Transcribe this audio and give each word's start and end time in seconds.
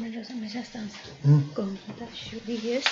Generosa 0.00 0.34
Mesa 0.34 0.60
Stanza. 0.60 0.96
Con 1.54 1.76
Tashu 1.98 2.40
Díez. 2.46 2.84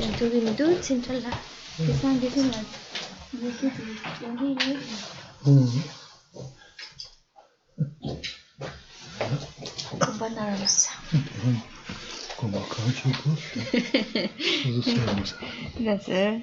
Tanto 0.00 0.30
de 0.30 0.40
Midu, 0.40 0.82
Cintrala. 0.82 1.30
Que 1.76 1.92
están 1.92 2.18
diciendo. 2.20 2.56
Compañeros. 10.00 10.88
Como 12.36 12.58
acá, 12.60 12.82
chicos. 12.96 13.40
Gracias. 15.78 16.42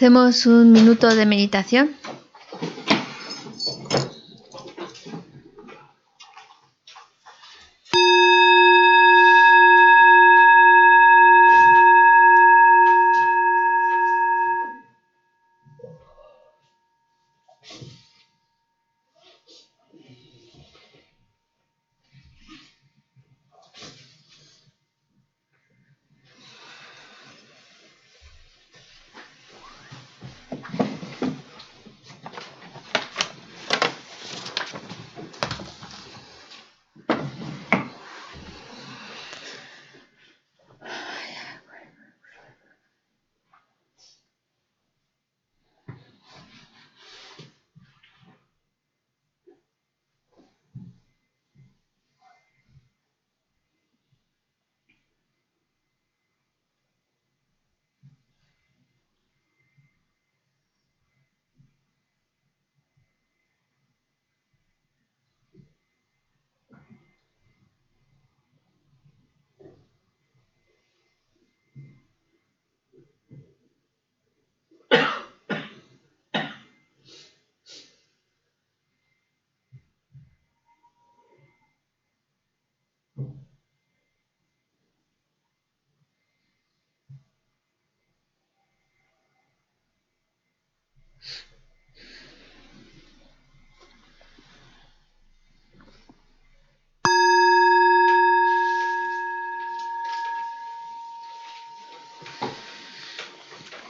Hacemos 0.00 0.46
un 0.46 0.72
minuto 0.72 1.14
de 1.14 1.26
meditación. 1.26 1.90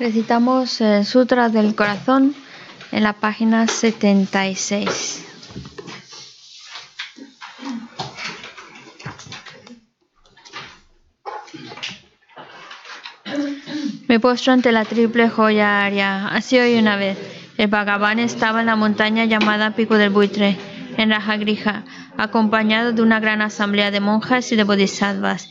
Recitamos 0.00 0.80
el 0.80 1.04
Sutra 1.04 1.50
del 1.50 1.74
Corazón 1.74 2.34
en 2.90 3.02
la 3.02 3.12
página 3.12 3.66
76. 3.66 5.26
Me 14.08 14.18
postro 14.18 14.54
ante 14.54 14.72
la 14.72 14.86
triple 14.86 15.28
joya 15.28 15.84
aria. 15.84 16.28
Así 16.28 16.58
hoy 16.58 16.78
una 16.78 16.96
vez. 16.96 17.18
El 17.58 17.68
Bhagavan 17.68 18.20
estaba 18.20 18.60
en 18.60 18.66
la 18.68 18.76
montaña 18.76 19.26
llamada 19.26 19.72
Pico 19.72 19.98
del 19.98 20.08
Buitre, 20.08 20.56
en 20.96 21.10
Rajagrija, 21.10 21.84
acompañado 22.16 22.94
de 22.94 23.02
una 23.02 23.20
gran 23.20 23.42
asamblea 23.42 23.90
de 23.90 24.00
monjas 24.00 24.50
y 24.50 24.56
de 24.56 24.64
bodhisattvas. 24.64 25.50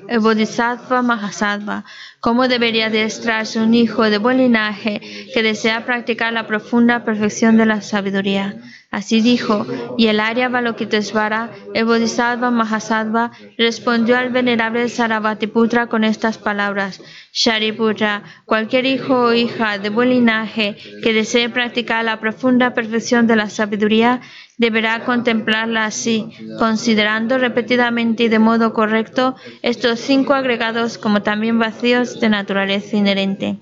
el 0.11 0.19
Bodhisattva 0.19 1.01
Mahasattva, 1.01 1.85
cómo 2.19 2.49
debería 2.49 2.87
adiestrarse 2.87 3.61
un 3.61 3.73
hijo 3.73 4.09
de 4.09 4.17
buen 4.17 4.39
linaje 4.39 4.99
que 5.33 5.41
desea 5.41 5.85
practicar 5.85 6.33
la 6.33 6.47
profunda 6.47 7.05
perfección 7.05 7.55
de 7.55 7.65
la 7.65 7.79
sabiduría. 7.79 8.57
Así 8.91 9.21
dijo, 9.21 9.65
y 9.97 10.07
el 10.07 10.19
Arya 10.19 10.49
Balokitesvara, 10.49 11.49
el 11.73 11.85
Bodhisattva 11.85 12.51
Mahasattva, 12.51 13.31
respondió 13.57 14.17
al 14.17 14.31
venerable 14.31 14.89
Sarabhatiputra 14.89 15.87
con 15.87 16.03
estas 16.03 16.37
palabras: 16.37 17.01
Shariputra, 17.31 18.23
cualquier 18.45 18.85
hijo 18.85 19.27
o 19.27 19.33
hija 19.33 19.77
de 19.77 19.89
buen 19.89 20.09
linaje 20.09 20.75
que 21.01 21.13
desee 21.13 21.47
practicar 21.47 22.03
la 22.03 22.19
profunda 22.19 22.73
perfección 22.73 23.27
de 23.27 23.37
la 23.37 23.49
sabiduría 23.49 24.19
deberá 24.57 25.05
contemplarla 25.05 25.85
así, 25.85 26.29
considerando 26.59 27.37
repetidamente 27.37 28.23
y 28.23 28.27
de 28.27 28.39
modo 28.39 28.73
correcto 28.73 29.37
estos 29.61 30.01
cinco 30.01 30.33
agregados 30.33 30.97
como 30.97 31.21
también 31.21 31.57
vacíos 31.57 32.19
de 32.19 32.27
naturaleza 32.27 32.97
inherente. 32.97 33.57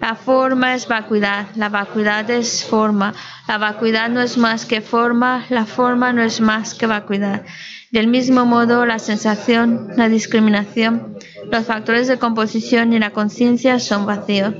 La 0.00 0.14
forma 0.14 0.74
es 0.74 0.88
vacuidad, 0.88 1.48
la 1.56 1.68
vacuidad 1.68 2.30
es 2.30 2.64
forma, 2.64 3.12
la 3.46 3.58
vacuidad 3.58 4.08
no 4.08 4.22
es 4.22 4.38
más 4.38 4.64
que 4.64 4.80
forma, 4.80 5.44
la 5.50 5.66
forma 5.66 6.12
no 6.14 6.22
es 6.22 6.40
más 6.40 6.74
que 6.74 6.86
vacuidad. 6.86 7.44
Del 7.90 8.06
mismo 8.06 8.46
modo, 8.46 8.86
la 8.86 8.98
sensación, 8.98 9.88
la 9.96 10.08
discriminación, 10.08 11.16
los 11.52 11.66
factores 11.66 12.08
de 12.08 12.18
composición 12.18 12.94
y 12.94 12.98
la 12.98 13.10
conciencia 13.10 13.78
son 13.78 14.06
vacíos. 14.06 14.54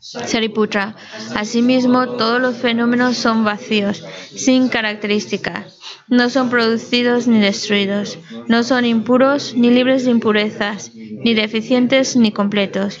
Sariputra. 0.00 0.96
Asimismo, 1.34 2.16
todos 2.16 2.38
los 2.38 2.56
fenómenos 2.56 3.16
son 3.16 3.42
vacíos, 3.42 4.04
sin 4.36 4.68
características. 4.68 5.78
No 6.08 6.28
son 6.28 6.50
producidos 6.50 7.26
ni 7.26 7.40
destruidos. 7.40 8.18
No 8.46 8.62
son 8.64 8.84
impuros 8.84 9.54
ni 9.54 9.70
libres 9.70 10.04
de 10.04 10.10
impurezas, 10.10 10.92
ni 10.94 11.32
deficientes 11.32 12.16
ni 12.16 12.32
completos. 12.32 13.00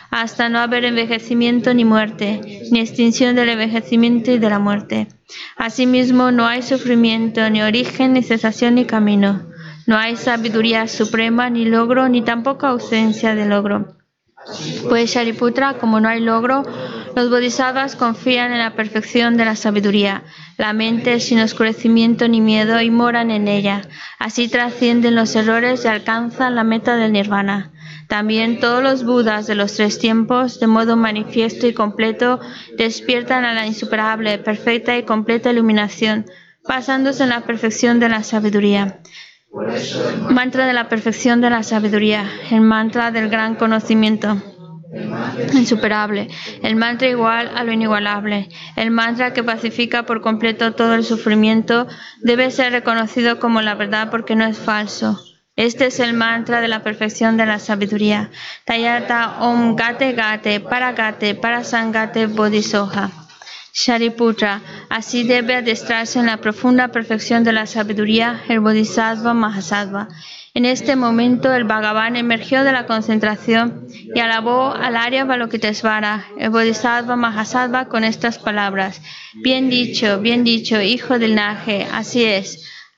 hasta 0.11 0.49
no 0.49 0.59
haber 0.59 0.83
envejecimiento 0.83 1.73
ni 1.73 1.85
muerte, 1.85 2.41
ni 2.69 2.81
extinción 2.81 3.35
del 3.35 3.49
envejecimiento 3.49 4.31
y 4.31 4.39
de 4.39 4.49
la 4.49 4.59
muerte. 4.59 5.07
Asimismo, 5.55 6.31
no 6.31 6.45
hay 6.45 6.61
sufrimiento, 6.61 7.49
ni 7.49 7.61
origen, 7.61 8.13
ni 8.13 8.21
cesación, 8.21 8.75
ni 8.75 8.85
camino. 8.85 9.47
No 9.87 9.97
hay 9.97 10.17
sabiduría 10.17 10.87
suprema, 10.87 11.49
ni 11.49 11.65
logro, 11.65 12.09
ni 12.09 12.21
tampoco 12.21 12.67
ausencia 12.67 13.33
de 13.35 13.45
logro. 13.45 13.95
Pues 14.89 15.11
Shariputra, 15.11 15.75
como 15.75 15.99
no 15.99 16.09
hay 16.09 16.19
logro, 16.19 16.63
los 17.15 17.29
bodhisattvas 17.29 17.95
confían 17.95 18.51
en 18.51 18.59
la 18.59 18.75
perfección 18.75 19.37
de 19.37 19.45
la 19.45 19.55
sabiduría, 19.55 20.23
la 20.57 20.73
mente 20.73 21.19
sin 21.19 21.39
oscurecimiento 21.39 22.27
ni 22.27 22.41
miedo 22.41 22.81
y 22.81 22.89
moran 22.89 23.31
en 23.31 23.47
ella. 23.47 23.83
Así 24.17 24.47
trascienden 24.47 25.15
los 25.15 25.35
errores 25.35 25.85
y 25.85 25.87
alcanzan 25.87 26.55
la 26.55 26.63
meta 26.63 26.95
del 26.95 27.13
nirvana. 27.13 27.71
También 28.11 28.59
todos 28.59 28.83
los 28.83 29.05
budas 29.05 29.47
de 29.47 29.55
los 29.55 29.75
tres 29.75 29.97
tiempos, 29.97 30.59
de 30.59 30.67
modo 30.67 30.97
manifiesto 30.97 31.65
y 31.65 31.73
completo, 31.73 32.41
despiertan 32.77 33.45
a 33.45 33.53
la 33.53 33.65
insuperable, 33.65 34.37
perfecta 34.37 34.97
y 34.97 35.03
completa 35.03 35.49
iluminación, 35.49 36.25
basándose 36.67 37.23
en 37.23 37.29
la 37.29 37.45
perfección 37.45 38.01
de 38.01 38.09
la 38.09 38.23
sabiduría. 38.23 38.99
Mantra 40.29 40.67
de 40.67 40.73
la 40.73 40.89
perfección 40.89 41.39
de 41.39 41.51
la 41.51 41.63
sabiduría, 41.63 42.29
el 42.51 42.59
mantra 42.59 43.11
del 43.11 43.29
gran 43.29 43.55
conocimiento 43.55 44.41
insuperable, 45.53 46.27
el 46.63 46.75
mantra 46.75 47.07
igual 47.07 47.49
a 47.55 47.63
lo 47.63 47.71
inigualable, 47.71 48.49
el 48.75 48.91
mantra 48.91 49.31
que 49.31 49.41
pacifica 49.41 50.03
por 50.05 50.19
completo 50.19 50.73
todo 50.73 50.95
el 50.95 51.05
sufrimiento, 51.05 51.87
debe 52.19 52.51
ser 52.51 52.73
reconocido 52.73 53.39
como 53.39 53.61
la 53.61 53.75
verdad 53.75 54.09
porque 54.11 54.35
no 54.35 54.43
es 54.43 54.57
falso. 54.57 55.30
Este 55.55 55.87
es 55.87 55.99
el 55.99 56.13
mantra 56.13 56.61
de 56.61 56.69
la 56.69 56.81
perfección 56.81 57.35
de 57.35 57.45
la 57.45 57.59
sabiduría. 57.59 58.31
Tayata 58.65 59.39
Om 59.41 59.75
Gate 59.75 60.13
Gate 60.13 60.61
Para 60.61 60.93
Gate 60.93 61.35
Para 61.35 61.63
Sangate 61.63 62.27
Bodhisoha. 62.27 63.11
Shariputra, 63.73 64.61
así 64.89 65.23
debe 65.23 65.55
adestrarse 65.55 66.19
en 66.19 66.25
la 66.25 66.37
profunda 66.37 66.89
perfección 66.89 67.43
de 67.43 67.53
la 67.53 67.65
sabiduría 67.65 68.41
el 68.49 68.59
Bodhisattva 68.59 69.33
Mahasattva. 69.33 70.09
En 70.53 70.65
este 70.65 70.97
momento 70.97 71.53
el 71.53 71.63
Bhagavan 71.63 72.17
emergió 72.17 72.65
de 72.65 72.73
la 72.73 72.85
concentración 72.85 73.87
y 74.13 74.19
alabó 74.19 74.73
al 74.73 74.97
Arya 74.97 75.23
Balokitesvara, 75.23 76.25
el 76.37 76.49
Bodhisattva 76.49 77.15
Mahasattva, 77.15 77.85
con 77.85 78.03
estas 78.03 78.37
palabras. 78.39 79.01
Bien 79.35 79.69
dicho, 79.69 80.19
bien 80.19 80.43
dicho, 80.43 80.81
hijo 80.81 81.19
del 81.19 81.35
Naje, 81.35 81.87
así 81.93 82.25
es. 82.25 82.67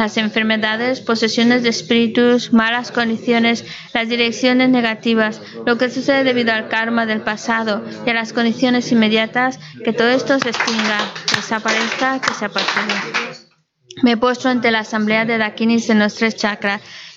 las 0.00 0.16
enfermedades, 0.16 1.00
posesiones 1.02 1.62
de 1.62 1.68
espíritus, 1.68 2.54
malas 2.54 2.90
condiciones, 2.90 3.66
las 3.92 4.08
direcciones 4.08 4.70
negativas, 4.70 5.42
lo 5.66 5.76
que 5.76 5.90
sucede 5.90 6.24
debido 6.24 6.54
al 6.54 6.68
karma 6.68 7.04
del 7.04 7.20
pasado 7.20 7.84
y 8.06 8.08
a 8.08 8.14
las 8.14 8.32
condiciones 8.32 8.90
inmediatas, 8.92 9.60
que 9.84 9.92
todo 9.92 10.08
esto 10.08 10.38
se 10.38 10.48
extinga, 10.48 10.98
desaparezca, 11.36 12.18
que 12.18 12.32
se 12.32 12.46
apague. 12.46 12.64
Me 14.02 14.16
postro 14.16 14.48
ante 14.48 14.70
la 14.70 14.80
asamblea 14.80 15.26
de 15.26 15.36
Dakinis 15.36 15.90
en 15.90 15.98
los 15.98 16.14
tres 16.14 16.34
chakras 16.34 16.80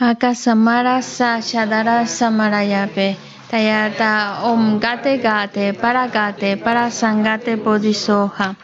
Akasamara 0.00 1.02
Sashadara 1.02 2.06
Samarayape. 2.06 3.16
Tayata 3.50 4.44
Om 4.44 4.78
Gate 4.78 5.18
Gate 5.18 5.74
Para 5.74 6.06
Gate 6.06 6.56
Para 6.56 6.88
Sangate 6.92 7.56
Bodhisoha. 7.56 8.54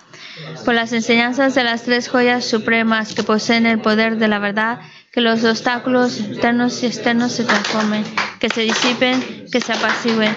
Por 0.65 0.75
las 0.75 0.93
enseñanzas 0.93 1.57
de 1.57 1.65
las 1.65 1.83
tres 1.83 2.09
joyas 2.09 2.45
supremas 2.45 3.15
que 3.15 3.25
poseen 3.25 3.67
el 3.67 3.81
poder 3.81 4.19
de 4.19 4.29
la 4.29 4.39
verdad, 4.39 4.79
que 5.11 5.21
los 5.21 5.43
obstáculos 5.45 6.21
internos 6.21 6.81
y 6.83 6.87
externos 6.87 7.33
se 7.33 7.45
transformen, 7.45 8.05
que 8.39 8.49
se 8.49 8.61
disipen, 8.61 9.47
que 9.51 9.61
se 9.61 9.73
apacigüen, 9.73 10.37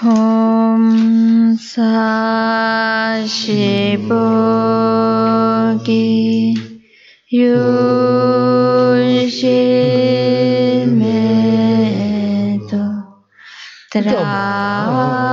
홈사시보기 0.00 1.74
윤심에도 7.32 7.58
드람리 13.90 15.28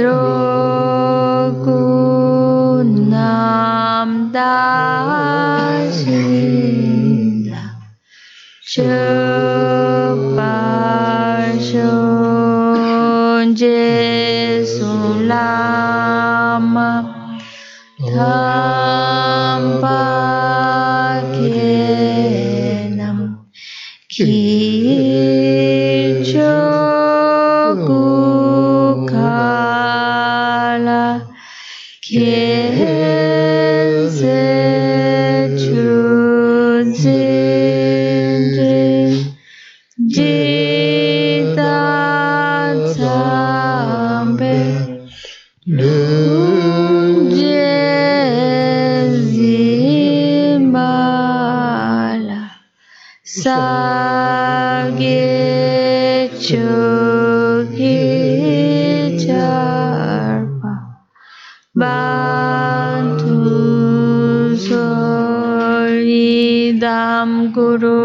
Pedro. 0.00 0.16
Pedro. 0.16 0.49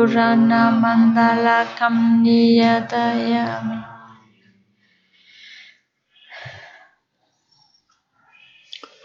Purana 0.05 0.61
Mandala 0.81 1.57
Kamniyatayami. 1.77 3.77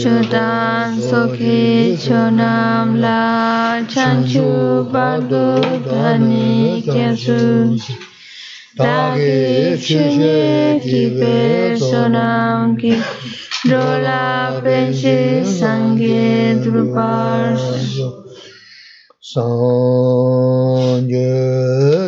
Chudan 0.00 0.94
Sokhi 1.02 1.96
Chonam 1.98 2.88
La 3.00 3.82
Chanchu 3.90 4.86
Bhagdo 4.92 5.60
Dhani 5.82 6.82
Kyasu 6.86 7.76
Dagi 8.76 9.76
Chuje 9.76 10.80
Kipe 10.80 11.76
Sonam 11.76 12.78
Kipe 12.78 13.19
Dolabeci 13.62 15.44
Sangye 15.44 16.56
Druparshu 16.62 18.08
Sangye 19.20 20.58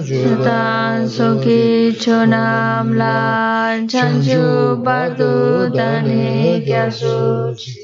Sutan 0.00 1.04
Sukhi 1.12 1.92
Chonam 2.00 2.96
Lan 2.96 3.86
Chanchu 3.86 4.82
Bardu 4.82 5.68
Dani 5.76 6.64
Gyasuchi 6.64 7.76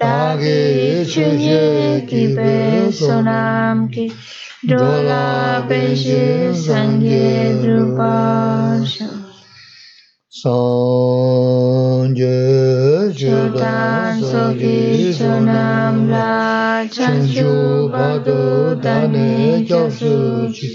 Dagi 0.00 1.04
Chuje 1.04 2.08
Kibe 2.08 2.88
Sonam 2.90 3.92
Ki 3.92 4.10
Dolabeci 4.64 6.48
Sangye 6.56 7.60
Druparshu 7.60 9.08
Sangye 10.32 11.15
dan 13.54 14.22
so 14.22 14.54
ki 14.58 15.14
cho 15.18 15.40
nam 15.40 16.08
la 16.10 16.86
chan 16.96 17.26
chu 17.34 17.88
ba 17.92 18.08
do 18.26 18.74
da 18.86 19.06
ne 19.06 19.64
cho 19.68 19.90
su 19.90 20.14
chi 20.56 20.68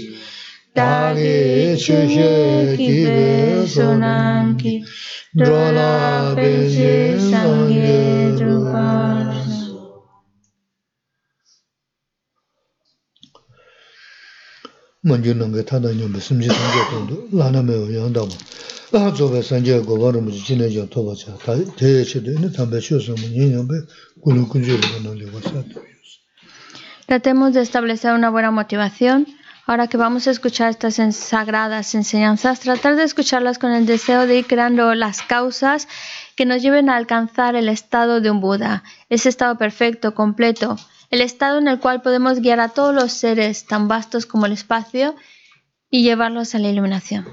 da 0.74 1.14
ge 1.14 1.76
chu 1.84 1.96
she 2.14 2.76
ki. 2.76 3.04
Be 3.06 3.66
so 3.66 3.96
nam 3.96 4.56
ki 4.58 4.84
do 5.36 5.54
la 5.78 6.34
be 6.34 6.52
she 6.74 6.94
Tratemos 27.06 27.52
de 27.52 27.62
establecer 27.62 28.12
una 28.12 28.30
buena 28.30 28.52
motivación. 28.52 29.26
Ahora 29.66 29.88
que 29.88 29.96
vamos 29.96 30.28
a 30.28 30.30
escuchar 30.30 30.70
estas 30.70 30.94
sagradas 31.16 31.94
enseñanzas, 31.94 32.60
tratar 32.60 32.94
de 32.94 33.04
escucharlas 33.04 33.58
con 33.58 33.72
el 33.72 33.86
deseo 33.86 34.26
de 34.26 34.38
ir 34.38 34.46
creando 34.46 34.94
las 34.94 35.22
causas 35.22 35.88
que 36.36 36.46
nos 36.46 36.62
lleven 36.62 36.88
a 36.88 36.96
alcanzar 36.96 37.56
el 37.56 37.68
estado 37.68 38.20
de 38.20 38.30
un 38.30 38.40
Buda, 38.40 38.84
ese 39.08 39.28
estado 39.28 39.58
perfecto, 39.58 40.14
completo, 40.14 40.76
el 41.12 41.20
estado 41.20 41.58
en 41.58 41.68
el 41.68 41.78
cual 41.78 42.00
podemos 42.00 42.40
guiar 42.40 42.58
a 42.58 42.70
todos 42.70 42.94
los 42.94 43.12
seres 43.12 43.66
tan 43.66 43.86
vastos 43.86 44.24
como 44.24 44.46
el 44.46 44.52
espacio 44.52 45.14
y 45.90 46.02
llevarlos 46.02 46.54
a 46.54 46.58
la 46.58 46.70
iluminación. 46.70 47.26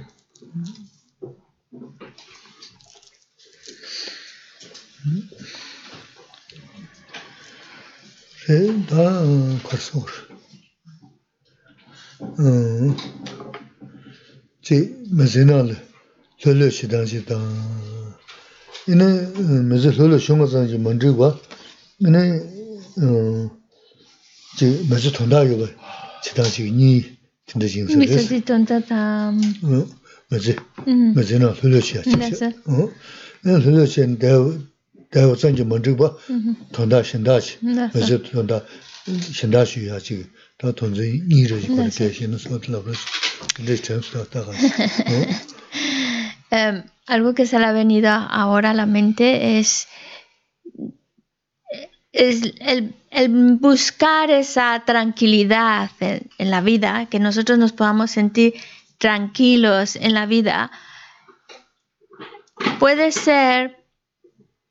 Algo 47.08 47.34
que 47.34 47.48
se 47.48 47.58
le 47.60 47.66
ha 47.66 47.72
venido 47.72 48.10
ahora 48.10 48.72
a 48.72 48.74
la 48.74 48.86
mente 48.86 49.60
es, 49.60 49.88
es 52.12 52.54
el, 52.60 52.96
buscar 53.60 54.32
esa 54.32 54.84
tranquilidad 54.86 55.92
en, 56.00 56.30
en, 56.38 56.52
la 56.52 56.62
vida, 56.62 57.06
que 57.08 57.20
nosotros 57.20 57.58
nos 57.58 57.72
podamos 57.72 58.12
sentir 58.12 58.54
tranquilos 58.98 59.96
en 59.96 60.14
la 60.14 60.26
vida, 60.26 60.72
puede 62.80 63.12
ser 63.12 63.80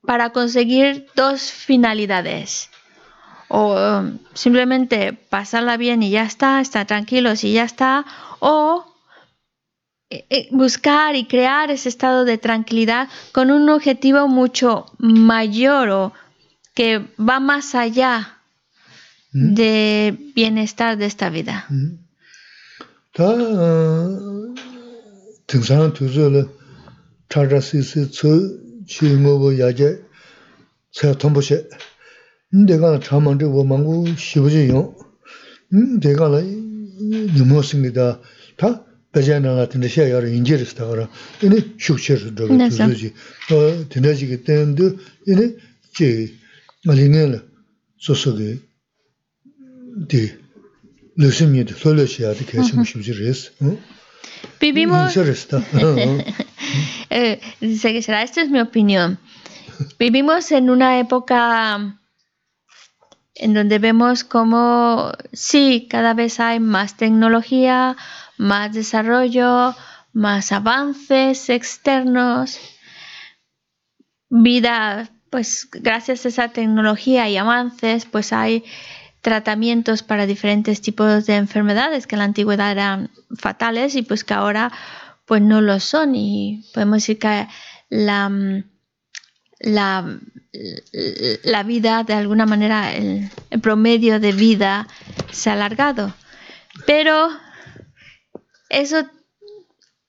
para 0.03 0.31
conseguir 0.31 1.07
dos 1.15 1.53
finalidades. 1.53 2.71
O 3.49 3.75
um, 3.75 4.19
simplemente 4.35 5.13
pasarla 5.13 5.77
bien 5.77 6.03
y 6.03 6.11
ya 6.11 6.23
está, 6.25 6.61
estar 6.61 6.87
tranquilos 6.87 7.45
y 7.45 7.53
ya 7.53 7.65
está. 7.65 8.05
O 8.41 8.85
eh, 10.11 10.27
eh, 10.31 10.49
buscar 10.51 11.17
y 11.17 11.25
crear 11.25 11.71
ese 11.71 11.89
estado 11.89 12.25
de 12.25 12.39
tranquilidad 12.39 13.09
con 13.33 13.51
un 13.51 13.69
objetivo 13.69 14.29
mucho 14.29 14.87
mayor 14.99 15.91
o 15.91 16.13
que 16.79 17.01
va 17.19 17.41
más 17.41 17.75
allá 17.75 18.39
mm. 19.33 19.55
de 19.55 20.17
bienestar 20.37 20.97
de 20.97 21.07
esta 21.07 21.29
vida. 21.29 21.67
Ta 23.17 23.29
tingsan 25.49 25.93
tu 25.93 26.07
zo 26.09 26.31
le 26.31 26.43
chara 27.29 27.61
si 27.61 27.83
si 27.83 28.07
tsu 28.07 28.31
chi 28.87 29.07
ngo 29.23 29.33
bo 29.41 29.51
ya 29.51 29.69
je 29.79 29.91
sa 30.93 31.15
tombo 31.21 31.41
she. 31.41 31.59
Nde 32.53 32.79
ga 32.79 33.01
cha 33.01 33.19
man 33.19 33.39
de 33.39 33.47
wo 33.47 33.65
mang 33.65 33.85
gu 33.85 34.15
shi 34.17 34.39
bu 34.39 34.49
ji 34.49 34.63
yong. 34.73 34.95
Nde 35.73 36.15
ga 36.15 36.29
la 36.29 36.41
ni 36.41 37.43
mo 37.51 37.61
sing 37.63 37.83
ge 37.83 37.91
da 37.91 38.21
ta 38.57 38.69
ba 39.13 39.21
ja 39.21 39.41
na 39.41 39.51
la 39.59 39.67
tin 39.67 39.81
de 39.81 39.89
she 39.89 40.03
ya 40.13 40.21
ro 40.21 40.29
inje 40.29 40.55
ris 40.57 40.75
ta 40.75 40.85
ga 40.87 40.95
ra. 40.95 41.09
Ini 41.43 41.75
shuk 41.77 41.99
che 41.99 42.15
ro 42.15 42.31
do 42.31 42.47
tu 42.47 42.71
zo 42.71 42.93
ji. 43.01 43.13
Ta 43.49 43.57
tin 43.91 44.03
de 44.03 44.15
ji 44.15 44.27
ge 44.31 44.39
ten 44.47 44.77
de 44.77 44.87
ini 45.27 45.47
ji 45.99 46.38
chi 46.89 46.95
mali 46.95 47.09
nga 47.09 47.27
la 47.33 47.41
so 48.05 48.15
so 48.15 48.31
ge 48.37 48.51
di 50.11 50.23
ya 51.17 52.35
je 53.07 53.13
ris 53.13 53.41
Vivimos. 54.61 55.17
eh, 57.11 57.41
dice 57.61 57.93
que 57.93 58.03
será, 58.03 58.23
esta 58.23 58.41
es 58.41 58.51
mi 58.51 58.61
opinión. 58.61 59.19
Vivimos 59.99 60.53
en 60.53 60.71
una 60.71 61.01
época 61.01 61.99
en 63.35 63.55
donde 63.55 63.79
vemos 63.79 64.25
como 64.25 65.13
sí, 65.33 65.89
cada 65.91 66.15
vez 66.15 66.41
hay 66.41 66.61
más 66.61 66.97
tecnología, 66.97 67.97
más 68.37 68.73
desarrollo, 68.73 69.75
más 70.13 70.53
avances 70.53 71.49
externos, 71.49 72.59
vida, 74.29 75.11
pues 75.31 75.69
gracias 75.71 76.25
a 76.25 76.29
esa 76.29 76.49
tecnología 76.49 77.29
y 77.29 77.37
avances, 77.37 78.07
pues 78.07 78.33
hay 78.33 78.65
tratamientos 79.21 80.03
para 80.03 80.27
diferentes 80.27 80.81
tipos 80.81 81.27
de 81.27 81.37
enfermedades 81.37 82.07
que 82.07 82.15
en 82.15 82.21
la 82.21 82.25
antigüedad 82.25 82.71
eran 82.71 83.11
fatales 83.37 83.95
y 83.95 84.03
pues 84.03 84.25
que 84.25 84.35
ahora 84.35 84.73
pues 85.27 85.43
no 85.43 85.61
lo 85.61 85.81
son. 85.81 86.15
Y 86.15 86.65
podemos 86.73 86.99
decir 86.99 87.19
que 87.19 87.47
la, 87.91 88.31
la, 89.61 90.19
la 91.43 91.63
vida 91.63 92.05
de 92.05 92.15
alguna 92.15 92.47
manera 92.47 92.95
el, 92.95 93.31
promedio 93.61 94.21
de 94.21 94.33
vida 94.33 94.87
se 95.31 95.51
ha 95.51 95.55
alargado. 95.55 96.15
Pero 96.87 97.29
eso 98.71 99.09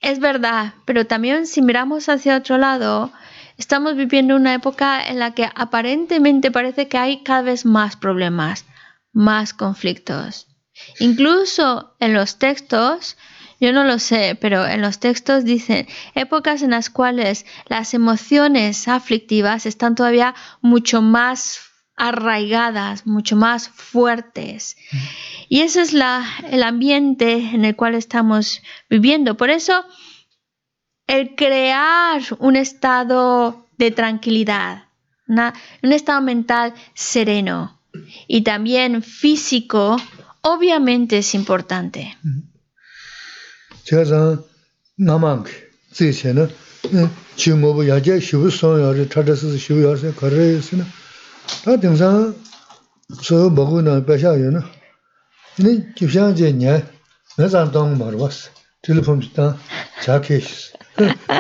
es 0.02 0.20
verdad 0.20 0.74
pero 0.86 1.06
también 1.06 1.46
si 1.46 1.62
miramos 1.62 2.08
hacia 2.08 2.38
otro 2.38 2.58
lado 2.58 3.12
estamos 3.60 3.96
viviendo 3.96 4.36
una 4.36 4.56
época 4.56 5.06
en 5.06 5.20
la 5.20 5.36
que 5.36 5.48
aparentemente 5.54 6.50
parece 6.50 6.88
que 6.88 6.98
hay 6.98 7.24
cada 7.24 7.44
vez 7.44 7.66
más 7.66 7.98
problemas 7.98 8.66
más 9.12 9.54
conflictos. 9.54 10.48
Incluso 11.00 11.96
en 12.00 12.14
los 12.14 12.40
textos, 12.40 13.18
yo 13.60 13.74
no 13.74 13.84
lo 13.84 14.00
sé, 14.00 14.38
pero 14.40 14.66
en 14.66 14.82
los 14.82 15.00
textos 15.00 15.44
dicen 15.44 15.88
épocas 16.16 16.62
en 16.62 16.72
las 16.72 16.90
cuales 16.90 17.46
las 17.68 17.94
emociones 17.94 18.88
aflictivas 18.88 19.66
están 19.66 19.96
todavía 19.96 20.36
mucho 20.62 21.02
más 21.02 21.60
arraigadas, 21.98 23.06
mucho 23.06 23.36
más 23.36 23.68
fuertes. 23.68 24.78
Y 25.50 25.62
ese 25.62 25.82
es 25.82 25.92
la, 25.92 26.26
el 26.50 26.64
ambiente 26.64 27.34
en 27.34 27.66
el 27.66 27.76
cual 27.76 27.94
estamos 27.94 28.62
viviendo. 28.90 29.36
Por 29.36 29.50
eso, 29.50 29.84
el 31.10 31.34
crear 31.36 32.22
un 32.38 32.56
estado 32.56 33.66
de 33.80 33.90
tranquilidad, 33.90 34.84
un 35.28 35.92
estado 35.92 36.22
mental 36.22 36.76
sereno, 36.94 37.82
y 38.28 38.44
también 38.44 39.02
físico, 39.02 39.98
obviamente 40.42 41.18
es 41.18 41.34
importante. 41.34 42.16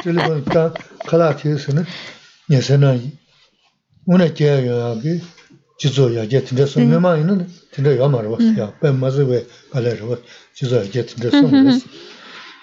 일본 0.05 0.45
다 0.45 0.73
칼라티스는 1.07 1.83
예선은 2.49 3.11
오늘 4.05 4.33
제야기 4.33 5.21
지조야 5.77 6.27
제 6.27 6.43
진짜 6.43 6.65
소매만 6.65 7.19
있는 7.19 7.47
진짜 7.73 7.97
야 7.97 8.07
말어 8.07 8.37
야 8.59 8.73
빼마즈 8.79 9.21
왜 9.21 9.45
갈래로 9.71 10.17
지조야 10.53 10.89
제 10.91 11.05
진짜 11.05 11.29
소매 11.29 11.77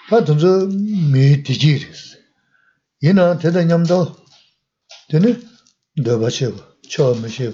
다 0.09 0.23
던저 0.23 0.69
미 1.11 1.43
디지리스 1.43 2.17
얘나 3.03 3.37
대단냠도 3.37 4.15
되네 5.09 5.39
더바셔 6.03 6.51
처음이셔 6.89 7.53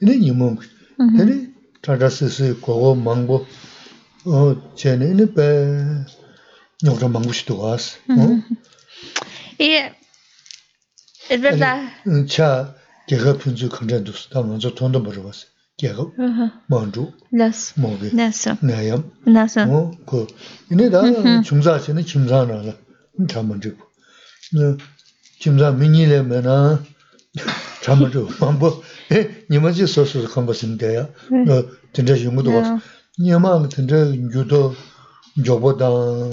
이네 0.00 0.18
니몽 0.18 0.58
되네 1.16 1.52
타다스스 1.82 2.60
고고 2.60 2.94
망고 2.94 3.46
어 4.26 4.74
제네는 4.76 5.34
빼 5.34 6.21
nyokra 6.82 7.08
mangu 7.08 7.32
shido 7.32 7.54
waas. 7.58 7.96
Iye, 8.08 8.16
mm-hmm. 8.16 8.42
oh? 11.30 11.34
ibirda. 11.34 11.70
E, 11.76 11.86
e, 12.06 12.10
mm, 12.10 12.26
cha 12.26 12.74
gyaga 13.08 13.34
punzu 13.34 13.68
kanzhan 13.68 14.04
dus, 14.04 14.28
ta 14.30 14.42
manzo 14.42 14.70
tondo 14.70 14.98
maro 15.00 15.22
waas. 15.22 15.46
Gyaga, 15.78 16.04
manzu, 16.68 17.12
mm-hmm. 17.32 17.82
mogi, 17.82 18.08
nayam. 18.62 19.02
Naso. 19.26 19.60
Oh, 19.60 19.96
ko, 20.06 20.26
ine 20.70 20.90
da 20.90 21.02
mm-hmm. 21.02 21.42
chungza 21.42 21.78
chini 21.84 22.04
kimza 22.04 22.46
nala, 22.46 22.74
mm, 23.18 23.26
cha 23.28 23.42
manzigo. 23.42 23.84
Kimza 25.40 25.72
mingi 25.72 26.06
le 26.06 26.22
mena, 26.22 26.78
cha 27.82 27.94
manzigo, 27.94 28.28
mambo, 28.40 28.82
eh, 29.10 29.44
nima 29.48 29.72
chi 29.72 29.86
sosu 29.86 30.26
kamba 30.28 30.52
simdaya, 30.54 31.08
tenja 31.92 32.16
yungu 32.16 32.42
do 32.42 32.50
waas. 32.50 32.82
Nima 33.18 33.68
tenja 33.68 33.98
yudo, 34.34 34.74
jobo 35.36 35.72
dan, 35.72 36.30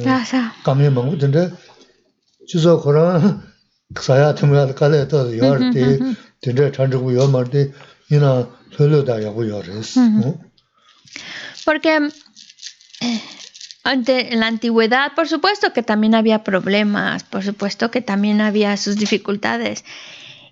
kami 0.63 0.89
mangu 0.89 1.17
tindra, 1.17 1.51
chizo 2.47 2.81
koran, 2.81 3.43
saya 3.99 4.33
tumya 4.33 4.73
kale 4.75 5.07
to 5.07 5.31
yar 5.31 5.59
te, 5.73 5.99
Porque 11.65 12.09
eh, 13.01 13.21
en 13.85 14.39
la 14.39 14.47
antigüedad, 14.47 15.13
por 15.15 15.27
supuesto 15.27 15.73
que 15.73 15.83
también 15.83 16.15
había 16.15 16.43
problemas, 16.43 17.23
por 17.23 17.43
supuesto 17.43 17.91
que 17.91 18.01
también 18.01 18.41
había 18.41 18.77
sus 18.77 18.95
dificultades. 18.95 19.83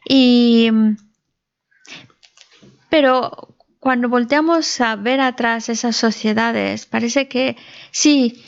Y, 0.08 0.70
pero 2.90 3.57
cuando 3.88 4.10
volteamos 4.10 4.82
a 4.82 4.98
ver 4.98 5.22
atrás 5.22 5.70
esas 5.70 5.96
sociedades, 5.96 6.86
parece 6.86 7.30
que 7.30 7.56
sí, 7.92 8.44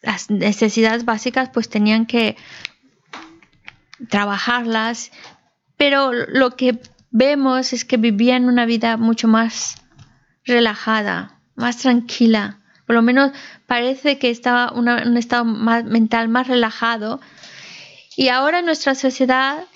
las 0.00 0.30
necesidades 0.30 1.04
básicas 1.04 1.50
pues 1.50 1.68
tenían 1.68 2.06
que 2.06 2.38
trabajarlas, 4.08 5.12
pero 5.76 6.14
lo 6.14 6.56
que 6.56 6.80
vemos 7.10 7.74
es 7.74 7.84
que 7.84 7.98
vivían 7.98 8.46
una 8.46 8.64
vida 8.64 8.96
mucho 8.96 9.28
más 9.28 9.74
relajada, 10.46 11.42
más 11.56 11.76
tranquila. 11.76 12.60
Por 12.86 12.96
lo 12.96 13.02
menos 13.02 13.32
parece 13.66 14.18
que 14.18 14.30
estaba 14.30 14.72
en 14.74 15.08
un 15.10 15.16
estado 15.18 15.44
más, 15.44 15.84
mental 15.84 16.30
más 16.30 16.48
relajado. 16.48 17.20
Y 18.16 18.28
ahora 18.28 18.62
nuestra 18.62 18.94
sociedad, 18.94 19.66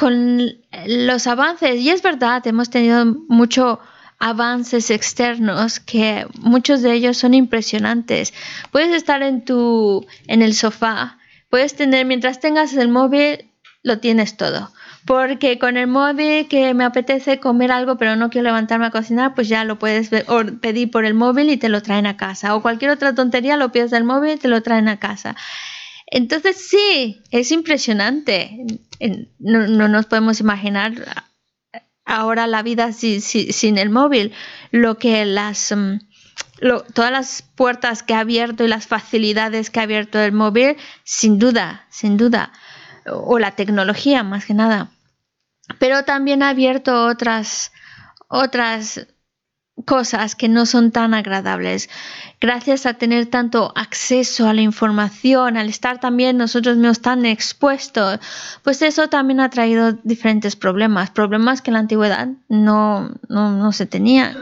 con 0.00 0.56
los 0.86 1.26
avances, 1.26 1.78
y 1.78 1.90
es 1.90 2.00
verdad, 2.00 2.46
hemos 2.46 2.70
tenido 2.70 3.04
mucho 3.28 3.80
avances 4.18 4.90
externos 4.90 5.78
que 5.78 6.26
muchos 6.38 6.80
de 6.80 6.94
ellos 6.94 7.18
son 7.18 7.34
impresionantes. 7.34 8.32
Puedes 8.70 8.96
estar 8.96 9.22
en 9.22 9.44
tu 9.44 10.06
en 10.26 10.40
el 10.40 10.54
sofá, 10.54 11.18
puedes 11.50 11.76
tener 11.76 12.06
mientras 12.06 12.40
tengas 12.40 12.72
el 12.72 12.88
móvil 12.88 13.50
lo 13.82 13.98
tienes 13.98 14.38
todo. 14.38 14.72
Porque 15.04 15.58
con 15.58 15.76
el 15.76 15.86
móvil 15.86 16.48
que 16.48 16.72
me 16.72 16.84
apetece 16.84 17.38
comer 17.38 17.70
algo 17.70 17.98
pero 17.98 18.16
no 18.16 18.30
quiero 18.30 18.46
levantarme 18.46 18.86
a 18.86 18.90
cocinar, 18.90 19.34
pues 19.34 19.50
ya 19.50 19.64
lo 19.64 19.78
puedes 19.78 20.08
pedir 20.62 20.90
por 20.90 21.04
el 21.04 21.12
móvil 21.12 21.50
y 21.50 21.58
te 21.58 21.68
lo 21.68 21.82
traen 21.82 22.06
a 22.06 22.16
casa. 22.16 22.54
O 22.54 22.62
cualquier 22.62 22.90
otra 22.90 23.14
tontería 23.14 23.58
lo 23.58 23.70
pides 23.70 23.90
del 23.90 24.04
móvil 24.04 24.32
y 24.32 24.36
te 24.38 24.48
lo 24.48 24.62
traen 24.62 24.88
a 24.88 24.98
casa. 24.98 25.36
Entonces 26.10 26.56
sí, 26.56 27.22
es 27.30 27.52
impresionante. 27.52 28.66
No, 29.38 29.66
no 29.68 29.88
nos 29.88 30.06
podemos 30.06 30.40
imaginar 30.40 30.92
ahora 32.04 32.46
la 32.46 32.62
vida 32.62 32.92
sin 32.92 33.78
el 33.78 33.90
móvil, 33.90 34.32
lo 34.70 34.98
que 34.98 35.24
las... 35.24 35.72
Mm, 35.74 36.00
todas 36.92 37.10
las 37.10 37.42
puertas 37.54 38.02
que 38.02 38.12
ha 38.12 38.20
abierto 38.20 38.64
y 38.64 38.68
las 38.68 38.86
facilidades 38.86 39.70
que 39.70 39.80
ha 39.80 39.84
abierto 39.84 40.20
el 40.20 40.32
móvil, 40.32 40.76
sin 41.04 41.38
duda, 41.38 41.86
sin 41.88 42.18
duda, 42.18 42.52
o 43.06 43.38
la 43.38 43.52
tecnología 43.52 44.22
más 44.24 44.44
que 44.44 44.52
nada. 44.52 44.90
Pero 45.78 46.04
también 46.04 46.42
ha 46.42 46.50
abierto 46.50 47.06
otras, 47.06 47.72
otras 48.28 49.06
cosas 49.82 50.34
que 50.34 50.48
no 50.48 50.66
son 50.66 50.90
tan 50.90 51.14
agradables. 51.14 51.88
Gracias 52.40 52.86
a 52.86 52.94
tener 52.94 53.26
tanto 53.26 53.72
acceso 53.76 54.48
a 54.48 54.54
la 54.54 54.62
información, 54.62 55.56
al 55.56 55.68
estar 55.68 56.00
también 56.00 56.38
nosotros 56.38 56.76
mismos 56.76 57.00
tan 57.00 57.26
expuestos, 57.26 58.18
pues 58.62 58.82
eso 58.82 59.08
también 59.08 59.40
ha 59.40 59.50
traído 59.50 59.92
diferentes 60.04 60.56
problemas, 60.56 61.10
problemas 61.10 61.62
que 61.62 61.70
en 61.70 61.74
la 61.74 61.80
antigüedad 61.80 62.28
no, 62.48 63.10
no, 63.28 63.52
no 63.52 63.72
se 63.72 63.86
tenían. 63.86 64.36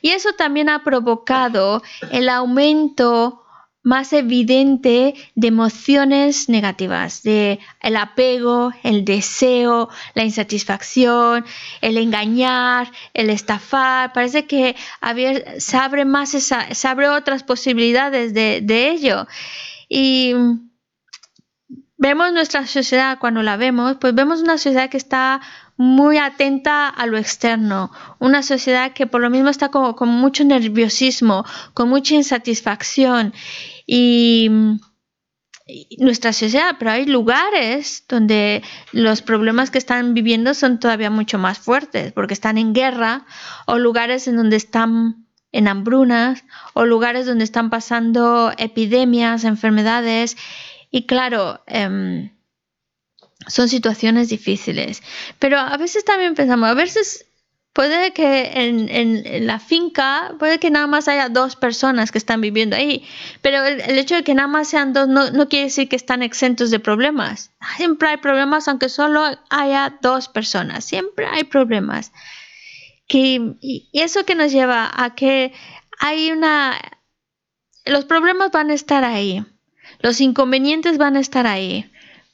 Y 0.00 0.10
eso 0.10 0.30
también 0.36 0.68
ha 0.68 0.84
provocado 0.84 1.82
el 2.10 2.28
aumento 2.28 3.44
más 3.82 4.12
evidente 4.12 5.14
de 5.34 5.48
emociones 5.48 6.48
negativas, 6.48 7.22
de 7.22 7.58
el 7.80 7.96
apego, 7.96 8.72
el 8.82 9.04
deseo, 9.04 9.88
la 10.14 10.24
insatisfacción, 10.24 11.44
el 11.80 11.96
engañar, 11.96 12.90
el 13.14 13.30
estafar. 13.30 14.12
Parece 14.12 14.46
que 14.46 14.76
se 15.58 15.76
abre 15.76 16.04
más 16.04 16.30
se 16.30 16.88
abre 16.88 17.08
otras 17.08 17.42
posibilidades 17.42 18.34
de, 18.34 18.60
de 18.62 18.90
ello. 18.90 19.26
Y 19.88 20.34
vemos 21.96 22.32
nuestra 22.32 22.66
sociedad 22.66 23.18
cuando 23.18 23.42
la 23.42 23.56
vemos, 23.56 23.96
pues 24.00 24.14
vemos 24.14 24.40
una 24.40 24.56
sociedad 24.56 24.88
que 24.88 24.96
está 24.96 25.40
muy 25.80 26.18
atenta 26.18 26.88
a 26.88 27.06
lo 27.06 27.16
externo, 27.16 27.90
una 28.18 28.42
sociedad 28.42 28.92
que 28.92 29.06
por 29.06 29.22
lo 29.22 29.30
mismo 29.30 29.48
está 29.48 29.70
con 29.70 30.08
mucho 30.10 30.44
nerviosismo, 30.44 31.46
con 31.72 31.88
mucha 31.88 32.14
insatisfacción. 32.14 33.32
Y, 33.86 34.50
nuestra 35.98 36.34
sociedad, 36.34 36.76
pero 36.78 36.90
hay 36.90 37.06
lugares 37.06 38.04
donde 38.08 38.62
los 38.92 39.22
problemas 39.22 39.70
que 39.70 39.78
están 39.78 40.12
viviendo 40.12 40.52
son 40.52 40.80
todavía 40.80 41.08
mucho 41.08 41.38
más 41.38 41.58
fuertes, 41.58 42.12
porque 42.12 42.34
están 42.34 42.58
en 42.58 42.74
guerra, 42.74 43.24
o 43.66 43.78
lugares 43.78 44.28
en 44.28 44.36
donde 44.36 44.56
están 44.56 45.28
en 45.50 45.66
hambrunas, 45.66 46.44
o 46.74 46.84
lugares 46.84 47.24
donde 47.24 47.44
están 47.44 47.70
pasando 47.70 48.52
epidemias, 48.58 49.44
enfermedades, 49.44 50.36
y 50.90 51.06
claro, 51.06 51.62
em, 51.66 52.32
son 53.46 53.68
situaciones 53.68 54.28
difíciles. 54.28 55.02
Pero 55.38 55.58
a 55.58 55.76
veces 55.76 56.04
también 56.04 56.34
pensamos, 56.34 56.68
a 56.68 56.74
veces 56.74 57.26
puede 57.72 58.12
que 58.12 58.52
en, 58.54 59.46
la 59.46 59.58
finca, 59.58 60.34
puede 60.38 60.58
que 60.58 60.70
nada 60.70 60.86
más 60.86 61.08
haya 61.08 61.28
dos 61.28 61.56
personas 61.56 62.10
que 62.10 62.18
están 62.18 62.40
viviendo 62.40 62.76
ahí, 62.76 63.06
pero 63.42 63.64
el, 63.64 63.98
hecho 63.98 64.16
de 64.16 64.24
que 64.24 64.34
nada 64.34 64.48
más 64.48 64.68
sean 64.68 64.92
dos 64.92 65.08
no, 65.08 65.30
no, 65.30 65.48
quiere 65.48 65.66
decir 65.66 65.88
que 65.88 65.96
están 65.96 66.22
exentos 66.22 66.70
de 66.70 66.80
problemas. 66.80 67.52
Siempre 67.76 68.08
hay 68.08 68.16
problemas 68.16 68.68
aunque 68.68 68.88
solo 68.88 69.24
haya 69.48 69.98
dos 70.02 70.28
personas, 70.28 70.84
siempre 70.84 71.26
hay 71.26 71.44
problemas. 71.44 72.12
Que, 73.06 73.56
y 73.60 73.88
eso 73.92 74.24
que 74.24 74.34
nos 74.34 74.52
lleva 74.52 74.90
a 74.92 75.14
que 75.14 75.52
hay 75.98 76.30
una... 76.30 76.78
Los 77.84 78.04
problemas 78.04 78.50
van 78.52 78.70
a 78.70 78.74
estar 78.74 79.04
ahí, 79.04 79.44
los 80.00 80.20
inconvenientes 80.20 80.98
van 80.98 81.16
a 81.16 81.20
estar 81.20 81.46
ahí, 81.46 81.89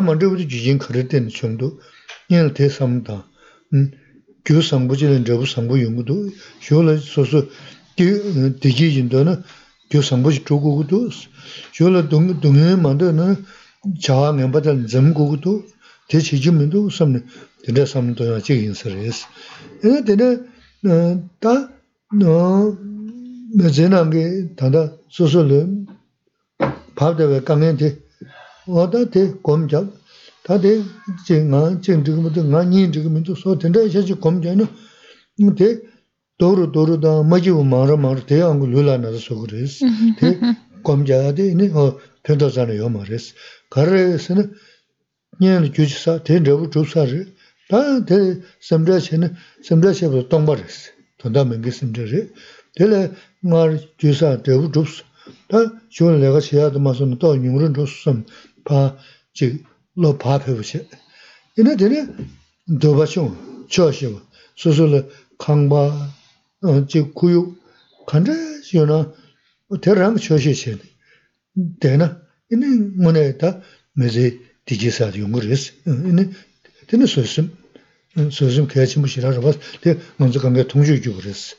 만 0.00 0.18
저부터 0.18 0.46
지진 0.46 0.78
그럴 0.78 1.08
때는 1.08 1.30
정도 1.30 1.80
얘는 2.30 2.54
대삼다 2.54 3.28
음 3.74 3.90
교상 4.44 4.88
부지는 4.88 5.24
저부 5.24 5.46
상부 5.46 5.82
연구도 5.82 6.30
쇼를 6.60 6.98
소소 6.98 7.48
그 7.96 8.58
대기진도는 8.60 9.42
교상 9.90 10.22
부지 10.22 10.44
조고도 10.44 11.10
쇼를 11.72 12.08
동 12.08 12.40
동에 12.40 12.76
만드는 12.76 13.44
자와 14.00 14.32
멤버들 14.32 14.86
점고도 14.86 15.64
대치지면도 16.08 16.90
섬네 16.90 17.20
근데 17.64 17.86
섬도 17.86 18.34
아직 18.34 18.62
인설했어 18.62 19.26
얘는 19.84 20.04
되네 20.04 20.38
어다너 20.84 22.76
mē 23.57 23.67
zhē 23.75 23.87
nāngi 23.91 24.23
tāndā 24.55 24.81
sūsū 25.11 25.41
lū 25.43 25.59
pāpdawē 26.95 27.41
kāngiñ 27.43 27.79
tē, 27.81 27.89
wā 28.67 28.85
tā 28.91 29.03
tē 29.11 29.23
gōm 29.43 29.67
chāp, 29.71 29.89
tā 30.47 30.55
tē 30.63 30.71
jī 31.27 31.39
ngā 31.51 31.61
jīng 31.83 32.03
chīg 32.05 32.19
mū 32.23 32.31
tō, 32.31 32.45
ngā 32.47 32.61
nyīng 32.71 32.93
chīg 32.95 33.09
mū 33.11 33.23
tō, 33.27 33.35
sō 33.35 33.57
tēndā 33.59 33.83
yā 33.87 34.03
chī 34.07 34.15
gōm 34.15 34.39
chāy 34.43 34.55
nō, 34.55 34.67
tē 35.59 35.69
dōru 36.39 36.69
dōru 36.75 36.95
dā 37.03 37.13
mā 37.27 37.41
jī 37.43 37.51
wū 37.57 37.65
mā 37.67 37.83
rā 37.89 37.97
mā 37.99 38.13
rā 38.15 38.23
tē 38.29 38.39
āngu 38.47 38.69
lū 38.71 38.85
lā 38.87 38.95
nā 39.01 39.11
rā 39.11 39.19
sō 39.19 39.35
gu 39.41 39.51
rēs, 39.51 39.81
tē 40.21 40.31
gōm 40.87 41.03
chāy 41.09 41.35
tē 41.35 41.49
inī 41.51 41.71
hō 41.75 41.87
pēndā 42.23 42.51
sā 42.55 42.67
nā 42.69 42.79
yō 42.79 42.87
mā 42.93 43.03
rēs, 43.09 43.33
kā 43.73 43.83
rā 43.89 44.15
sā 44.15 44.39
nā 44.39 44.47
nyēng 45.43 45.67
lū 45.67 45.73
chū 45.75 45.89
chī 45.91 45.99
sā, 45.99 46.17
tē 46.23 46.39
rā 46.39 46.55
wū 46.55 46.71
chūp 46.71 46.87
sā 46.93 47.03
rē, 47.09 47.25
tā 47.67 47.83
tē 48.07 48.23
samdhā 48.63 49.03
chē 49.03 49.21
nā, 49.21 49.35
samdhā 49.65 49.91
chē 49.97 50.11
pā 50.13 50.23
tōng 50.31 50.47
bā 50.47 50.57
rēs, 50.61 50.79
tōndā 51.21 51.45
mēngi 51.49 51.73
samdhā 51.73 52.07
rē, 52.09 52.25
res, 52.78 52.78
tonda 52.78 53.10
mengi 53.42 53.60
samdra 53.60 53.66
re, 53.66 53.78
te 53.78 53.80
le 53.80 53.80
nga 53.80 53.80
gyuji 53.98 54.14
sa, 54.14 54.28
nrabu 54.36 54.66
zhub 54.72 54.88
sa, 54.88 55.02
ta 55.48 55.58
shiwa 55.90 56.16
lega 56.16 56.40
che 56.40 56.56
ya 56.56 56.70
dama 56.70 56.94
so 56.94 57.04
na, 57.06 57.16
to 57.16 57.34
nyungrun 57.34 57.74
zhub 57.74 57.88
sam, 57.88 58.24
파 58.66 58.98
지, 59.32 59.62
로 59.96 60.18
파페부시. 60.18 60.88
이네 61.56 61.76
되네 61.76 62.06
도바숑 62.80 63.68
초시 63.68 64.12
소소르 64.56 65.08
강바 65.38 65.74
어, 66.62 66.86
지 66.86 67.00
구유 67.14 67.54
간제 68.06 68.32
시나 68.62 69.12
대랑 69.80 70.16
초시시. 70.16 70.76
되나? 71.80 72.20
이네 72.50 72.66
뭐네다 73.00 73.62
메제 73.94 74.38
디지사 74.66 75.12
용거스. 75.16 75.86
이네 75.86 76.30
되네 76.88 77.06
소심. 77.06 77.56
소심 78.30 78.66
개치 78.68 78.98
무시라서 78.98 79.40
봐. 79.40 79.52
대 79.80 79.96
먼저 80.18 80.40
간게 80.40 80.66
통주 80.66 81.00
주고 81.00 81.20
그랬어. 81.20 81.56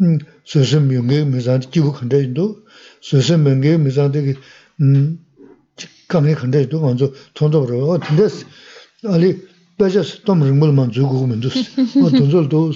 음, 0.00 0.18
소심 0.44 0.92
용게 0.92 1.24
메자 1.24 1.58
기부 1.58 1.92
간데도 1.92 2.64
소심 3.00 3.44
명게 3.44 3.78
메자 3.78 4.10
되게 4.10 4.34
음 4.80 5.18
강에 6.08 6.34
근데 6.34 6.68
또 6.68 6.80
먼저 6.80 7.12
돈도 7.34 7.66
그러고 7.66 7.98
근데 8.00 8.28
아니 9.04 9.36
배져서 9.78 10.22
또 10.24 10.34
물물만 10.34 10.92
주고 10.92 11.22
오면 11.22 11.40
됐어. 11.40 12.00
뭐 12.00 12.10
돈도 12.10 12.72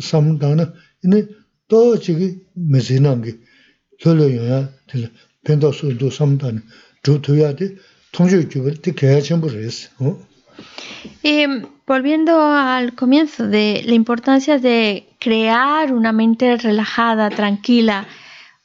삼다나 0.00 0.72
이네 1.04 1.26
또 1.68 1.98
지기 1.98 2.38
메시난 2.54 3.22
게 3.22 3.36
결론이야. 4.00 4.70
될 4.88 5.10
펜더스도 5.44 6.10
삼다나 6.10 6.60
주도야 7.02 7.56
돼. 7.56 7.76
통주 8.12 8.48
주을 8.48 8.74
때 8.76 8.92
개야 8.92 9.20
전부 9.20 9.50
했어. 9.50 9.88
어? 9.98 10.18
Eh, 11.22 11.46
volviendo 11.86 12.32
al 12.40 12.94
comienzo 12.94 13.46
de 13.46 13.82
la 13.84 13.94
importancia 13.94 14.58
de 14.58 15.06
crear 15.21 15.93
una 15.93 16.11
mente 16.11 16.57
relajada, 16.57 17.29
tranquila, 17.29 18.07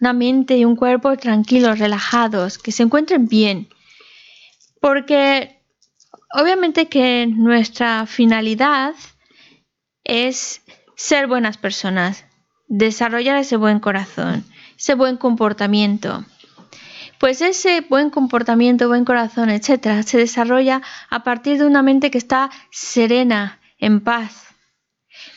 una 0.00 0.14
mente 0.14 0.56
y 0.56 0.64
un 0.64 0.74
cuerpo 0.74 1.14
tranquilos, 1.18 1.78
relajados, 1.78 2.56
que 2.56 2.72
se 2.72 2.82
encuentren 2.82 3.28
bien. 3.28 3.68
Porque 4.80 5.60
obviamente 6.32 6.88
que 6.88 7.26
nuestra 7.26 8.06
finalidad 8.06 8.94
es 10.02 10.62
ser 10.96 11.26
buenas 11.26 11.58
personas, 11.58 12.24
desarrollar 12.68 13.36
ese 13.36 13.56
buen 13.56 13.78
corazón, 13.78 14.42
ese 14.78 14.94
buen 14.94 15.18
comportamiento. 15.18 16.24
Pues 17.18 17.42
ese 17.42 17.82
buen 17.82 18.08
comportamiento, 18.08 18.88
buen 18.88 19.04
corazón, 19.04 19.50
etcétera, 19.50 20.02
se 20.02 20.16
desarrolla 20.16 20.80
a 21.10 21.22
partir 21.22 21.58
de 21.58 21.66
una 21.66 21.82
mente 21.82 22.10
que 22.10 22.18
está 22.18 22.50
serena, 22.70 23.60
en 23.78 24.00
paz. 24.00 24.46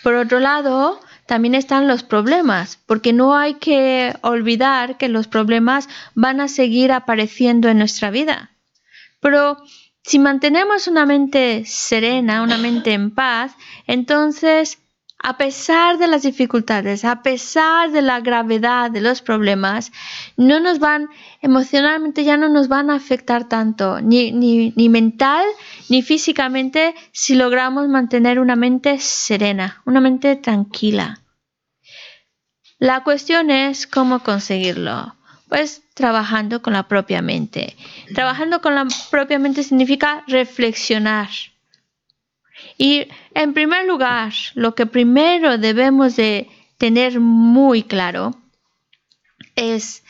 Por 0.01 0.13
otro 0.13 0.39
lado, 0.39 1.01
también 1.30 1.54
están 1.54 1.88
los 1.88 2.02
problemas, 2.02 2.80
porque 2.88 3.13
no 3.13 3.38
hay 3.38 3.54
que 3.60 4.15
olvidar 4.22 4.98
que 4.98 5.10
los 5.10 5.28
problemas 5.28 5.88
van 6.15 6.42
a 6.42 6.48
seguir 6.48 6.92
apareciendo 6.92 7.70
en 7.70 7.78
nuestra 7.78 8.10
vida. 8.10 8.50
Pero 9.20 9.58
si 10.02 10.18
mantenemos 10.18 10.88
una 10.88 11.06
mente 11.06 11.65
serena, 11.68 12.42
una 12.42 12.58
mente 12.58 12.94
en 12.94 13.12
paz, 13.12 13.56
entonces, 13.86 14.80
a 15.21 15.38
pesar 15.38 15.97
de 15.97 16.08
las 16.08 16.23
dificultades, 16.23 17.03
a 17.03 17.21
pesar 17.21 17.91
de 17.91 18.01
la 18.01 18.21
gravedad 18.21 18.89
de 18.89 19.01
los 19.01 19.21
problemas, 19.21 19.91
no 20.38 20.60
nos 20.62 20.79
van, 20.79 21.10
emocionalmente 21.41 22.23
ya 22.23 22.38
no 22.38 22.47
nos 22.47 22.69
van 22.69 22.89
a 22.89 22.95
afectar 22.95 23.47
tanto, 23.49 23.99
ni, 24.01 24.32
ni, 24.32 24.71
ni 24.75 24.88
mental 24.88 25.45
ni 25.89 26.01
físicamente, 26.01 26.95
si 27.12 27.36
logramos 27.36 27.89
mantener 27.89 28.39
una 28.39 28.55
mente 28.55 28.97
serena, 28.99 29.82
una 29.86 29.99
mente 29.99 30.36
tranquila. 30.38 31.19
La 32.77 33.03
cuestión 33.03 33.51
es 33.51 33.88
cómo 33.88 34.19
conseguirlo. 34.19 35.15
Pues 35.49 35.82
trabajando 35.95 36.62
con 36.62 36.73
la 36.73 36.88
propia 36.88 37.21
mente. 37.21 37.75
Trabajando 38.13 38.62
con 38.62 38.75
la 38.75 38.88
propia 39.10 39.39
mente 39.39 39.63
significa 39.63 40.23
reflexionar. 40.27 41.27
Y 42.78 43.08
en 43.34 43.54
primer 43.54 43.86
lugar, 43.86 44.34
lo 44.56 44.76
que 44.76 44.86
primero 44.86 45.58
debemos 45.58 46.15
de 46.15 46.50
tener 46.78 47.19
muy 47.19 47.84
claro 47.84 48.36
es 49.56 50.04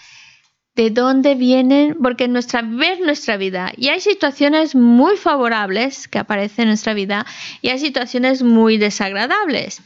de 0.76 0.92
dónde 0.92 1.36
vienen, 1.36 1.98
porque 2.02 2.28
nuestra, 2.28 2.62
ver 2.62 3.02
nuestra 3.02 3.36
vida, 3.36 3.74
y 3.76 3.90
hay 3.90 4.00
situaciones 4.00 4.76
muy 4.76 5.18
favorables 5.18 6.08
que 6.08 6.20
aparecen 6.20 6.64
en 6.64 6.70
nuestra 6.70 6.94
vida, 6.94 7.26
y 7.62 7.70
hay 7.70 7.80
situaciones 7.80 8.44
muy 8.44 8.78
desagradables. 8.78 9.82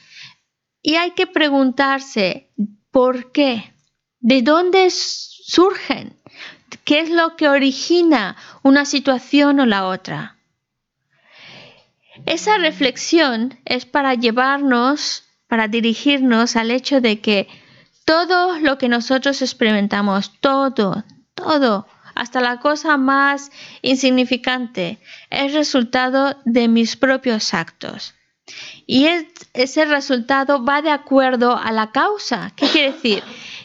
Y 0.83 0.95
hay 0.95 1.11
que 1.11 1.25
preguntarse, 1.25 2.51
¿por 2.91 3.31
qué? 3.31 3.73
¿De 4.19 4.41
dónde 4.41 4.89
surgen? 4.91 6.15
¿Qué 6.83 6.99
es 6.99 7.09
lo 7.09 7.37
que 7.37 7.49
origina 7.49 8.35
una 8.61 8.85
situación 8.85 9.61
o 9.61 9.65
la 9.65 9.87
otra? 9.87 10.37
Esa 12.25 12.57
reflexión 12.57 13.59
es 13.65 13.85
para 13.85 14.13
llevarnos, 14.13 15.23
para 15.47 15.67
dirigirnos 15.67 16.55
al 16.55 16.71
hecho 16.71 17.01
de 17.01 17.19
que 17.21 17.47
todo 18.05 18.59
lo 18.59 18.77
que 18.77 18.89
nosotros 18.89 19.41
experimentamos, 19.41 20.39
todo, 20.39 21.03
todo, 21.35 21.87
hasta 22.15 22.41
la 22.41 22.59
cosa 22.59 22.97
más 22.97 23.51
insignificante, 23.81 24.99
es 25.29 25.53
resultado 25.53 26.35
de 26.45 26.67
mis 26.67 26.95
propios 26.95 27.53
actos. 27.53 28.13
Y 28.85 29.07
ese 29.53 29.85
resultado 29.85 30.63
va 30.63 30.81
de 30.81 30.91
acuerdo 30.91 31.57
a 31.57 31.71
la 31.71 31.91
causa. 31.91 32.51
¿Qué 32.55 32.67
quiere 32.67 32.91
decir? 32.91 33.23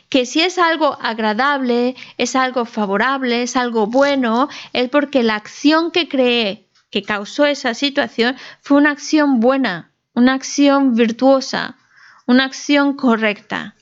Que 0.09 0.25
si 0.25 0.41
es 0.41 0.57
algo 0.59 0.97
agradable, 1.03 1.97
es 2.17 2.37
algo 2.37 2.65
favorable, 2.65 3.43
es 3.43 3.57
algo 3.57 3.87
bueno, 3.87 4.49
es 4.73 4.89
porque 4.89 5.23
la 5.23 5.35
acción 5.35 5.91
que 5.91 6.09
creé, 6.09 6.68
que 6.91 7.03
causó 7.03 7.47
esa 7.47 7.75
situación, 7.75 8.37
fue 8.61 8.79
una 8.79 8.91
acción 8.91 9.41
buena, 9.41 9.93
una 10.15 10.35
acción 10.35 10.95
virtuosa, 10.95 11.77
una 12.27 12.45
acción 12.45 12.95
correcta. 12.95 13.75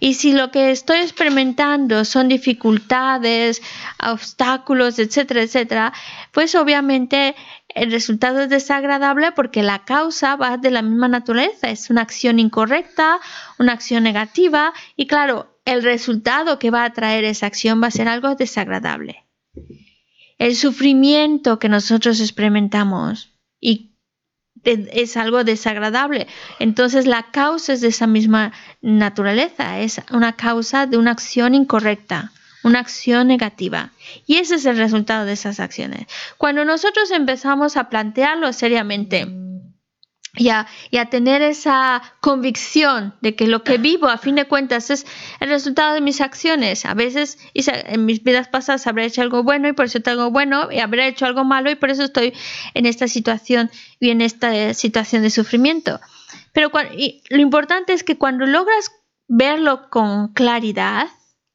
Y 0.00 0.14
si 0.14 0.32
lo 0.32 0.50
que 0.50 0.70
estoy 0.70 0.98
experimentando 0.98 2.04
son 2.04 2.28
dificultades, 2.28 3.62
obstáculos, 4.04 4.98
etcétera, 4.98 5.42
etcétera, 5.42 5.92
pues 6.32 6.54
obviamente 6.54 7.36
el 7.68 7.92
resultado 7.92 8.40
es 8.40 8.48
desagradable 8.48 9.32
porque 9.32 9.62
la 9.62 9.84
causa 9.84 10.34
va 10.36 10.56
de 10.56 10.70
la 10.70 10.82
misma 10.82 11.06
naturaleza, 11.06 11.68
es 11.68 11.90
una 11.90 12.02
acción 12.02 12.40
incorrecta, 12.40 13.20
una 13.58 13.72
acción 13.72 14.02
negativa 14.02 14.72
y 14.96 15.06
claro, 15.06 15.60
el 15.64 15.82
resultado 15.82 16.58
que 16.58 16.70
va 16.70 16.84
a 16.84 16.92
traer 16.92 17.24
esa 17.24 17.46
acción 17.46 17.80
va 17.82 17.88
a 17.88 17.92
ser 17.92 18.08
algo 18.08 18.34
desagradable. 18.34 19.27
El 20.38 20.54
sufrimiento 20.56 21.58
que 21.58 21.68
nosotros 21.68 22.20
experimentamos 22.20 23.34
y 23.60 23.96
es 24.64 25.16
algo 25.16 25.44
desagradable. 25.44 26.26
Entonces 26.58 27.06
la 27.06 27.30
causa 27.30 27.72
es 27.72 27.80
de 27.80 27.88
esa 27.88 28.06
misma 28.06 28.52
naturaleza, 28.80 29.80
es 29.80 30.00
una 30.10 30.36
causa 30.36 30.86
de 30.86 30.96
una 30.96 31.12
acción 31.12 31.54
incorrecta 31.54 32.32
una 32.64 32.80
acción 32.80 33.28
negativa. 33.28 33.92
Y 34.26 34.36
ese 34.36 34.56
es 34.56 34.66
el 34.66 34.76
resultado 34.76 35.24
de 35.24 35.32
esas 35.32 35.60
acciones. 35.60 36.06
Cuando 36.36 36.64
nosotros 36.64 37.10
empezamos 37.10 37.76
a 37.76 37.88
plantearlo 37.88 38.52
seriamente, 38.52 39.26
y 40.36 40.50
a, 40.50 40.66
tener 41.10 41.42
esa 41.42 42.02
convicción 42.20 43.14
de 43.20 43.34
que 43.34 43.46
lo 43.46 43.64
que 43.64 43.78
vivo 43.78 44.08
a 44.08 44.18
fin 44.18 44.34
de 44.34 44.46
cuentas 44.46 44.90
es 44.90 45.06
el 45.40 45.48
resultado 45.48 45.94
de 45.94 46.00
mis 46.00 46.20
acciones. 46.20 46.84
A 46.84 46.94
veces 46.94 47.38
en 47.54 48.04
mis 48.04 48.22
vidas 48.22 48.48
pasadas 48.48 48.86
habré 48.86 49.06
hecho 49.06 49.22
algo 49.22 49.42
bueno 49.42 49.68
y 49.68 49.72
por 49.72 49.86
eso 49.86 50.00
tengo 50.00 50.30
bueno 50.30 50.70
y 50.70 50.80
habré 50.80 51.08
hecho 51.08 51.26
algo 51.26 51.44
malo 51.44 51.70
y 51.70 51.76
por 51.76 51.90
eso 51.90 52.04
estoy 52.04 52.34
en 52.74 52.86
esta 52.86 53.08
situación 53.08 53.70
y 54.00 54.10
en 54.10 54.20
esta 54.20 54.74
situación 54.74 55.22
de 55.22 55.30
sufrimiento. 55.30 56.00
Pero 56.52 56.70
lo 57.30 57.40
importante 57.40 57.92
es 57.92 58.04
que 58.04 58.18
cuando 58.18 58.46
logras 58.46 58.90
verlo 59.28 59.90
con 59.90 60.32
claridad, 60.32 61.08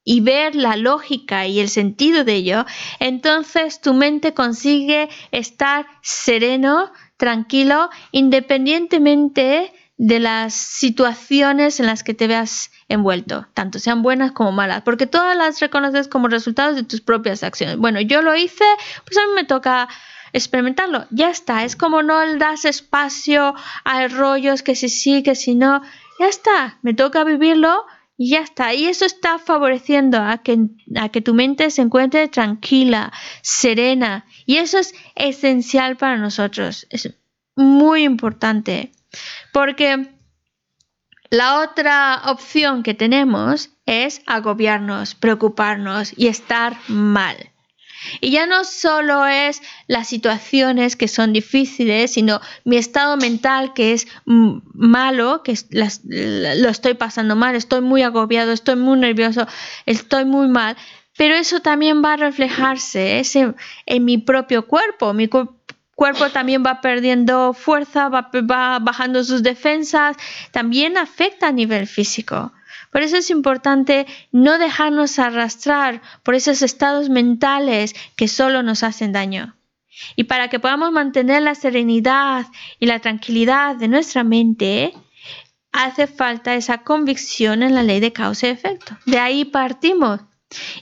y 0.04 0.22
ver 0.22 0.56
la 0.56 0.76
lógica 0.76 1.48
y 1.48 1.60
el 1.60 1.70
sentido 1.70 2.24
de 2.24 2.36
ello, 2.36 2.66
entonces 3.00 3.80
tu 3.82 3.94
mente 3.94 4.34
consigue 4.34 5.10
estar 5.32 5.88
sereno, 6.02 6.92
tranquilo, 7.24 7.90
independientemente 8.12 9.72
de 9.96 10.20
las 10.20 10.54
situaciones 10.54 11.80
en 11.80 11.86
las 11.86 12.04
que 12.04 12.14
te 12.14 12.28
veas 12.28 12.70
envuelto, 12.90 13.48
tanto 13.54 13.80
sean 13.80 14.02
buenas 14.02 14.34
como 14.34 14.52
malas, 14.52 14.82
porque 14.82 15.08
todas 15.08 15.34
las 15.38 15.62
reconoces 15.62 16.10
como 16.10 16.28
resultados 16.28 16.76
de 16.76 16.84
tus 16.84 17.00
propias 17.00 17.42
acciones. 17.42 17.78
Bueno, 17.78 18.02
yo 18.02 18.22
lo 18.22 18.36
hice, 18.36 18.66
pues 19.06 19.18
a 19.18 19.26
mí 19.26 19.36
me 19.36 19.46
toca 19.46 19.88
experimentarlo, 20.34 21.06
ya 21.12 21.30
está, 21.30 21.64
es 21.64 21.78
como 21.78 22.04
no 22.04 22.20
das 22.36 22.66
espacio 22.66 23.56
a 23.86 24.08
rollos 24.10 24.62
que 24.62 24.76
si 24.76 24.90
sí, 24.90 25.24
que 25.24 25.36
si 25.36 25.56
no, 25.56 25.82
ya 26.20 26.28
está, 26.28 26.78
me 26.82 26.94
toca 26.94 27.24
vivirlo 27.24 27.86
y 28.24 28.30
ya 28.30 28.40
está. 28.40 28.74
Y 28.74 28.86
eso 28.86 29.06
está 29.06 29.38
favoreciendo 29.38 30.18
a 30.18 30.38
que, 30.38 30.58
a 30.96 31.10
que 31.10 31.20
tu 31.20 31.34
mente 31.34 31.70
se 31.72 31.82
encuentre 31.82 32.30
tranquila, 32.30 33.12
serena. 33.42 34.26
Y 34.46 34.58
eso 34.58 34.80
es 34.80 34.94
esencial 35.16 35.98
para 35.98 36.18
nosotros. 36.18 36.88
Es 36.90 37.14
muy 37.58 38.04
importante. 38.04 38.94
Porque 39.52 40.08
la 41.32 41.60
otra 41.60 42.22
opción 42.28 42.82
que 42.82 42.94
tenemos 42.94 43.72
es 43.86 44.22
agobiarnos, 44.26 45.16
preocuparnos 45.16 46.14
y 46.16 46.28
estar 46.28 46.78
mal. 46.88 47.53
Y 48.22 48.32
ya 48.32 48.46
no 48.46 48.64
solo 48.64 49.26
es 49.26 49.62
las 49.88 50.08
situaciones 50.08 50.96
que 50.96 51.08
son 51.08 51.34
difíciles, 51.34 52.14
sino 52.14 52.42
mi 52.64 52.78
estado 52.78 53.18
mental 53.18 53.74
que 53.74 53.94
es 53.94 54.08
malo, 54.26 55.44
que 55.44 55.58
lo 55.74 56.70
estoy 56.70 56.94
pasando 56.96 57.36
mal, 57.36 57.56
estoy 57.56 57.82
muy 57.82 58.04
agobiado, 58.04 58.52
estoy 58.52 58.76
muy 58.76 59.00
nervioso, 59.00 59.48
estoy 59.86 60.26
muy 60.26 60.48
mal. 60.48 60.76
Pero 61.16 61.36
eso 61.36 61.60
también 61.60 62.04
va 62.04 62.14
a 62.14 62.18
reflejarse 62.18 63.22
en 63.86 64.06
mi 64.06 64.18
propio 64.18 64.68
cuerpo. 64.68 65.14
Mi 65.14 65.28
cuerpo 65.28 66.30
también 66.32 66.64
va 66.66 66.82
perdiendo 66.82 67.54
fuerza, 67.54 68.10
va 68.10 68.80
bajando 68.80 69.24
sus 69.24 69.44
defensas, 69.44 70.18
también 70.52 70.98
afecta 70.98 71.50
a 71.50 71.52
nivel 71.52 71.86
físico. 71.86 72.52
Por 72.94 73.02
eso 73.02 73.18
es 73.18 73.32
importante 73.32 74.06
no 74.32 74.60
dejarnos 74.60 75.20
arrastrar 75.20 76.02
por 76.22 76.36
esos 76.36 76.62
estados 76.62 77.10
mentales 77.10 77.96
que 78.16 78.28
solo 78.28 78.62
nos 78.62 78.84
hacen 78.84 79.12
daño. 79.12 79.58
Y 80.16 80.26
para 80.26 80.48
que 80.48 80.60
podamos 80.60 80.92
mantener 80.92 81.42
la 81.42 81.56
serenidad 81.56 82.46
y 82.80 82.86
la 82.86 83.00
tranquilidad 83.00 83.76
de 83.76 83.88
nuestra 83.88 84.24
mente, 84.24 84.94
hace 85.72 86.06
falta 86.06 86.54
esa 86.54 86.84
convicción 86.84 87.64
en 87.64 87.74
la 87.74 87.82
ley 87.82 88.00
de 88.00 88.14
causa 88.14 88.48
y 88.48 88.52
efecto. 88.52 88.96
De 89.08 89.20
ahí 89.20 89.44
partimos. 89.44 90.22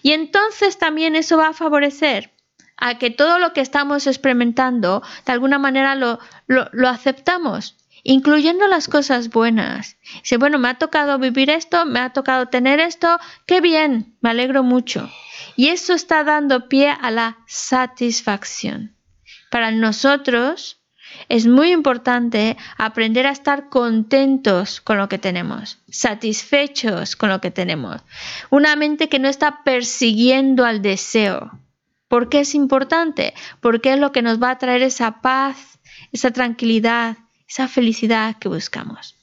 Y 0.01 0.11
entonces 0.11 0.77
también 0.77 1.15
eso 1.15 1.37
va 1.37 1.47
a 1.47 1.53
favorecer 1.53 2.31
a 2.75 2.97
que 2.97 3.09
todo 3.09 3.39
lo 3.39 3.53
que 3.53 3.61
estamos 3.61 4.05
experimentando, 4.05 5.01
de 5.25 5.31
alguna 5.31 5.59
manera 5.59 5.95
lo, 5.95 6.19
lo, 6.47 6.89
aceptamos 6.89 7.77
incluyendo 8.03 8.67
las 8.67 8.87
cosas 8.87 9.29
buenas. 9.29 9.97
Dice, 10.21 10.37
bueno, 10.37 10.59
me 10.59 10.69
ha 10.69 10.75
tocado 10.75 11.19
vivir 11.19 11.49
esto, 11.49 11.85
me 11.85 11.99
ha 11.99 12.11
tocado 12.11 12.47
tener 12.47 12.79
esto, 12.79 13.19
qué 13.45 13.61
bien, 13.61 14.15
me 14.21 14.29
alegro 14.29 14.63
mucho. 14.63 15.09
Y 15.55 15.69
eso 15.69 15.93
está 15.93 16.23
dando 16.23 16.67
pie 16.69 16.89
a 16.89 17.11
la 17.11 17.37
satisfacción. 17.47 18.95
Para 19.49 19.71
nosotros 19.71 20.81
es 21.29 21.45
muy 21.45 21.71
importante 21.71 22.57
aprender 22.77 23.27
a 23.27 23.31
estar 23.31 23.69
contentos 23.69 24.81
con 24.81 24.97
lo 24.97 25.09
que 25.09 25.17
tenemos, 25.17 25.79
satisfechos 25.89 27.15
con 27.15 27.29
lo 27.29 27.41
que 27.41 27.51
tenemos. 27.51 28.01
Una 28.49 28.75
mente 28.75 29.09
que 29.09 29.19
no 29.19 29.27
está 29.27 29.63
persiguiendo 29.63 30.65
al 30.65 30.81
deseo. 30.81 31.51
¿Por 32.07 32.29
qué 32.29 32.41
es 32.41 32.55
importante? 32.55 33.33
Porque 33.59 33.93
es 33.93 33.99
lo 33.99 34.11
que 34.11 34.21
nos 34.21 34.41
va 34.41 34.51
a 34.51 34.57
traer 34.57 34.81
esa 34.81 35.21
paz, 35.21 35.79
esa 36.11 36.31
tranquilidad, 36.31 37.17
esa 37.51 37.67
felicidad 37.67 38.37
que 38.37 38.47
buscamos. 38.47 39.17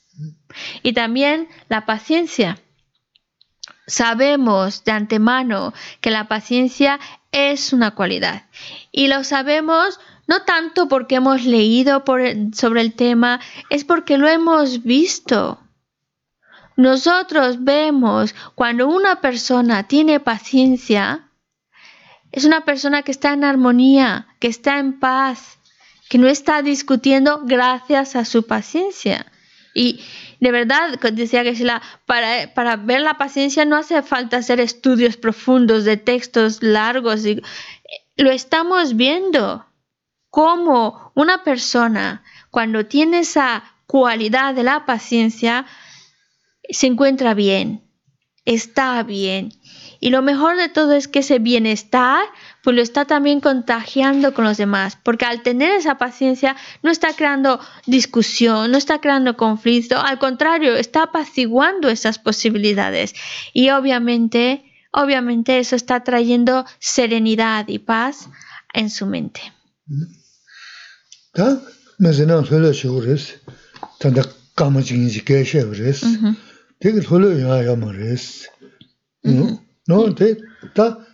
Y 0.83 0.93
también 0.93 1.49
la 1.71 1.87
paciencia. 1.87 2.59
Sabemos 3.87 4.85
de 4.85 4.93
antemano 4.93 5.73
que 6.03 6.11
la 6.11 6.29
paciencia 6.29 7.01
es 7.33 7.73
una 7.73 7.95
cualidad 7.95 8.43
y 8.93 9.07
lo 9.09 9.25
sabemos 9.25 9.99
no 10.27 10.43
tanto 10.43 10.89
porque 10.89 11.15
hemos 11.15 11.47
leído 11.47 12.05
sobre 12.53 12.81
el 12.83 12.93
tema, 12.93 13.41
es 13.71 13.85
porque 13.85 14.19
lo 14.19 14.29
hemos 14.29 14.83
visto. 14.83 15.59
Nosotros 16.77 17.65
vemos 17.65 18.35
cuando 18.55 18.89
una 18.89 19.23
persona 19.23 19.89
tiene 19.89 20.21
paciencia, 20.21 21.31
es 22.31 22.45
una 22.45 22.67
persona 22.67 23.03
que 23.03 23.13
está 23.13 23.33
en 23.33 23.45
armonía, 23.45 24.27
que 24.39 24.49
está 24.49 24.79
en 24.79 25.01
paz, 25.01 25.58
que 26.09 26.19
no 26.19 26.29
está 26.29 26.63
discutiendo 26.63 27.43
gracias 27.45 28.17
a 28.17 28.25
su 28.25 28.47
paciencia. 28.47 29.27
Y 29.75 30.01
de 30.41 30.51
verdad, 30.51 30.99
decía 31.13 31.43
que 31.45 31.55
para, 32.07 32.55
para 32.55 32.77
ver 32.77 33.01
la 33.01 33.19
paciencia 33.19 33.65
no 33.65 33.77
hace 33.77 34.03
falta 34.03 34.39
hacer 34.39 34.61
estudios 34.61 35.17
profundos 35.17 35.85
de 35.85 35.97
textos 35.97 36.63
largos. 36.63 37.25
Y, 37.27 37.43
lo 38.17 38.31
estamos 38.31 38.97
viendo. 38.97 39.65
Como 40.31 41.11
una 41.15 41.43
persona, 41.43 42.23
cuando 42.51 42.85
tiene 42.85 43.21
esa 43.21 43.65
cualidad 43.87 44.55
de 44.55 44.63
la 44.63 44.85
paciencia, 44.85 45.65
se 46.69 46.87
encuentra 46.87 47.33
bien, 47.33 47.83
está 48.45 49.03
bien. 49.03 49.55
Y 50.01 50.11
lo 50.11 50.21
mejor 50.21 50.57
de 50.57 50.69
todo 50.69 50.93
es 50.93 51.09
que 51.09 51.21
ese 51.21 51.39
bienestar 51.39 52.23
pues 52.63 52.77
lo 52.77 52.83
está 52.83 53.05
también 53.05 53.41
contagiando 53.41 54.35
con 54.35 54.45
los 54.45 54.57
demás, 54.57 54.99
porque 55.03 55.25
al 55.25 55.43
tener 55.43 55.73
esa 55.73 55.97
paciencia 55.97 56.57
no 56.83 56.91
está 56.91 57.15
creando 57.15 57.61
discusión, 57.87 58.71
no 58.71 58.79
está 58.79 59.01
creando 59.01 59.37
conflicto, 59.37 59.99
al 59.99 60.19
contrario, 60.19 60.77
está 60.77 61.05
apaciguando 61.05 61.89
esas 61.89 62.19
posibilidades. 62.19 63.15
Y 63.53 63.71
obviamente, 63.71 64.65
obviamente 64.93 65.59
eso 65.59 65.77
está 65.77 66.05
trayendo 66.05 66.67
serenidad 66.79 67.69
y 67.69 67.79
paz 67.79 68.29
en 68.75 68.91
su 68.91 69.07
mente. 69.07 69.41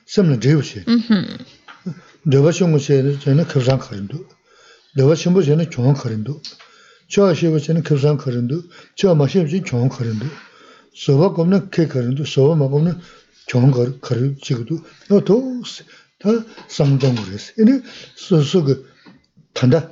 semla 0.07 0.37
drebu 0.43 0.63
she. 0.63 0.81
Mm-hmm. 0.81 1.93
Drebu 2.27 2.53
shungu 2.53 2.81
she 2.81 3.03
zhena 3.03 3.45
kibzang 3.45 3.81
karindu. 3.81 4.25
Drebu 4.97 5.17
shungu 5.17 5.43
zhena 5.43 5.65
kyungan 5.65 5.95
karindu. 5.95 6.41
Chua 7.09 7.35
shebu 7.35 7.59
zhena 7.59 7.83
kibzang 7.83 8.19
karindu. 8.19 8.65
Chua 8.97 9.15
ma 9.15 9.27
shebu 9.27 9.49
zhena 9.49 9.65
kyungan 9.65 9.91
karindu. 9.91 10.29
Soba 10.93 11.29
gomna 11.29 11.61
ke 11.71 11.89
karindu. 11.89 12.27
Soba 12.27 12.55
ma 12.57 12.67
gomna 12.67 13.01
kyungan 13.47 14.01
karindu 14.01 14.41
chigidu. 14.41 14.85
No 15.11 15.21
to 15.21 15.63
ta 16.19 16.31
samdong 16.69 17.19
resi. 17.31 17.53
Ini 17.61 17.83
su 18.15 18.43
su 18.43 18.63
gu 18.63 18.75
tanda 19.53 19.91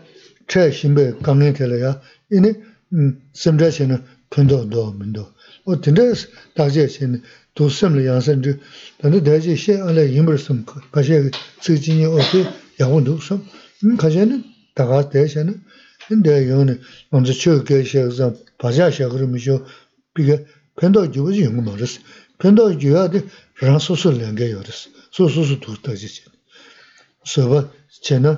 chaya 0.49 0.73
shimbe 0.73 1.15
kangen 1.23 1.55
tela 1.55 1.77
ya. 1.77 2.01
Ini 2.31 2.55
mm, 2.93 3.17
semla 3.33 3.71
zhena 3.71 4.01
punto 4.33 4.65
do 4.65 4.93
mundo 4.99 5.25
o 5.67 5.77
tindes 5.77 6.29
daje 6.57 6.89
sin 6.89 7.23
do 7.55 7.69
sem 7.69 7.93
yang 8.01 8.21
sen 8.27 8.41
de 8.41 8.59
dan 8.99 9.13
de 9.13 9.21
daje 9.21 9.57
she 9.57 9.75
ale 9.89 10.03
yimber 10.15 10.39
sum 10.39 10.65
ka 10.93 11.03
she 11.03 11.31
zhe 11.65 11.75
jin 11.83 11.99
ye 12.03 12.07
o 12.07 12.19
de 12.33 12.41
ya 12.79 12.89
won 12.89 13.05
do 13.05 13.21
sum 13.21 13.39
min 13.83 13.97
ka 13.97 14.09
she 14.11 14.25
ne 14.25 14.37
da 14.75 14.87
ga 14.87 15.03
de 15.13 15.29
she 15.29 15.43
ne 15.45 15.55
in 16.11 16.23
de 16.23 16.35
yo 16.49 16.65
ne 16.65 16.75
on 17.13 17.25
ze 17.27 17.33
chö 17.33 17.63
ge 17.69 17.85
she 17.85 18.11
za 18.11 18.27
ba 18.59 18.73
ja 18.73 18.91
she 18.91 19.05
ge 19.05 19.27
mi 19.33 19.39
jo 19.39 19.57
bi 20.15 20.25
ge 20.25 20.37
pendo 20.77 21.07
ju 21.13 21.31
ji 21.33 21.43
yong 21.45 21.61
ma 21.67 21.77
res 21.77 22.01
pendo 22.39 22.73
ju 22.81 22.89
ya 22.97 23.09
de 23.09 23.21
ran 23.61 23.79
su 23.79 23.95
su 23.95 24.11
len 24.11 24.35
ge 24.35 24.47
yo 24.55 24.61
res 24.63 24.89
su 25.11 25.29
su 25.29 25.45
su 25.45 25.57
du 25.63 25.77
da 25.85 25.93
ji 25.95 26.09
she 26.09 26.25
so 27.25 27.49
ba 27.51 27.69
che 28.05 28.19
na 28.19 28.33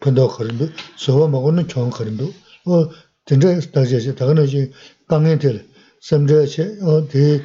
pendo 0.00 0.28
ka 0.28 0.44
rin 0.44 0.56
do 0.56 0.66
so 0.96 1.18
ba 1.18 1.26
ma 1.26 1.38
go 1.42 1.50
ne 1.50 1.62
chong 1.66 1.90
ka 1.90 2.04
rin 2.04 2.16
do 2.16 2.32
o 2.66 2.92
진짜 3.26 3.58
다시 3.72 4.14
다가는 4.14 4.46
지 4.46 4.70
강행들 5.08 5.66
섬저체 6.00 6.78
어디 6.82 7.42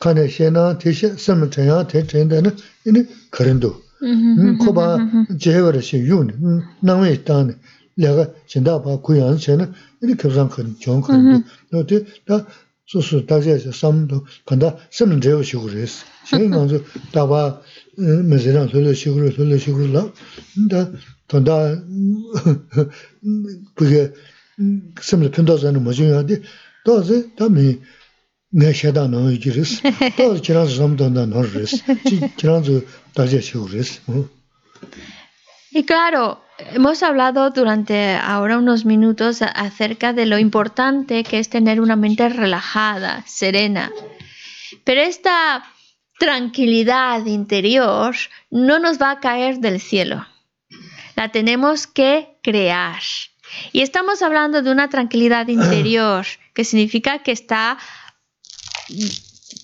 칸에 0.00 0.28
셴나 0.28 0.78
대시 0.78 1.08
섬저야 1.08 1.86
대전되는 1.88 2.54
이니 2.86 3.06
그런도 3.30 3.74
음 4.02 4.58
코바 4.58 4.98
제버시 5.40 5.96
윤 5.96 6.62
나왜 6.82 7.24
땅 7.24 7.58
내가 7.96 8.30
진다 8.46 8.82
봐 8.82 9.00
구현 9.00 9.38
전에 9.38 9.66
이니 10.02 10.14
급상 10.14 10.50
큰 10.50 10.76
좋은 10.78 11.00
큰 11.00 11.42
너도 11.72 12.04
다 12.26 12.46
소소 12.86 13.24
다시 13.26 13.58
섬도 13.58 14.26
간다 14.44 14.76
섬은 14.90 15.22
제어 15.22 15.42
식으로 15.42 15.78
했어 15.78 16.04
제일 16.28 16.50
먼저 16.50 16.80
다봐 17.12 17.62
메제랑 17.96 18.68
소리 18.68 18.94
식으로 18.94 19.32
소리 19.32 19.58
식으로 19.58 19.86
나 19.88 20.12
근데 20.54 20.92
돈다 21.26 21.82
그게 23.74 24.12
tā 26.86 27.00
sē 27.06 27.22
tā 27.38 27.48
mī 27.48 27.78
Y 35.70 35.84
claro, 35.84 36.42
hemos 36.72 37.02
hablado 37.02 37.50
durante 37.50 38.14
ahora 38.14 38.56
unos 38.56 38.86
minutos 38.86 39.42
acerca 39.42 40.14
de 40.14 40.24
lo 40.24 40.38
importante 40.38 41.24
que 41.24 41.38
es 41.38 41.50
tener 41.50 41.78
una 41.80 41.96
mente 41.96 42.26
relajada, 42.30 43.22
serena. 43.26 43.92
Pero 44.84 45.02
esta 45.02 45.64
tranquilidad 46.18 47.26
interior 47.26 48.16
no 48.50 48.78
nos 48.78 48.98
va 48.98 49.10
a 49.10 49.20
caer 49.20 49.58
del 49.58 49.78
cielo. 49.78 50.26
La 51.16 51.28
tenemos 51.30 51.86
que 51.86 52.38
crear. 52.42 53.02
Y 53.72 53.82
estamos 53.82 54.22
hablando 54.22 54.62
de 54.62 54.70
una 54.70 54.88
tranquilidad 54.88 55.48
interior, 55.48 56.26
que 56.54 56.64
significa 56.64 57.22
que 57.22 57.32
está 57.32 57.78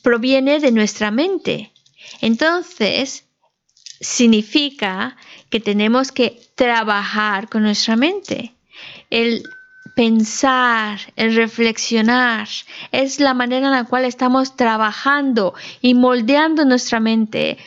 proviene 0.02 0.60
de 0.60 0.70
nuestra 0.70 1.10
mente. 1.10 1.72
Entonces, 2.20 3.24
significa 4.00 5.16
que 5.50 5.60
tenemos 5.60 6.12
que 6.12 6.40
trabajar 6.54 7.48
con 7.48 7.62
nuestra 7.62 7.96
mente. 7.96 8.54
El 9.10 9.42
pensar, 9.94 10.98
el 11.16 11.34
reflexionar, 11.36 12.48
es 12.92 13.20
la 13.20 13.34
manera 13.34 13.66
en 13.66 13.72
la 13.72 13.84
cual 13.84 14.04
estamos 14.04 14.56
trabajando 14.56 15.54
y 15.80 15.94
moldeando 15.94 16.64
nuestra 16.64 17.00
mente 17.00 17.58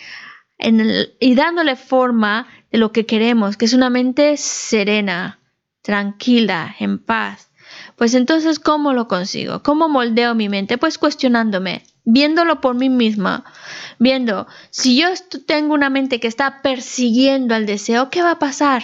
y 0.59 1.35
dándole 1.35 1.75
forma 1.75 2.47
de 2.71 2.79
lo 2.79 2.91
que 2.91 3.05
queremos, 3.05 3.57
que 3.57 3.65
es 3.65 3.73
una 3.73 3.89
mente 3.89 4.37
serena, 4.37 5.39
tranquila, 5.87 6.75
en 6.81 6.99
paz. 6.99 7.49
Pues 7.95 8.13
entonces, 8.13 8.59
¿cómo 8.59 8.91
lo 8.91 9.07
consigo? 9.07 9.63
¿Cómo 9.63 9.87
moldeo 9.87 10.35
mi 10.35 10.49
mente? 10.49 10.77
Pues 10.77 10.97
cuestionándome, 10.97 11.83
viéndolo 12.03 12.59
por 12.59 12.75
mí 12.75 12.89
misma, 12.89 13.45
viendo, 13.97 14.47
si 14.69 14.97
yo 14.99 15.07
tengo 15.45 15.73
una 15.73 15.89
mente 15.89 16.19
que 16.19 16.27
está 16.27 16.61
persiguiendo 16.61 17.55
al 17.55 17.65
deseo, 17.65 18.09
¿qué 18.09 18.21
va 18.21 18.31
a 18.31 18.39
pasar? 18.39 18.83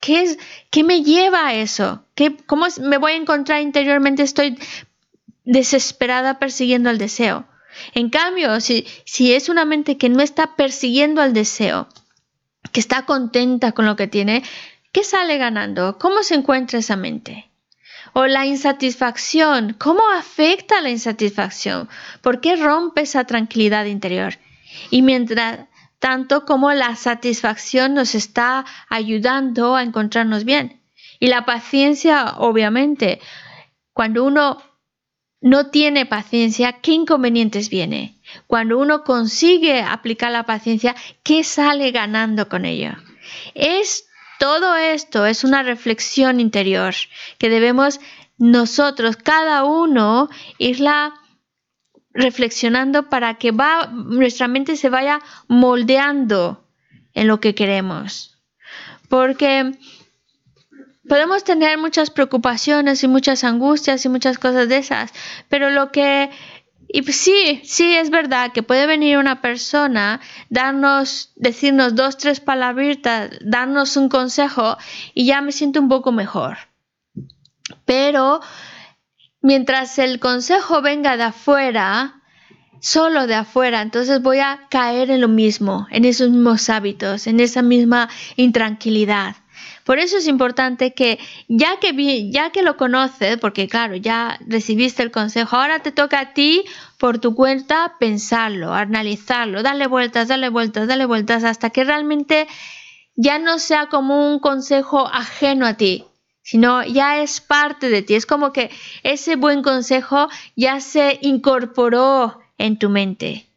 ¿Qué, 0.00 0.22
es, 0.22 0.38
qué 0.72 0.82
me 0.82 1.04
lleva 1.04 1.46
a 1.46 1.54
eso? 1.54 2.04
¿Qué, 2.16 2.36
¿Cómo 2.46 2.66
me 2.80 2.98
voy 2.98 3.12
a 3.12 3.16
encontrar 3.16 3.62
interiormente? 3.62 4.24
Estoy 4.24 4.58
desesperada 5.44 6.40
persiguiendo 6.40 6.90
al 6.90 6.98
deseo. 6.98 7.46
En 7.94 8.10
cambio, 8.10 8.60
si, 8.60 8.84
si 9.04 9.32
es 9.32 9.48
una 9.48 9.64
mente 9.64 9.96
que 9.96 10.08
no 10.08 10.22
está 10.22 10.56
persiguiendo 10.56 11.22
al 11.22 11.34
deseo, 11.34 11.86
que 12.72 12.80
está 12.80 13.06
contenta 13.06 13.70
con 13.70 13.86
lo 13.86 13.94
que 13.94 14.08
tiene, 14.08 14.42
¿qué 14.92 15.04
sale 15.04 15.38
ganando? 15.38 15.98
¿Cómo 15.98 16.22
se 16.22 16.34
encuentra 16.34 16.78
esa 16.78 16.96
mente? 16.96 17.50
O 18.12 18.26
la 18.26 18.46
insatisfacción, 18.46 19.74
¿cómo 19.78 20.02
afecta 20.14 20.80
la 20.80 20.90
insatisfacción? 20.90 21.88
¿Por 22.20 22.40
qué 22.40 22.56
rompe 22.56 23.02
esa 23.02 23.24
tranquilidad 23.24 23.86
interior? 23.86 24.34
Y 24.90 25.02
mientras 25.02 25.66
tanto 25.98 26.44
como 26.44 26.72
la 26.72 26.96
satisfacción 26.96 27.94
nos 27.94 28.14
está 28.14 28.66
ayudando 28.88 29.76
a 29.76 29.84
encontrarnos 29.84 30.44
bien. 30.44 30.82
Y 31.20 31.28
la 31.28 31.44
paciencia, 31.44 32.34
obviamente, 32.38 33.20
cuando 33.92 34.24
uno 34.24 34.60
no 35.40 35.70
tiene 35.70 36.04
paciencia, 36.04 36.80
¿qué 36.80 36.92
inconvenientes 36.92 37.70
viene? 37.70 38.18
Cuando 38.48 38.78
uno 38.78 39.04
consigue 39.04 39.82
aplicar 39.82 40.32
la 40.32 40.44
paciencia, 40.44 40.96
¿qué 41.22 41.44
sale 41.44 41.92
ganando 41.92 42.48
con 42.48 42.64
ello? 42.64 42.90
Es 43.54 44.08
todo 44.42 44.74
esto 44.74 45.24
es 45.24 45.44
una 45.44 45.62
reflexión 45.62 46.40
interior 46.40 46.96
que 47.38 47.48
debemos 47.48 48.00
nosotros, 48.38 49.16
cada 49.16 49.62
uno, 49.62 50.28
irla 50.58 51.14
reflexionando 52.12 53.08
para 53.08 53.34
que 53.34 53.52
va, 53.52 53.86
nuestra 53.86 54.48
mente 54.48 54.76
se 54.76 54.88
vaya 54.88 55.20
moldeando 55.46 56.66
en 57.14 57.28
lo 57.28 57.38
que 57.38 57.54
queremos. 57.54 58.36
Porque 59.08 59.78
podemos 61.08 61.44
tener 61.44 61.78
muchas 61.78 62.10
preocupaciones 62.10 63.04
y 63.04 63.06
muchas 63.06 63.44
angustias 63.44 64.04
y 64.04 64.08
muchas 64.08 64.38
cosas 64.38 64.68
de 64.68 64.78
esas, 64.78 65.12
pero 65.48 65.70
lo 65.70 65.92
que 65.92 66.30
y 66.92 67.02
sí, 67.10 67.62
sí 67.64 67.94
es 67.94 68.10
verdad 68.10 68.52
que 68.52 68.62
puede 68.62 68.86
venir 68.86 69.16
una 69.16 69.40
persona, 69.40 70.20
darnos, 70.50 71.32
decirnos 71.36 71.94
dos, 71.94 72.18
tres 72.18 72.40
palabritas, 72.40 73.30
darnos 73.40 73.96
un 73.96 74.10
consejo 74.10 74.76
y 75.14 75.24
ya 75.24 75.40
me 75.40 75.52
siento 75.52 75.80
un 75.80 75.88
poco 75.88 76.12
mejor. 76.12 76.58
Pero 77.86 78.40
mientras 79.40 79.98
el 79.98 80.20
consejo 80.20 80.82
venga 80.82 81.16
de 81.16 81.22
afuera, 81.22 82.22
solo 82.80 83.26
de 83.26 83.36
afuera, 83.36 83.80
entonces 83.80 84.20
voy 84.20 84.40
a 84.40 84.66
caer 84.68 85.10
en 85.10 85.22
lo 85.22 85.28
mismo, 85.28 85.86
en 85.90 86.04
esos 86.04 86.28
mismos 86.28 86.68
hábitos, 86.68 87.26
en 87.26 87.40
esa 87.40 87.62
misma 87.62 88.10
intranquilidad. 88.36 89.36
Por 89.84 89.98
eso 89.98 90.16
es 90.16 90.28
importante 90.28 90.94
que 90.94 91.18
ya 91.48 91.78
que, 91.80 92.30
ya 92.30 92.50
que 92.50 92.62
lo 92.62 92.76
conoces, 92.76 93.38
porque 93.38 93.68
claro, 93.68 93.96
ya 93.96 94.38
recibiste 94.46 95.02
el 95.02 95.10
consejo, 95.10 95.56
ahora 95.56 95.80
te 95.80 95.90
toca 95.90 96.20
a 96.20 96.34
ti 96.34 96.64
por 96.98 97.18
tu 97.18 97.34
cuenta 97.34 97.96
pensarlo, 97.98 98.72
analizarlo, 98.72 99.62
darle 99.62 99.88
vueltas, 99.88 100.28
darle 100.28 100.50
vueltas, 100.50 100.86
darle 100.86 101.06
vueltas, 101.06 101.42
hasta 101.44 101.70
que 101.70 101.84
realmente 101.84 102.46
ya 103.16 103.38
no 103.38 103.58
sea 103.58 103.86
como 103.86 104.30
un 104.30 104.38
consejo 104.38 105.08
ajeno 105.08 105.66
a 105.66 105.74
ti, 105.74 106.04
sino 106.42 106.84
ya 106.84 107.20
es 107.20 107.40
parte 107.40 107.88
de 107.88 108.02
ti. 108.02 108.14
Es 108.14 108.26
como 108.26 108.52
que 108.52 108.70
ese 109.02 109.36
buen 109.36 109.62
consejo 109.62 110.28
ya 110.56 110.80
se 110.80 111.18
incorporó 111.22 112.38
en 112.56 112.78
tu 112.78 112.88
mente. 112.88 113.51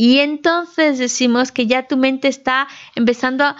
Y 0.00 0.20
entonces 0.20 0.96
decimos 0.96 1.50
que 1.50 1.66
ya 1.66 1.88
tu 1.88 1.96
mente 1.96 2.28
está 2.28 2.68
empezando 2.94 3.42
a, 3.42 3.56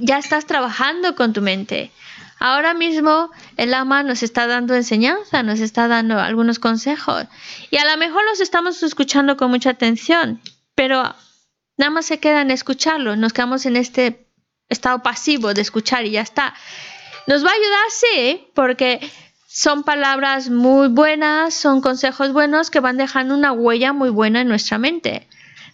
ya 0.00 0.18
estás 0.18 0.44
trabajando 0.44 1.14
con 1.14 1.32
tu 1.32 1.42
mente. 1.42 1.92
Ahora 2.40 2.74
mismo 2.74 3.30
el 3.56 3.72
ama 3.74 4.02
nos 4.02 4.24
está 4.24 4.48
dando 4.48 4.74
enseñanza, 4.74 5.44
nos 5.44 5.60
está 5.60 5.86
dando 5.86 6.18
algunos 6.18 6.58
consejos. 6.58 7.26
Y 7.70 7.76
a 7.76 7.84
lo 7.84 7.96
mejor 7.98 8.24
los 8.28 8.40
estamos 8.40 8.82
escuchando 8.82 9.36
con 9.36 9.52
mucha 9.52 9.70
atención, 9.70 10.40
pero 10.74 11.14
nada 11.76 11.90
más 11.92 12.06
se 12.06 12.18
queda 12.18 12.40
en 12.40 12.50
escucharlo. 12.50 13.14
Nos 13.14 13.32
quedamos 13.32 13.64
en 13.64 13.76
este 13.76 14.26
estado 14.68 15.04
pasivo 15.04 15.54
de 15.54 15.60
escuchar 15.60 16.04
y 16.04 16.10
ya 16.10 16.22
está. 16.22 16.52
Nos 17.28 17.44
va 17.44 17.50
a 17.50 17.54
ayudar, 17.54 17.90
sí, 17.90 18.48
porque 18.56 19.08
son 19.46 19.84
palabras 19.84 20.50
muy 20.50 20.88
buenas, 20.88 21.54
son 21.54 21.80
consejos 21.80 22.32
buenos 22.32 22.72
que 22.72 22.80
van 22.80 22.96
dejando 22.96 23.36
una 23.36 23.52
huella 23.52 23.92
muy 23.92 24.10
buena 24.10 24.40
en 24.40 24.48
nuestra 24.48 24.76
mente. 24.76 25.28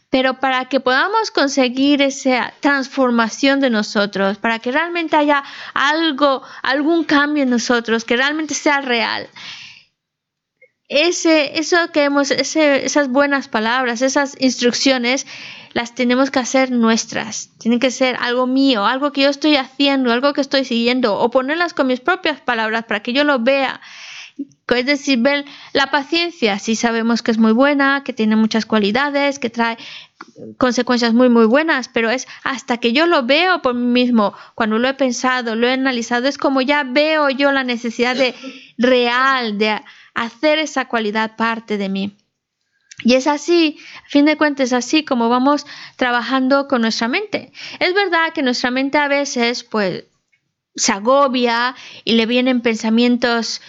Pero 0.08 0.40
para 0.40 0.66
que 0.66 0.80
podamos 0.80 1.30
conseguir 1.30 2.00
esa 2.00 2.52
transformación 2.60 3.60
de 3.60 3.70
nosotros, 3.70 4.38
para 4.38 4.58
que 4.60 4.72
realmente 4.72 5.16
haya 5.16 5.42
algo, 5.74 6.42
algún 6.62 7.04
cambio 7.04 7.42
en 7.42 7.50
nosotros, 7.50 8.04
que 8.04 8.16
realmente 8.16 8.54
sea 8.54 8.80
real, 8.80 9.28
ese, 10.88 11.58
eso 11.58 11.90
que 11.92 12.04
hemos, 12.04 12.30
esas 12.30 13.08
buenas 13.08 13.48
palabras, 13.48 14.02
esas 14.02 14.36
instrucciones, 14.38 15.26
las 15.72 15.94
tenemos 15.94 16.30
que 16.30 16.38
hacer 16.38 16.70
nuestras. 16.70 17.50
Tienen 17.58 17.80
que 17.80 17.90
ser 17.90 18.16
algo 18.20 18.46
mío, 18.46 18.86
algo 18.86 19.12
que 19.12 19.22
yo 19.22 19.28
estoy 19.28 19.56
haciendo, 19.56 20.12
algo 20.12 20.32
que 20.32 20.40
estoy 20.40 20.64
siguiendo, 20.64 21.18
o 21.18 21.30
ponerlas 21.30 21.74
con 21.74 21.88
mis 21.88 22.00
propias 22.00 22.40
palabras 22.40 22.84
para 22.84 23.00
que 23.00 23.12
yo 23.12 23.24
lo 23.24 23.40
vea 23.40 23.80
es 24.74 24.86
decir, 24.86 25.18
ver 25.20 25.44
la 25.72 25.90
paciencia, 25.90 26.58
sí 26.58 26.74
sabemos 26.74 27.22
que 27.22 27.30
es 27.30 27.38
muy 27.38 27.52
buena, 27.52 28.02
que 28.04 28.12
tiene 28.12 28.34
muchas 28.34 28.66
cualidades, 28.66 29.38
que 29.38 29.48
trae 29.48 29.78
consecuencias 30.58 31.14
muy, 31.14 31.28
muy 31.28 31.46
buenas, 31.46 31.88
pero 31.88 32.10
es 32.10 32.26
hasta 32.42 32.78
que 32.78 32.92
yo 32.92 33.06
lo 33.06 33.24
veo 33.24 33.62
por 33.62 33.74
mí 33.74 33.86
mismo, 33.86 34.34
cuando 34.54 34.78
lo 34.78 34.88
he 34.88 34.94
pensado, 34.94 35.54
lo 35.54 35.68
he 35.68 35.72
analizado, 35.72 36.26
es 36.26 36.36
como 36.36 36.60
ya 36.62 36.82
veo 36.82 37.30
yo 37.30 37.52
la 37.52 37.62
necesidad 37.62 38.16
de 38.16 38.34
real, 38.76 39.58
de 39.58 39.80
hacer 40.14 40.58
esa 40.58 40.88
cualidad 40.88 41.36
parte 41.36 41.78
de 41.78 41.88
mí. 41.88 42.16
Y 43.04 43.14
es 43.14 43.26
así, 43.26 43.78
a 44.04 44.08
fin 44.08 44.24
de 44.24 44.36
cuentas, 44.36 44.72
así 44.72 45.04
como 45.04 45.28
vamos 45.28 45.66
trabajando 45.96 46.66
con 46.66 46.80
nuestra 46.80 47.08
mente. 47.08 47.52
Es 47.78 47.94
verdad 47.94 48.32
que 48.34 48.42
nuestra 48.42 48.70
mente 48.70 48.98
a 48.98 49.06
veces, 49.06 49.64
pues, 49.64 50.04
se 50.74 50.92
agobia 50.92 51.74
y 52.04 52.12
le 52.12 52.26
vienen 52.26 52.62
pensamientos 52.62 53.60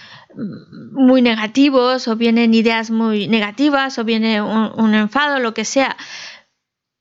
muy 0.92 1.22
negativos 1.22 2.08
o 2.08 2.16
vienen 2.16 2.54
ideas 2.54 2.92
muy 2.92 3.28
negativas 3.28 3.98
o 3.98 4.04
viene 4.04 4.42
un, 4.42 4.94
enfado, 4.94 5.40
lo 5.40 5.54
que 5.54 5.66
sea. 5.66 5.98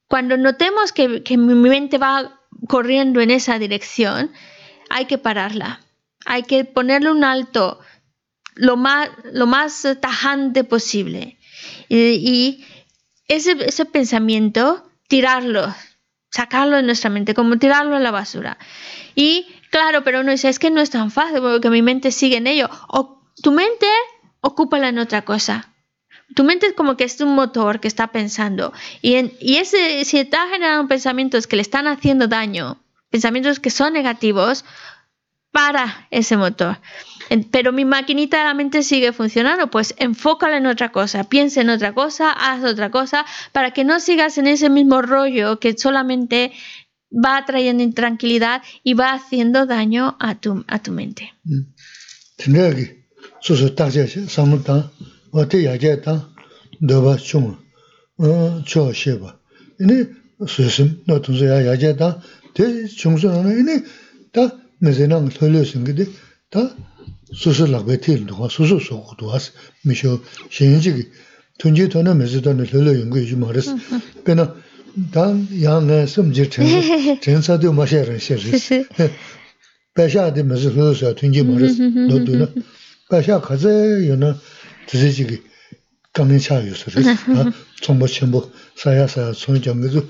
Cuando 0.08 0.36
notemos 0.36 0.92
que, 0.92 1.22
mi 1.36 1.54
mente 1.54 1.98
va 1.98 2.40
corriendo 2.68 3.20
en 3.20 3.30
esa 3.30 3.58
dirección, 3.58 4.30
hay 4.88 5.06
que 5.06 5.18
pararla. 5.18 5.80
Hay 6.24 6.42
que 6.42 6.64
ponerle 6.64 7.10
un 7.10 7.24
alto 7.24 7.80
lo 8.54 8.76
más, 8.76 9.10
lo 9.32 9.46
más 9.46 9.86
tajante 10.00 10.64
posible. 10.64 11.38
Y, 11.88 12.64
ese, 13.28 13.56
ese, 13.66 13.84
pensamiento, 13.86 14.88
tirarlo, 15.08 15.74
sacarlo 16.30 16.76
de 16.76 16.84
nuestra 16.84 17.10
mente, 17.10 17.34
como 17.34 17.58
tirarlo 17.58 17.96
a 17.96 18.00
la 18.00 18.12
basura. 18.12 18.56
Y 19.16 19.46
claro, 19.70 20.04
pero 20.04 20.20
uno 20.20 20.30
dice, 20.30 20.48
es 20.48 20.58
que 20.58 20.70
no 20.70 20.80
es 20.80 20.90
tan 20.90 21.10
fácil 21.10 21.40
porque 21.40 21.70
mi 21.70 21.82
mente 21.82 22.12
sigue 22.12 22.36
en 22.36 22.46
ello. 22.46 22.70
O 22.88 23.15
tu 23.42 23.52
mente 23.52 23.86
ocúpala 24.40 24.88
en 24.88 24.98
otra 24.98 25.24
cosa. 25.24 25.72
Tu 26.34 26.44
mente 26.44 26.66
es 26.66 26.72
como 26.74 26.96
que 26.96 27.04
es 27.04 27.20
un 27.20 27.34
motor 27.34 27.80
que 27.80 27.88
está 27.88 28.08
pensando. 28.08 28.72
Y, 29.00 29.32
y 29.40 29.56
ese, 29.56 30.04
si 30.04 30.18
está 30.18 30.48
generando 30.48 30.88
pensamientos 30.88 31.46
que 31.46 31.56
le 31.56 31.62
están 31.62 31.86
haciendo 31.86 32.26
daño, 32.26 32.82
pensamientos 33.10 33.60
que 33.60 33.70
son 33.70 33.92
negativos, 33.92 34.64
para 35.56 36.06
ese 36.10 36.36
motor. 36.36 36.78
Pero 37.50 37.72
mi 37.72 37.86
maquinita 37.86 38.36
de 38.36 38.44
la 38.44 38.52
mente 38.52 38.82
sigue 38.82 39.14
funcionando, 39.14 39.70
pues 39.70 39.94
enfócala 39.96 40.58
en 40.58 40.66
otra 40.66 40.92
cosa, 40.92 41.24
piensa 41.24 41.62
en 41.62 41.70
otra 41.70 41.94
cosa, 41.94 42.30
haz 42.30 42.62
otra 42.62 42.90
cosa, 42.90 43.24
para 43.52 43.70
que 43.70 43.82
no 43.82 43.98
sigas 43.98 44.36
en 44.36 44.48
ese 44.48 44.68
mismo 44.68 45.00
rollo 45.00 45.58
que 45.58 45.74
solamente 45.78 46.52
va 47.10 47.42
trayendo 47.46 47.82
intranquilidad 47.82 48.62
y 48.82 48.92
va 48.92 49.14
haciendo 49.14 49.64
daño 49.64 50.18
a 50.20 50.34
tu, 50.34 50.62
a 50.68 50.78
tu 50.82 50.92
mente. 50.92 51.32
Mm. 51.44 51.60
수수 53.46 53.76
딱제시 53.76 54.26
사물당 54.26 54.90
어때 55.30 55.64
야제다 55.64 56.34
너바 56.80 57.16
좀 57.16 57.56
어, 58.18 58.64
저셔봐. 58.66 59.38
이니 59.78 59.92
수심 60.48 61.04
너도서야 61.06 61.66
야제다 61.66 62.20
대 62.54 62.86
중소는 62.86 63.60
이니 63.60 63.70
다 64.32 64.50
내제랑 64.80 65.30
설려신 65.30 65.84
게다 65.84 66.10
다 66.50 66.74
수수락 67.32 67.86
베틸도 67.86 68.48
수수 68.48 68.80
속도 68.80 69.26
와서 69.30 69.52
미쇼 69.84 70.20
신지기 70.50 70.98
tunji 71.58 71.88
tona 71.88 72.14
mezi 72.14 72.42
tona 72.42 72.64
lolo 72.72 72.92
yungu 72.92 73.18
yu 73.18 73.36
maris. 73.36 73.70
Pena, 74.24 74.54
dan 75.14 75.46
yang 75.50 75.86
nga 75.86 76.06
samji 76.06 76.44
tensa 77.22 77.56
do 77.62 77.72
ma 77.72 77.86
she 77.86 78.02
rin 78.02 78.18
she 78.18 78.34
rin. 78.34 78.80
Pesha 79.96 80.26
adi 80.28 80.42
mezi 80.42 80.68
lolo 80.76 80.92
sa 80.94 81.14
tunji 81.14 81.42
maris, 81.42 81.78
do 82.10 82.16
do 82.26 82.32
na. 82.40 82.46
가샤 83.09 83.41
가제 83.41 84.07
요나 84.07 84.37
드지지기 84.87 85.43
강인차 86.13 86.65
요소를 86.67 87.09
아 87.09 87.51
정보 87.81 88.07
첨부 88.07 88.51
사야사 88.75 89.33
손정에서 89.33 90.03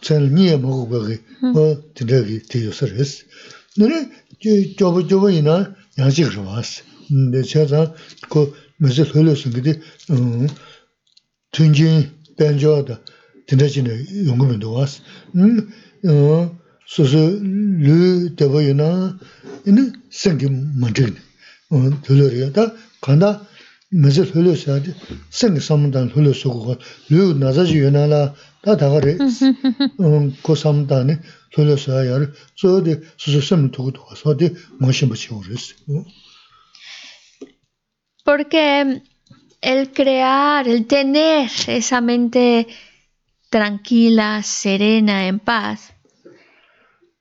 제일 0.00 0.34
니에 0.34 0.56
먹고 0.56 0.88
거기 0.88 1.18
뭐 1.52 1.82
드르기 1.94 2.42
뒤요소를 2.48 2.98
너네 3.78 4.10
저거 4.78 5.06
저거 5.06 5.30
이나 5.30 5.74
양식으로 5.98 6.44
왔어 6.44 6.82
근데 7.08 7.42
제가 7.42 7.94
그 8.30 8.54
무슨 8.78 9.04
흘렸은 9.04 9.62
게 9.62 9.80
음, 10.10 10.48
튼진 11.52 12.10
벤저다 12.36 13.00
드르지는 13.46 14.26
용금도 14.26 14.72
왔어 14.72 15.02
음, 15.36 15.70
어, 16.06 16.58
소소 16.86 17.16
르 17.18 18.34
대보이나 18.34 19.18
이는 19.66 19.92
생기 20.10 20.46
문제네 20.46 21.14
Porque 38.23 39.01
el 39.61 39.91
crear, 39.91 40.67
el 40.67 40.85
tener 40.85 41.49
esa 41.67 42.01
mente 42.01 42.67
tranquila, 43.49 44.43
serena, 44.43 45.27
en 45.27 45.39
paz, 45.39 45.93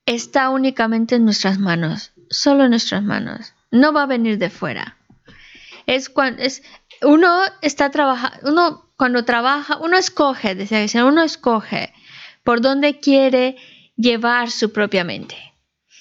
está 0.04 0.50
únicamente 0.50 1.14
en 1.14 1.24
nuestras 1.24 1.58
manos, 1.58 2.12
solo 2.28 2.64
en 2.64 2.70
nuestras 2.70 3.02
manos. 3.02 3.55
No 3.70 3.92
va 3.92 4.04
a 4.04 4.06
venir 4.06 4.38
de 4.38 4.50
fuera. 4.50 4.96
Es 5.86 6.08
cuando 6.08 6.42
es, 6.42 6.62
uno 7.02 7.42
está 7.62 7.90
trabajando, 7.90 8.50
uno 8.50 8.86
cuando 8.96 9.24
trabaja, 9.24 9.76
uno 9.78 9.96
escoge, 9.98 10.54
decía 10.54 11.04
uno 11.04 11.22
escoge 11.22 11.92
por 12.42 12.60
dónde 12.60 12.98
quiere 12.98 13.56
llevar 13.96 14.50
su 14.50 14.72
propia 14.72 15.04
mente. 15.04 15.36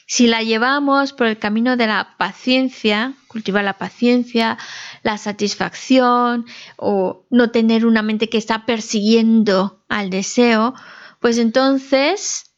Si 0.07 0.27
la 0.27 0.43
llevamos 0.43 1.13
por 1.13 1.25
el 1.25 1.39
camino 1.39 1.77
de 1.77 1.87
la 1.87 2.15
paciencia, 2.17 3.13
cultivar 3.27 3.63
la 3.63 3.79
paciencia, 3.79 4.57
la 5.01 5.17
satisfacción 5.17 6.45
o 6.77 7.25
no 7.31 7.49
tener 7.49 7.87
una 7.87 8.03
mente 8.03 8.29
que 8.29 8.37
está 8.37 8.67
persiguiendo 8.67 9.83
al 9.89 10.11
deseo, 10.11 10.75
pues 11.19 11.39
entonces 11.39 12.51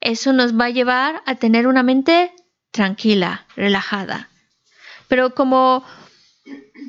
eso 0.00 0.32
nos 0.32 0.58
va 0.58 0.66
a 0.66 0.70
llevar 0.70 1.22
a 1.26 1.34
tener 1.34 1.66
una 1.66 1.82
mente 1.82 2.32
tranquila, 2.70 3.46
relajada. 3.56 4.29
Pero 5.10 5.34
como 5.34 5.84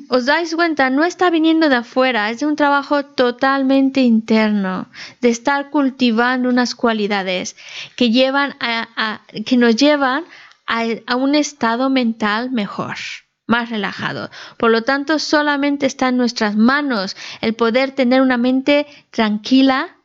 os 0.08 0.24
dais 0.26 0.54
cuenta, 0.54 0.90
no 0.90 1.02
está 1.04 1.28
viniendo 1.28 1.68
de 1.68 1.76
afuera, 1.76 2.30
es 2.30 2.38
de 2.38 2.46
un 2.46 2.54
trabajo 2.54 3.04
totalmente 3.04 4.00
interno, 4.00 4.86
de 5.20 5.28
estar 5.28 5.70
cultivando 5.70 6.48
unas 6.48 6.76
cualidades 6.76 7.56
que, 7.96 8.10
llevan 8.10 8.54
a, 8.60 9.22
que 9.44 9.56
nos 9.56 9.74
llevan 9.74 10.24
a, 10.66 10.84
a 11.06 11.16
un 11.16 11.34
estado 11.34 11.90
mental 11.90 12.50
mejor 12.52 12.96
más 13.48 13.70
relajado. 13.70 14.30
Por 14.56 14.70
lo 14.70 14.82
tanto, 14.82 15.18
solamente 15.18 15.86
está 15.86 16.08
en 16.08 16.16
nuestras 16.16 16.54
manos 16.56 17.16
el 17.40 17.54
poder 17.54 17.90
tener 17.90 18.22
una 18.22 18.36
mente 18.36 18.86
tranquila 19.10 19.96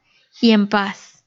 y 0.41 0.51
en 0.51 0.67
paz. 0.67 1.23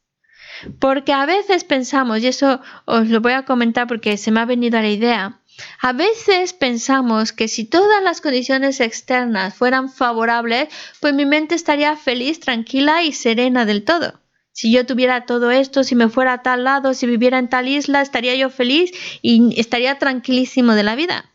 Porque 0.80 1.12
a 1.12 1.24
veces 1.24 1.62
pensamos, 1.62 2.18
y 2.18 2.26
eso 2.26 2.60
os 2.84 3.08
lo 3.08 3.20
voy 3.20 3.32
a 3.32 3.44
comentar 3.44 3.86
porque 3.86 4.16
se 4.16 4.32
me 4.32 4.40
ha 4.40 4.44
venido 4.44 4.76
a 4.78 4.82
la 4.82 4.90
idea, 4.90 5.39
a 5.80 5.92
veces 5.92 6.52
pensamos 6.52 7.32
que 7.32 7.48
si 7.48 7.64
todas 7.64 8.02
las 8.02 8.20
condiciones 8.20 8.80
externas 8.80 9.54
fueran 9.54 9.90
favorables, 9.90 10.68
pues 11.00 11.14
mi 11.14 11.26
mente 11.26 11.54
estaría 11.54 11.96
feliz, 11.96 12.40
tranquila 12.40 13.02
y 13.02 13.12
serena 13.12 13.64
del 13.64 13.84
todo. 13.84 14.20
Si 14.52 14.72
yo 14.72 14.84
tuviera 14.84 15.26
todo 15.26 15.50
esto, 15.50 15.84
si 15.84 15.94
me 15.94 16.08
fuera 16.08 16.34
a 16.34 16.42
tal 16.42 16.64
lado, 16.64 16.92
si 16.94 17.06
viviera 17.06 17.38
en 17.38 17.48
tal 17.48 17.68
isla, 17.68 18.02
estaría 18.02 18.34
yo 18.34 18.50
feliz 18.50 18.92
y 19.22 19.58
estaría 19.58 19.98
tranquilísimo 19.98 20.74
de 20.74 20.82
la 20.82 20.96
vida. 20.96 21.30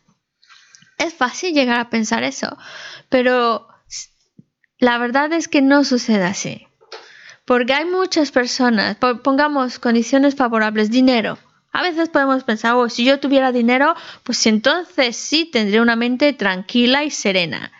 Es 0.98 1.14
fácil 1.14 1.52
llegar 1.54 1.80
a 1.80 1.90
pensar 1.90 2.22
eso, 2.22 2.56
pero 3.08 3.68
la 4.78 4.98
verdad 4.98 5.32
es 5.32 5.48
que 5.48 5.62
no 5.62 5.84
sucede 5.84 6.24
así. 6.24 6.66
Porque 7.44 7.74
hay 7.74 7.84
muchas 7.84 8.32
personas, 8.32 8.96
pongamos 8.96 9.78
condiciones 9.78 10.34
favorables, 10.34 10.90
dinero. 10.90 11.38
A 11.72 11.82
veces 11.82 12.08
podemos 12.08 12.44
pensar, 12.44 12.74
oh, 12.74 12.88
si 12.88 13.04
yo 13.04 13.20
tuviera 13.20 13.52
dinero, 13.52 13.94
pues 14.22 14.46
entonces 14.46 15.16
sí 15.16 15.44
tendría 15.44 15.82
una 15.82 15.96
mente 15.96 16.32
tranquila 16.32 17.04
y 17.04 17.10
serena. 17.10 17.72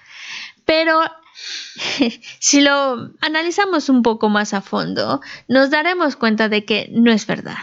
Pero 0.65 1.01
si 2.41 2.61
lo 2.61 3.11
analizamos 3.21 3.89
un 3.89 4.03
poco 4.03 4.29
más 4.29 4.55
a 4.55 4.61
fondo, 4.61 5.21
nos 5.49 5.71
daremos 5.71 6.17
cuenta 6.17 6.49
de 6.49 6.65
que 6.65 6.89
no 6.93 7.13
es 7.13 7.27
verdad. 7.27 7.57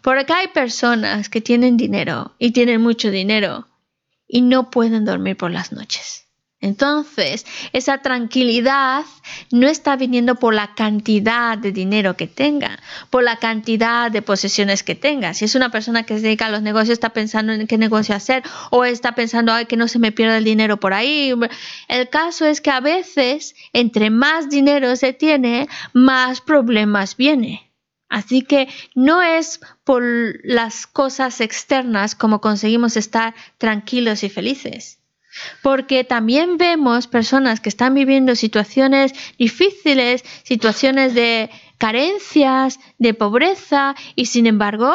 Porque 0.00 0.32
hay 0.32 0.48
personas 0.48 1.28
que 1.28 1.40
tienen 1.40 1.76
dinero 1.76 2.34
y 2.38 2.52
tienen 2.52 2.80
mucho 2.80 3.10
dinero 3.10 3.68
y 4.26 4.40
no 4.40 4.70
pueden 4.70 5.04
dormir 5.04 5.36
por 5.36 5.50
las 5.50 5.72
noches. 5.72 6.26
Entonces, 6.62 7.44
esa 7.72 7.98
tranquilidad 7.98 9.04
no 9.50 9.66
está 9.66 9.96
viniendo 9.96 10.36
por 10.36 10.54
la 10.54 10.76
cantidad 10.76 11.58
de 11.58 11.72
dinero 11.72 12.16
que 12.16 12.28
tenga, 12.28 12.78
por 13.10 13.24
la 13.24 13.36
cantidad 13.36 14.12
de 14.12 14.22
posesiones 14.22 14.84
que 14.84 14.94
tenga. 14.94 15.34
Si 15.34 15.44
es 15.44 15.56
una 15.56 15.70
persona 15.70 16.04
que 16.04 16.14
se 16.14 16.22
dedica 16.22 16.46
a 16.46 16.50
los 16.50 16.62
negocios, 16.62 16.92
está 16.92 17.10
pensando 17.10 17.52
en 17.52 17.66
qué 17.66 17.78
negocio 17.78 18.14
hacer 18.14 18.44
o 18.70 18.84
está 18.84 19.16
pensando, 19.16 19.52
ay, 19.52 19.66
que 19.66 19.76
no 19.76 19.88
se 19.88 19.98
me 19.98 20.12
pierda 20.12 20.38
el 20.38 20.44
dinero 20.44 20.78
por 20.78 20.94
ahí. 20.94 21.34
El 21.88 22.08
caso 22.10 22.46
es 22.46 22.60
que 22.60 22.70
a 22.70 22.78
veces, 22.78 23.56
entre 23.72 24.10
más 24.10 24.48
dinero 24.48 24.94
se 24.94 25.12
tiene, 25.12 25.68
más 25.92 26.40
problemas 26.40 27.16
viene. 27.16 27.72
Así 28.08 28.42
que 28.42 28.68
no 28.94 29.20
es 29.20 29.58
por 29.82 30.04
las 30.44 30.86
cosas 30.86 31.40
externas 31.40 32.14
como 32.14 32.40
conseguimos 32.40 32.96
estar 32.96 33.34
tranquilos 33.58 34.22
y 34.22 34.28
felices 34.28 35.01
porque 35.62 36.04
también 36.04 36.58
vemos 36.58 37.06
personas 37.06 37.60
que 37.60 37.68
están 37.68 37.94
viviendo 37.94 38.34
situaciones 38.34 39.12
difíciles, 39.38 40.24
situaciones 40.42 41.14
de 41.14 41.50
carencias, 41.78 42.78
de 42.98 43.14
pobreza, 43.14 43.94
y 44.14 44.26
sin 44.26 44.46
embargo 44.46 44.92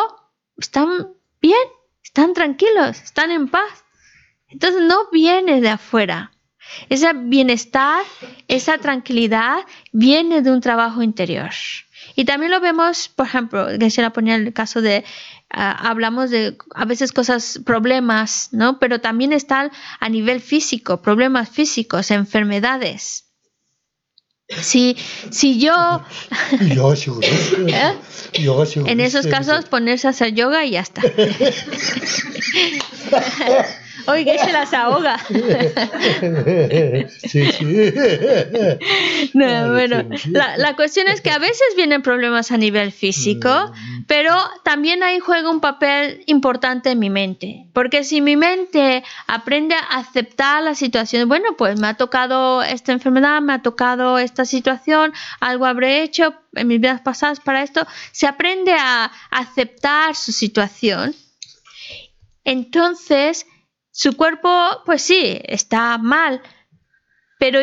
están 0.57 1.09
bien, 1.41 1.67
están 2.03 2.33
tranquilos, 2.33 3.01
están 3.01 3.31
en 3.31 3.47
paz. 3.47 3.83
Entonces 4.49 4.81
no 4.81 5.09
viene 5.11 5.59
de 5.61 5.69
afuera. 5.69 6.31
Ese 6.89 7.11
bienestar, 7.13 8.03
esa 8.47 8.77
tranquilidad 8.77 9.65
viene 9.91 10.41
de 10.41 10.51
un 10.51 10.61
trabajo 10.61 11.01
interior. 11.01 11.51
Y 12.15 12.25
también 12.25 12.51
lo 12.51 12.59
vemos, 12.59 13.09
por 13.09 13.25
ejemplo, 13.25 13.67
quisiera 13.79 14.11
poner 14.11 14.41
el 14.41 14.53
caso 14.53 14.81
de 14.81 15.03
Ah, 15.49 15.89
hablamos 15.89 16.29
de 16.29 16.57
a 16.75 16.85
veces 16.85 17.13
cosas, 17.13 17.61
problemas, 17.65 18.49
¿no? 18.51 18.79
Pero 18.79 18.99
también 18.99 19.31
están 19.31 19.71
a 19.99 20.09
nivel 20.09 20.41
físico, 20.41 21.01
problemas 21.01 21.49
físicos, 21.49 22.11
enfermedades. 22.11 23.23
Si, 24.49 24.97
si 25.29 25.59
yo... 25.59 26.03
¿Eh? 27.67 27.93
En 28.85 28.99
esos 28.99 29.27
casos 29.27 29.65
ponerse 29.65 30.07
a 30.07 30.11
hacer 30.11 30.33
yoga 30.33 30.65
y 30.65 30.71
ya 30.71 30.81
está. 30.81 31.01
Oiga, 34.05 34.37
se 34.37 34.51
las 34.51 34.73
ahoga. 34.73 35.17
Sí, 37.27 37.51
sí. 37.51 37.93
No, 39.33 39.71
bueno, 39.71 40.03
la, 40.31 40.57
la, 40.57 40.75
cuestión 40.75 41.07
es 41.07 41.21
que 41.21 41.31
a 41.31 41.39
veces 41.39 41.67
vienen 41.75 42.01
problemas 42.01 42.51
a 42.51 42.57
nivel 42.57 42.91
físico, 42.91 43.49
mm. 43.49 44.03
pero 44.07 44.33
también 44.63 45.03
ahí 45.03 45.19
juega 45.19 45.49
un 45.49 45.59
papel 45.59 46.23
importante 46.25 46.91
en 46.91 46.99
mi 46.99 47.09
mente. 47.09 47.67
Porque 47.73 48.03
si 48.03 48.21
mi 48.21 48.35
mente 48.35 49.03
aprende 49.27 49.75
a 49.75 49.99
aceptar 49.99 50.63
la 50.63 50.75
situación, 50.75 51.27
bueno, 51.27 51.55
pues 51.57 51.79
me 51.79 51.87
ha 51.87 51.93
tocado 51.95 52.61
esta 52.63 52.91
enfermedad, 52.91 53.41
me 53.41 53.53
ha 53.53 53.61
tocado 53.61 54.17
esta 54.19 54.45
situación, 54.45 55.13
algo 55.39 55.65
habré 55.65 56.03
hecho 56.03 56.33
en 56.53 56.67
mis 56.67 56.79
vidas 56.79 57.01
pasadas 57.01 57.39
para 57.39 57.63
esto, 57.63 57.85
se 58.11 58.27
aprende 58.27 58.73
a 58.73 59.11
aceptar 59.29 60.15
su 60.15 60.31
situación. 60.31 61.15
Entonces, 62.43 63.45
su 63.97 64.15
cuerpo, 64.15 64.83
pues 64.85 65.01
sí, 65.01 65.41
está 65.45 65.97
mal, 65.97 66.43
pero 67.39 67.59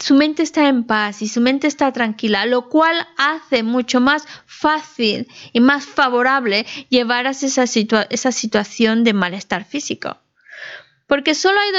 su 0.00 0.16
mente 0.16 0.42
está 0.42 0.66
en 0.66 0.82
paz 0.82 1.22
y 1.22 1.28
su 1.28 1.40
mente 1.40 1.68
está 1.68 1.92
tranquila, 1.92 2.44
lo 2.44 2.68
cual 2.68 3.06
hace 3.16 3.62
mucho 3.62 4.00
más 4.00 4.26
fácil 4.46 5.28
y 5.52 5.60
más 5.60 5.86
favorable 5.86 6.66
llevar 6.88 7.28
a 7.28 7.30
esa, 7.30 7.62
esa 7.62 8.32
situación 8.32 9.04
de 9.04 9.12
malestar 9.12 9.64
físico. 9.64 10.18
Porque 11.06 11.34
solo 11.34 11.56
hay 11.60 11.70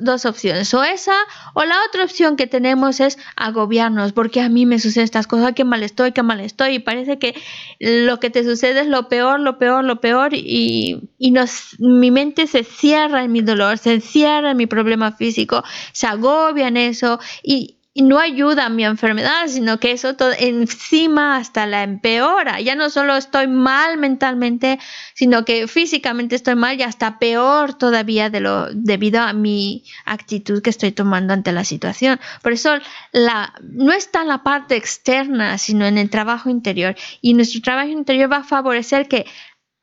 dos 0.00 0.24
opciones, 0.24 0.74
o 0.74 0.82
esa 0.82 1.14
o 1.54 1.64
la 1.64 1.76
otra 1.88 2.02
opción 2.02 2.36
que 2.36 2.48
tenemos 2.48 2.98
es 2.98 3.16
agobiarnos, 3.36 4.12
porque 4.12 4.40
a 4.40 4.48
mí 4.48 4.66
me 4.66 4.80
suceden 4.80 5.04
estas 5.04 5.28
cosas, 5.28 5.52
qué 5.54 5.64
mal 5.64 5.84
estoy, 5.84 6.10
qué 6.10 6.24
mal 6.24 6.40
estoy, 6.40 6.74
y 6.74 6.78
parece 6.80 7.18
que 7.18 7.34
lo 7.78 8.18
que 8.18 8.28
te 8.28 8.42
sucede 8.42 8.80
es 8.80 8.88
lo 8.88 9.08
peor, 9.08 9.38
lo 9.38 9.58
peor, 9.58 9.84
lo 9.84 10.00
peor, 10.00 10.34
y, 10.34 11.08
y 11.16 11.30
nos, 11.30 11.76
mi 11.78 12.10
mente 12.10 12.48
se 12.48 12.64
cierra 12.64 13.22
en 13.22 13.30
mi 13.30 13.40
dolor, 13.40 13.78
se 13.78 14.00
cierra 14.00 14.50
en 14.50 14.56
mi 14.56 14.66
problema 14.66 15.12
físico, 15.12 15.62
se 15.92 16.08
agobia 16.08 16.66
en 16.66 16.76
eso, 16.76 17.20
y, 17.44 17.75
y 17.96 18.02
no 18.02 18.18
ayuda 18.18 18.66
a 18.66 18.68
mi 18.68 18.84
enfermedad, 18.84 19.46
sino 19.46 19.80
que 19.80 19.90
eso 19.90 20.16
todo 20.16 20.32
encima 20.38 21.38
hasta 21.38 21.66
la 21.66 21.82
empeora. 21.82 22.60
Ya 22.60 22.74
no 22.74 22.90
solo 22.90 23.16
estoy 23.16 23.46
mal 23.48 23.96
mentalmente, 23.96 24.78
sino 25.14 25.46
que 25.46 25.66
físicamente 25.66 26.36
estoy 26.36 26.56
mal 26.56 26.78
y 26.78 26.82
hasta 26.82 27.18
peor 27.18 27.72
todavía 27.72 28.28
de 28.28 28.40
lo 28.40 28.66
debido 28.70 29.22
a 29.22 29.32
mi 29.32 29.82
actitud 30.04 30.60
que 30.60 30.68
estoy 30.68 30.92
tomando 30.92 31.32
ante 31.32 31.52
la 31.52 31.64
situación. 31.64 32.20
Por 32.42 32.52
eso 32.52 32.74
la 33.12 33.54
no 33.62 33.94
está 33.94 34.20
en 34.20 34.28
la 34.28 34.42
parte 34.42 34.76
externa, 34.76 35.56
sino 35.56 35.86
en 35.86 35.96
el 35.96 36.10
trabajo 36.10 36.50
interior 36.50 36.96
y 37.22 37.32
nuestro 37.32 37.62
trabajo 37.62 37.88
interior 37.88 38.30
va 38.30 38.38
a 38.38 38.44
favorecer 38.44 39.08
que 39.08 39.24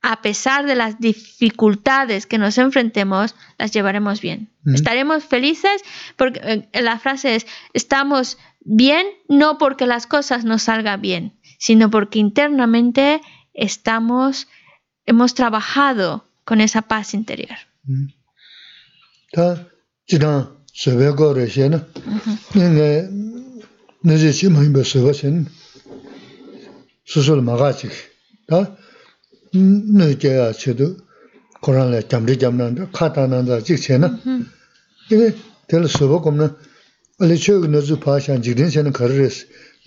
a 0.03 0.21
pesar 0.21 0.65
de 0.67 0.75
las 0.75 0.99
dificultades 0.99 2.27
que 2.27 2.37
nos 2.37 2.57
enfrentemos, 2.57 3.35
las 3.57 3.71
llevaremos 3.71 4.19
bien. 4.19 4.49
Estaremos 4.65 5.23
felices 5.23 5.81
porque 6.17 6.67
eh, 6.73 6.81
la 6.81 6.99
frase 6.99 7.35
es, 7.35 7.47
estamos 7.73 8.37
bien 8.59 9.07
no 9.29 9.57
porque 9.57 9.87
las 9.87 10.05
cosas 10.05 10.43
nos 10.43 10.63
salgan 10.63 11.01
bien, 11.01 11.39
sino 11.57 11.89
porque 11.89 12.19
internamente 12.19 13.21
estamos, 13.53 14.49
hemos 15.05 15.35
trabajado 15.35 16.25
con 16.43 16.59
esa 16.59 16.81
paz 16.81 17.13
interior. 17.13 17.57
nō 29.53 30.13
jayā 30.17 30.51
chidu 30.57 30.95
Kurāna 31.63 32.01
jamri 32.11 32.35
jamnānda, 32.35 32.89
kātā 32.91 33.23
nānda 33.31 33.61
jik 33.63 33.79
chayana. 33.79 34.09
Ine 35.13 35.29
tēla 35.71 35.87
sūpa 35.87 36.19
kumna, 36.25 36.49
alī 37.23 37.37
chayog 37.39 37.69
nō 37.71 37.81
zu 37.87 37.95
pāshān 38.03 38.43
jikdīn 38.43 38.71
chayana 38.73 38.91
kararēs, 38.97 39.37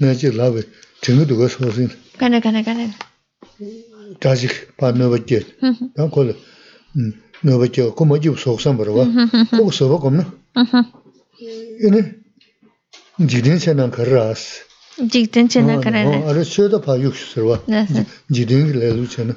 nā 0.01 0.15
jik 0.17 0.39
lābi, 0.39 0.63
tīngi 1.05 1.27
dukā 1.29 1.51
sōsīn. 1.53 1.91
Kāna, 2.17 2.41
kāna, 2.41 2.63
kāna. 2.65 2.87
Dājik 4.25 4.55
pā 4.81 4.95
nōba 4.97 5.21
jayā, 5.21 5.45
tā 5.99 6.07
kōla 6.15 6.37
nōba 7.45 7.69
jayā, 7.69 7.91
kumā 7.99 8.17
jīb 8.25 8.39
sōksān 8.41 8.79
barwa, 8.81 9.05
kōk 9.53 9.69
sūpa 9.77 9.99
kumna. 10.07 10.25
Ine 11.91 12.07
jikdīn 13.21 13.61
chayana 13.67 13.91
kararās. 13.93 14.47
Jikdīn 14.97 15.53
chayana 15.53 15.77
kararēs. 15.85 16.25
Alī 16.33 16.47
chayada 16.55 16.81
pā 16.89 16.97
yukshusirwa, 17.05 17.61
jikdīn 17.69 18.73
ki 18.73 18.81
lailu 18.81 19.05
chayana. 19.13 19.37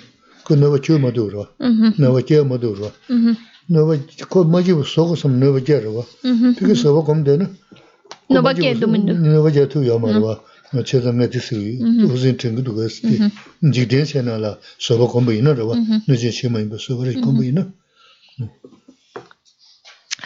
Tu 9.67 9.83
yamarwa. 9.83 10.43
Cheda 10.85 11.13
nga 11.13 11.27
tisi 11.27 11.81
uzin 12.13 12.37
tingi 12.37 12.61
duga 12.61 12.85
esti. 12.85 13.19
Jidin 13.61 14.05
chenan 14.05 14.41
la 14.41 14.57
saba 14.77 15.07
kombe 15.07 15.37
ina 15.37 15.53
rawa. 15.53 15.75
Nujin 16.07 16.31
shima 16.31 16.59
inba 16.59 16.77
saba 16.77 17.03
kombe 17.23 17.47
ina. 17.47 17.65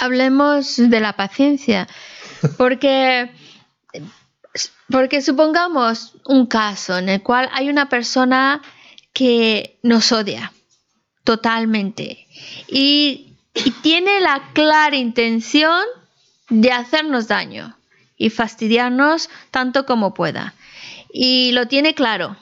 hablemos 0.03 0.77
de 0.77 0.99
la 0.99 1.13
paciencia, 1.13 1.87
porque, 2.57 3.31
porque 4.89 5.21
supongamos 5.21 6.15
un 6.25 6.45
caso 6.45 6.97
en 6.97 7.09
el 7.09 7.21
cual 7.23 7.49
hay 7.53 7.69
una 7.69 7.89
persona 7.89 8.61
que 9.13 9.77
nos 9.83 10.11
odia 10.11 10.51
totalmente 11.23 12.27
y, 12.67 13.29
tiene 13.83 14.19
la 14.19 14.49
clara 14.53 14.95
intención 14.95 15.85
de 16.49 16.71
hacernos 16.71 17.27
daño 17.27 17.77
y 18.17 18.31
fastidiarnos 18.31 19.29
tanto 19.51 19.85
como 19.85 20.15
pueda. 20.15 20.55
Y 21.11 21.51
lo 21.51 21.67
tiene 21.67 21.93
claro. 21.93 22.35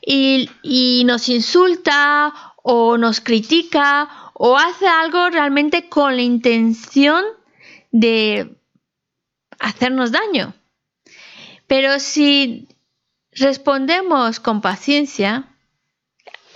Y, 0.00 1.02
nos 1.04 1.28
insulta 1.28 2.32
o 2.62 2.96
nos 2.96 3.20
critica 3.20 4.08
o 4.32 4.56
hace 4.56 4.86
algo 4.86 5.28
realmente 5.28 5.90
con 5.90 6.16
la 6.16 6.22
intención 6.22 7.22
de 7.92 8.56
hacernos 9.58 10.10
daño. 10.10 10.54
Pero 11.66 11.98
si 12.00 12.66
respondemos 13.32 14.40
con 14.40 14.62
paciencia, 14.62 15.55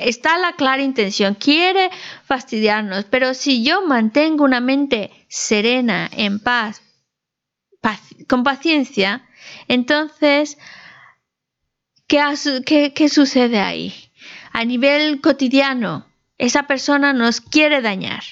está 0.00 0.38
la 0.38 0.54
clara 0.54 0.82
intención, 0.82 1.34
quiere 1.34 1.90
fastidiarnos, 2.24 3.04
pero 3.04 3.34
si 3.34 3.62
yo 3.62 3.86
mantengo 3.86 4.44
una 4.44 4.60
mente 4.60 5.10
serena, 5.28 6.08
en 6.12 6.38
paz, 6.40 6.82
con 8.28 8.44
paciencia, 8.44 9.26
entonces, 9.68 10.58
¿qué, 12.06 12.92
¿qué 12.94 13.08
sucede 13.08 13.60
ahí? 13.60 13.94
A 14.52 14.64
nivel 14.64 15.20
cotidiano, 15.20 16.06
esa 16.38 16.64
persona 16.64 17.12
nos 17.12 17.40
quiere 17.40 17.80
dañar. 17.80 18.22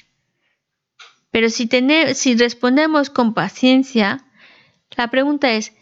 Pero 1.31 1.51
si, 1.51 1.69
si 2.15 2.37
respondemos 2.37 3.11
con 3.11 3.35
paciencia, 3.35 4.25
la 4.97 5.09
pregunta 5.09 5.53
es, 5.53 5.73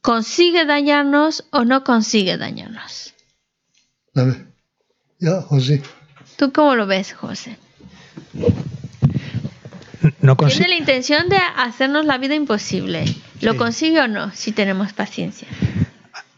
¿consigue 0.00 0.64
dañarnos 0.64 1.46
o 1.52 1.64
no 1.64 1.84
consigue 1.84 2.36
dañarnos? 2.36 3.14
Ya, 5.26 5.42
José. 5.42 5.82
¿Tú 6.36 6.52
cómo 6.52 6.76
lo 6.76 6.86
ves, 6.86 7.12
José? 7.12 7.58
No 10.20 10.36
Tiene 10.36 10.68
la 10.68 10.76
intención 10.76 11.28
de 11.28 11.36
hacernos 11.36 12.06
la 12.06 12.16
vida 12.16 12.36
imposible. 12.36 13.04
¿Lo 13.40 13.56
consigue 13.56 14.00
o 14.00 14.06
no 14.06 14.30
si 14.32 14.52
tenemos 14.52 14.92
paciencia? 14.92 15.48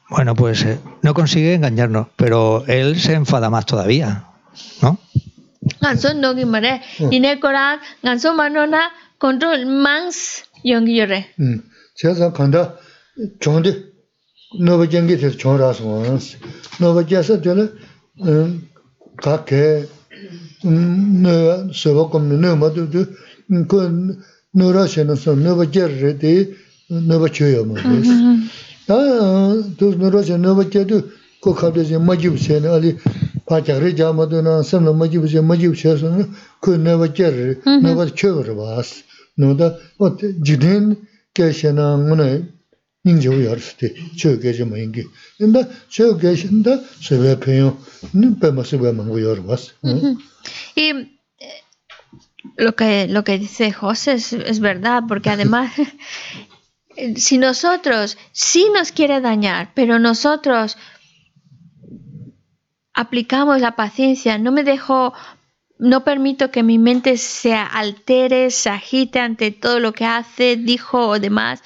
Bueno, 0.09 0.35
pues 0.35 0.65
eh, 0.65 0.79
no 1.03 1.13
consigue 1.13 1.53
engañarnos, 1.53 2.07
pero 2.17 2.65
él 2.67 2.99
se 2.99 3.13
enfada 3.13 3.51
más 3.51 3.67
todavía. 3.67 4.25
¿no? 4.81 4.99
Ganso 5.83 6.15
nogi 6.15 6.47
mare, 6.47 6.81
ine 7.11 7.39
kora 7.41 7.81
ganso 8.03 8.33
manona 8.33 8.91
control 9.19 9.67
mans 9.67 10.45
yongi 10.65 10.97
yore. 10.97 11.35
Hmm. 11.37 11.59
Chesa 11.95 12.33
kanda 12.33 12.79
chonde 13.39 13.93
noba 14.55 14.87
jengi 14.87 15.19
te 15.19 15.37
chonra 15.37 15.75
so. 15.75 16.03
Noba 16.79 17.05
jasa 17.05 17.39
tele 17.43 17.69
ka 19.23 19.45
ke 19.45 19.87
nö 20.65 21.71
söva 21.73 22.11
komni 22.11 22.37
nö 22.45 22.55
ma 22.57 22.69
du 22.75 22.87
du 22.87 23.03
ko 23.71 23.79
nö 24.55 24.73
ra 24.73 24.87
she 24.87 25.05
no 25.05 25.15
so 25.15 25.35
nö 25.35 25.55
ba 25.57 25.65
ger 25.65 25.91
re 26.03 26.13
de 26.23 26.35
nö 26.89 27.19
ba 27.19 27.29
chö 27.29 27.47
yo 27.55 27.65
ma 27.65 27.75
des 27.75 28.09
ta 28.87 28.99
du 29.79 29.87
nö 30.01 30.11
ra 30.11 30.23
she 30.23 30.37
nö 30.37 30.55
ba 30.55 30.65
ger 30.73 30.85
du 30.85 31.03
ko 31.41 31.53
ka 31.55 31.71
de 31.71 31.83
je 31.85 31.99
ma 31.99 32.15
ji 32.17 32.29
bu 32.29 32.37
she 32.37 32.61
ne 32.61 32.69
ali 32.69 32.91
pa 33.47 33.61
ja 33.67 33.79
re 33.79 33.95
ja 33.99 34.13
ma 34.13 34.25
du 34.27 34.43
na 34.43 34.63
sam 34.63 34.85
na 34.85 34.93
ma 34.93 35.07
ji 35.07 35.19
bu 35.19 35.29
she 35.29 35.41
ma 35.41 35.55
ji 35.57 35.69
bu 35.69 35.75
she 35.75 35.97
so 35.97 36.07
ko 36.61 36.77
nö 36.77 36.99
ba 36.99 37.07
ger 37.17 37.33
re 37.33 37.53
nö 37.83 37.95
ba 37.95 38.05
chö 38.19 38.43
ro 38.47 38.55
bas 38.55 38.89
no 39.37 39.55
da 39.55 39.67
ot 39.99 40.19
jidin 40.47 40.97
ke 41.35 41.53
she 41.53 41.71
na 41.73 41.97
ngne 41.97 42.58
Y 50.75 51.19
lo 52.57 52.75
que, 52.75 53.09
lo 53.09 53.25
que 53.25 53.39
dice 53.39 53.73
José 53.73 54.13
es, 54.15 54.33
es 54.33 54.61
verdad, 54.61 55.03
porque 55.09 55.31
además 55.31 55.73
si 57.17 57.39
nosotros 57.39 58.19
sí 58.33 58.67
nos 58.75 58.93
quiere 58.93 59.21
dañar, 59.21 59.71
pero 59.75 59.99
nosotros 59.99 60.77
aplicamos 62.93 63.61
la 63.61 63.77
paciencia, 63.77 64.39
no 64.39 64.51
me 64.51 64.65
dejo, 64.65 65.13
no 65.79 66.03
permito 66.03 66.51
que 66.51 66.63
mi 66.63 66.79
mente 66.79 67.17
se 67.17 67.55
altere, 67.55 68.51
se 68.51 68.71
agite 68.71 69.21
ante 69.21 69.53
todo 69.53 69.79
lo 69.79 69.93
que 69.93 70.05
hace, 70.05 70.57
dijo 70.57 71.07
o 71.07 71.19
demás. 71.21 71.63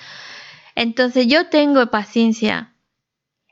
Entonces 0.74 1.26
yo 1.26 1.48
tengo 1.48 1.86
paciencia. 1.86 2.72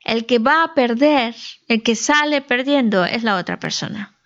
El 0.05 0.27
que 0.27 0.39
va 0.39 0.65
a 0.65 0.75
perder, 0.75 1.35
el 1.69 1.83
que 1.83 1.95
sale 1.95 2.41
perdiendo 2.41 3.05
es 3.05 3.23
la 3.23 3.37
otra 3.37 3.59
persona. 3.59 4.17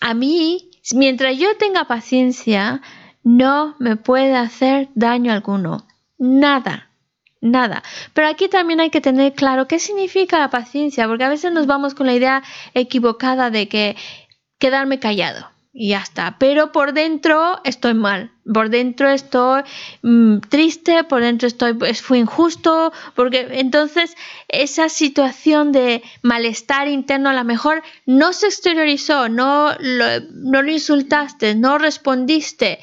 A 0.00 0.14
mí, 0.14 0.70
mientras 0.92 1.36
yo 1.38 1.56
tenga 1.56 1.84
paciencia, 1.84 2.80
no 3.22 3.76
me 3.78 3.96
puede 3.96 4.34
hacer 4.36 4.88
daño 4.94 5.32
alguno. 5.32 5.86
Nada 6.18 6.88
nada. 7.44 7.82
Pero 8.14 8.26
aquí 8.28 8.48
también 8.48 8.80
hay 8.80 8.90
que 8.90 9.00
tener 9.00 9.34
claro 9.34 9.68
qué 9.68 9.78
significa 9.78 10.38
la 10.38 10.50
paciencia, 10.50 11.06
porque 11.06 11.24
a 11.24 11.28
veces 11.28 11.52
nos 11.52 11.66
vamos 11.66 11.94
con 11.94 12.06
la 12.06 12.14
idea 12.14 12.42
equivocada 12.72 13.50
de 13.50 13.68
que 13.68 13.96
quedarme 14.58 14.98
callado 14.98 15.53
y 15.74 15.88
ya 15.88 15.98
está. 15.98 16.36
Pero 16.38 16.70
por 16.70 16.94
dentro 16.94 17.60
estoy 17.64 17.94
mal, 17.94 18.30
por 18.52 18.70
dentro 18.70 19.10
estoy 19.10 19.62
mm, 20.02 20.38
triste, 20.48 21.02
por 21.02 21.20
dentro 21.20 21.48
estoy, 21.48 21.74
pues, 21.74 22.00
fue 22.00 22.18
injusto, 22.18 22.92
porque 23.16 23.48
entonces 23.50 24.16
esa 24.48 24.88
situación 24.88 25.72
de 25.72 26.02
malestar 26.22 26.86
interno 26.86 27.28
a 27.30 27.34
lo 27.34 27.44
mejor 27.44 27.82
no 28.06 28.32
se 28.32 28.46
exteriorizó, 28.46 29.28
no 29.28 29.72
no 29.78 30.62
lo 30.62 30.70
insultaste, 30.70 31.56
no 31.56 31.76
respondiste 31.78 32.78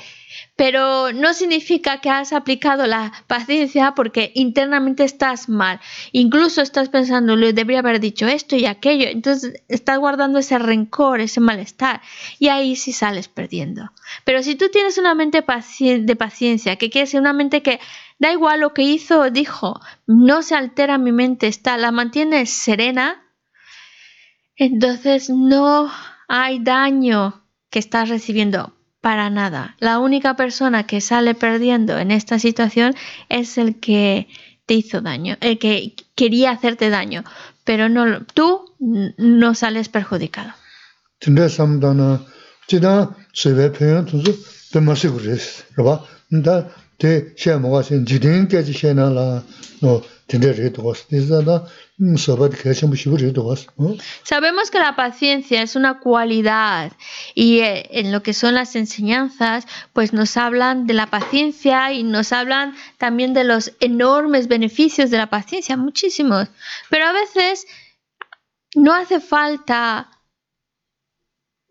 pero 0.62 1.12
no 1.12 1.34
significa 1.34 2.02
que 2.02 2.12
has 2.12 2.34
aplicado 2.34 2.86
la 2.86 3.12
paciencia 3.26 3.96
porque 3.96 4.32
internamente 4.36 5.04
estás 5.04 5.50
mal. 5.50 5.80
Incluso 6.12 6.62
estás 6.62 6.90
pensando, 6.90 7.36
le 7.36 7.52
debería 7.52 7.80
haber 7.80 8.00
dicho 8.00 8.28
esto 8.28 8.56
y 8.56 8.68
aquello. 8.68 9.08
Entonces 9.08 9.64
estás 9.68 9.98
guardando 9.98 10.38
ese 10.38 10.60
rencor, 10.60 11.20
ese 11.20 11.40
malestar. 11.40 12.04
Y 12.38 12.50
ahí 12.50 12.76
sí 12.76 12.94
sales 12.94 13.28
perdiendo. 13.28 13.92
Pero 14.24 14.44
si 14.44 14.54
tú 14.54 14.70
tienes 14.70 15.00
una 15.00 15.16
mente 15.16 15.44
de 15.44 16.16
paciencia, 16.16 16.76
que 16.76 16.92
quiere 16.92 17.08
decir 17.08 17.20
una 17.20 17.34
mente 17.34 17.64
que 17.64 17.80
da 18.20 18.32
igual 18.32 18.60
lo 18.60 18.76
que 18.76 18.84
hizo 18.84 19.22
o 19.22 19.32
dijo, 19.32 19.82
no 20.06 20.44
se 20.44 20.54
altera 20.54 21.00
mi 21.00 21.12
mente, 21.12 21.48
está, 21.48 21.76
la 21.80 21.90
mantienes 21.90 22.52
serena, 22.52 23.24
entonces 24.56 25.28
no 25.32 25.92
hay 26.28 26.60
daño 26.60 27.48
que 27.72 27.80
estás 27.80 28.10
recibiendo 28.10 28.76
para 29.02 29.30
nada. 29.30 29.76
La 29.80 30.00
única 30.00 30.36
persona 30.36 30.86
que 30.86 31.02
sale 31.02 31.36
perdiendo 31.36 31.98
en 31.98 32.12
esta 32.12 32.40
situación 32.40 32.96
es 33.30 33.58
el 33.58 33.80
que 33.80 34.28
te 34.66 34.76
hizo 34.76 35.02
daño, 35.02 35.38
el 35.42 35.60
que 35.60 35.96
quería 36.16 36.52
hacerte 36.52 36.90
daño, 36.90 37.24
pero 37.64 37.90
no 37.90 38.24
tú 38.26 38.72
no 38.80 39.56
sales 39.56 39.90
perjudicado. 39.90 40.54
Togas. 53.34 53.68
Sabemos 54.24 54.72
que 54.72 54.80
la 54.80 54.96
paciencia 54.96 55.62
es 55.62 55.76
una 55.76 56.00
cualidad 56.00 56.92
y 57.36 57.60
eh, 57.60 57.88
en 57.92 58.12
lo 58.12 58.24
que 58.24 58.34
son 58.34 58.56
las 58.56 58.76
enseñanzas 58.76 59.68
pues 59.94 60.14
nos 60.14 60.38
hablan 60.38 60.88
de 60.88 60.94
la 60.94 61.08
paciencia 61.08 61.92
y 61.94 62.04
nos 62.04 62.32
hablan 62.32 62.76
también 62.98 63.34
de 63.34 63.44
los 63.44 63.74
enormes 63.80 64.48
beneficios 64.48 65.10
de 65.10 65.18
la 65.18 65.30
paciencia, 65.30 65.78
muchísimos. 65.78 66.48
Pero 66.90 67.06
a 67.06 67.14
veces 67.14 67.68
no 68.76 68.94
hace 68.94 69.20
falta 69.20 70.10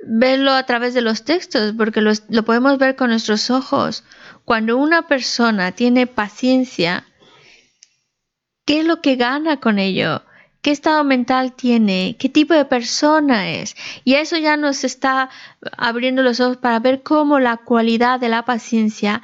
verlo 0.02 0.52
a 0.52 0.64
través 0.64 0.94
de 0.94 1.02
los 1.02 1.24
textos, 1.24 1.74
porque 1.76 2.00
lo 2.00 2.44
podemos 2.44 2.78
ver 2.78 2.96
con 2.96 3.10
nuestros 3.10 3.50
ojos. 3.50 4.04
Cuando 4.44 4.76
una 4.76 5.06
persona 5.06 5.72
tiene 5.72 6.06
paciencia, 6.06 7.04
¿qué 8.64 8.80
es 8.80 8.86
lo 8.86 9.00
que 9.00 9.16
gana 9.16 9.60
con 9.60 9.78
ello? 9.78 10.22
¿Qué 10.62 10.70
estado 10.72 11.04
mental 11.04 11.54
tiene? 11.54 12.16
¿Qué 12.18 12.28
tipo 12.28 12.52
de 12.52 12.66
persona 12.66 13.50
es? 13.50 13.74
Y 14.04 14.14
eso 14.14 14.36
ya 14.36 14.56
nos 14.56 14.84
está 14.84 15.30
abriendo 15.78 16.22
los 16.22 16.38
ojos 16.40 16.58
para 16.58 16.78
ver 16.80 17.02
cómo 17.02 17.38
la 17.38 17.56
cualidad 17.56 18.20
de 18.20 18.28
la 18.28 18.44
paciencia 18.44 19.22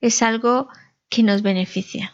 es 0.00 0.22
algo 0.22 0.68
que 1.08 1.22
nos 1.22 1.40
beneficia. 1.40 2.12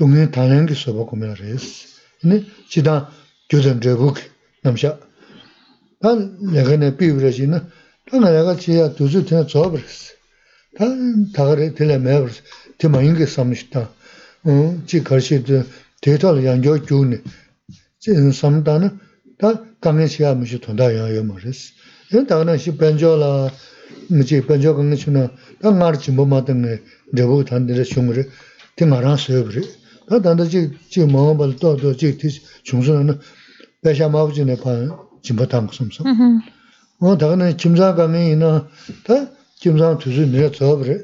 동해 0.00 0.30
다량기 0.30 0.74
소바 0.74 1.10
고메레스 1.10 1.88
네 2.24 2.42
지다 2.70 3.10
교전 3.50 3.82
저북 3.82 4.16
남샤 4.62 4.98
단 6.00 6.38
내가네 6.40 6.96
비브레시나 6.96 7.68
단 8.10 8.20
내가 8.22 8.56
지야 8.56 8.94
두주 8.94 9.26
테 9.26 9.46
저버스 9.46 10.14
단 10.78 11.30
다가레 11.32 11.74
들레 11.74 11.98
매버스 11.98 12.40
티마인게 12.78 13.26
삼시다. 13.26 13.90
음지 14.46 15.04
거시드 15.04 15.66
데이터를 16.00 16.46
연결 16.46 16.80
교네 16.80 17.20
지는 17.98 18.32
삼다는 18.32 18.98
다 19.36 19.62
강에 19.82 20.06
시야 20.06 20.32
무시 20.32 20.60
돈다 20.60 20.96
야요 20.96 21.24
말레스 21.24 21.74
이 22.14 22.26
다가는 22.26 22.56
시 22.56 22.78
벤조라. 22.78 23.50
무지 24.08 24.40
벤조 24.46 24.76
강에 24.76 24.96
다 25.60 25.70
마르치 25.72 26.10
뭐 26.10 26.24
마든 26.24 26.82
저북 27.14 27.44
단들의 27.44 27.84
슝을 27.84 28.30
티 28.76 28.86
마랑 28.86 29.18
소여브리 29.18 29.79
taga 37.17 37.35
na 37.35 37.51
chimsa 37.53 37.95
kanga 37.95 38.17
ina, 38.17 38.67
ta 39.03 39.29
chimsa 39.59 39.97
tuzu 39.97 40.25
nira 40.25 40.49
tso 40.49 40.77
bari. 40.77 40.97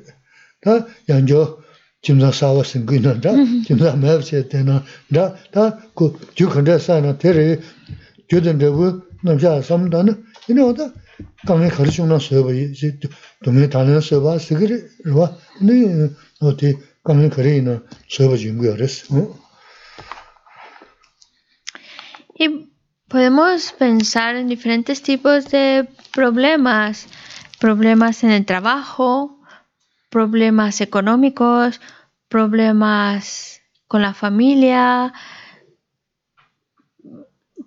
Ta 0.61 0.87
yanjo 1.07 1.63
chimsa 2.01 2.31
sawa 2.31 2.63
singu 2.63 2.95
ina, 2.95 3.19
ta 3.19 3.31
chimsa 3.65 3.95
maa 3.95 4.17
buchi 4.17 4.47
tena, 4.47 4.83
ta 5.13 5.35
ta 5.51 5.79
ku 5.93 6.17
ju 6.35 6.47
khanda 6.47 6.79
sa 6.79 6.99
na, 7.01 7.13
tere 7.13 7.59
gyudan 8.29 8.59
rebu 8.59 9.03
namsha 9.23 9.61
samdana, 9.61 10.17
이노다 10.49 10.91
강에 11.47 11.69
가르치는 11.69 12.19
서버 12.19 12.53
이제 12.53 12.97
도매 13.43 13.69
다니는 13.69 14.01
서버 14.01 14.37
쓰기를 14.39 14.89
와 15.13 15.37
네, 15.61 16.09
어디 16.39 16.77
강에 17.05 17.29
거래이나 17.29 17.83
서버 18.09 18.37
좀 18.37 18.57
그랬어. 18.59 19.39
Y 22.39 22.69
podemos 23.07 23.71
pensar 23.73 24.35
en 24.35 24.47
diferentes 24.47 25.03
tipos 25.03 25.49
de 25.51 25.87
problemas, 26.13 27.07
problemas 27.59 28.23
en 28.23 28.31
el 28.31 28.45
trabajo, 28.45 29.39
problemas 30.09 30.81
económicos, 30.81 31.79
problemas 32.29 33.61
con 33.87 34.01
la 34.01 34.13
familia, 34.13 35.13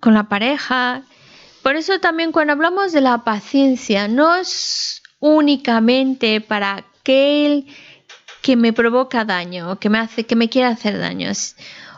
con 0.01 0.13
la 0.13 0.27
pareja, 0.27 1.03
por 1.65 1.75
eso 1.75 1.99
también 1.99 2.31
cuando 2.31 2.53
hablamos 2.53 2.91
de 2.91 3.01
la 3.01 3.23
paciencia, 3.23 4.07
no 4.07 4.35
es 4.35 5.01
únicamente 5.19 6.39
para 6.39 6.75
aquel 6.75 7.65
que 8.42 8.56
me 8.56 8.72
provoca 8.72 9.24
daño 9.24 9.72
o 9.72 9.78
que 9.78 9.90
me 9.90 9.98
hace, 9.98 10.24
que 10.24 10.36
me 10.36 10.48
quiere 10.48 10.68
hacer 10.68 10.98
daño 10.98 11.30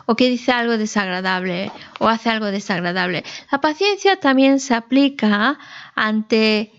o 0.05 0.15
que 0.15 0.29
dice 0.29 0.51
algo 0.51 0.77
desagradable 0.77 1.71
o 1.99 2.07
hace 2.07 2.29
algo 2.29 2.47
desagradable. 2.47 3.23
La 3.51 3.61
paciencia 3.61 4.19
también 4.19 4.59
se 4.59 4.73
aplica 4.73 5.57
ante 5.95 6.71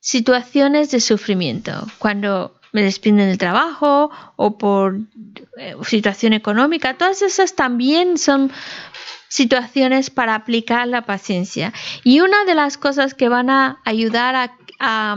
situaciones 0.00 0.90
de 0.90 1.00
sufrimiento, 1.00 1.86
cuando 1.98 2.58
me 2.72 2.82
despiden 2.82 3.18
del 3.18 3.38
trabajo 3.38 4.10
o 4.36 4.58
por 4.58 4.98
eh, 5.58 5.76
situación 5.84 6.32
económica, 6.32 6.96
todas 6.96 7.22
esas 7.22 7.54
también 7.54 8.16
son 8.16 8.50
situaciones 9.28 10.10
para 10.10 10.34
aplicar 10.34 10.88
la 10.88 11.02
paciencia. 11.02 11.72
Y 12.02 12.20
una 12.20 12.44
de 12.44 12.54
las 12.54 12.78
cosas 12.78 13.14
que 13.14 13.28
van 13.28 13.50
a 13.50 13.80
ayudar 13.84 14.34
a, 14.34 14.56
a, 14.80 15.16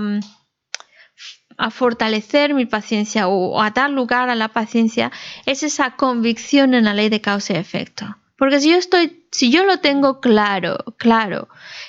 fortalecer 1.71 2.53
mi 2.53 2.65
paciencia 2.65 3.27
o, 3.27 3.61
a 3.61 3.71
dar 3.71 3.89
lugar 3.89 4.29
a 4.29 4.35
la 4.35 4.49
paciencia 4.49 5.11
es 5.45 5.63
esa 5.63 5.95
convicción 5.95 6.73
en 6.73 6.85
la 6.85 6.93
ley 6.93 7.09
de 7.09 7.21
causa 7.21 7.53
y 7.53 7.57
efecto. 7.57 8.17
Porque 8.37 8.59
si 8.59 8.71
yo 8.71 8.77
estoy, 8.77 9.25
si 9.31 9.49
yo 9.49 9.63
lo 9.63 9.79
tengo 9.79 10.19
claro, 10.19 10.77
claro, 10.97 11.47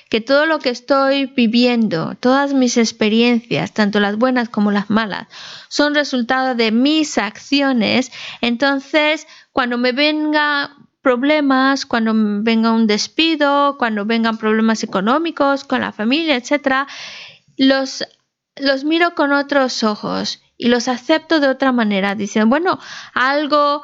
que 0.09 0.21
todo 0.21 0.47
lo 0.47 0.61
que 0.61 0.71
estoy 0.71 1.27
viviendo, 1.27 2.15
todas 2.21 2.55
mis 2.55 2.77
experiencias, 2.77 3.73
tanto 3.73 3.99
las 3.99 4.17
buenas 4.17 4.49
como 4.49 4.71
las 4.71 4.89
malas, 4.89 5.27
son 5.69 5.95
resultado 5.95 6.55
de 6.55 6.71
mis 6.71 7.19
acciones, 7.19 8.13
entonces 8.41 9.27
cuando 9.53 9.77
me 9.77 9.91
venga 9.91 10.77
problemas, 11.03 11.87
cuando 11.87 12.13
venga 12.15 12.73
un 12.73 12.87
despido, 12.87 13.77
cuando 13.79 14.05
vengan 14.05 14.39
problemas 14.39 14.83
económicos 14.83 15.65
con 15.65 15.81
la 15.81 15.93
familia, 15.93 16.37
etc., 16.37 16.89
los, 17.57 18.05
los 18.57 18.85
miro 18.85 19.15
con 19.15 19.33
otros 19.33 19.83
ojos 19.85 20.43
y 20.57 20.69
los 20.69 20.89
acepto 20.89 21.41
de 21.41 21.49
otra 21.49 21.73
manera. 21.73 22.15
Dicen, 22.15 22.49
bueno, 22.49 22.79
algo 23.15 23.83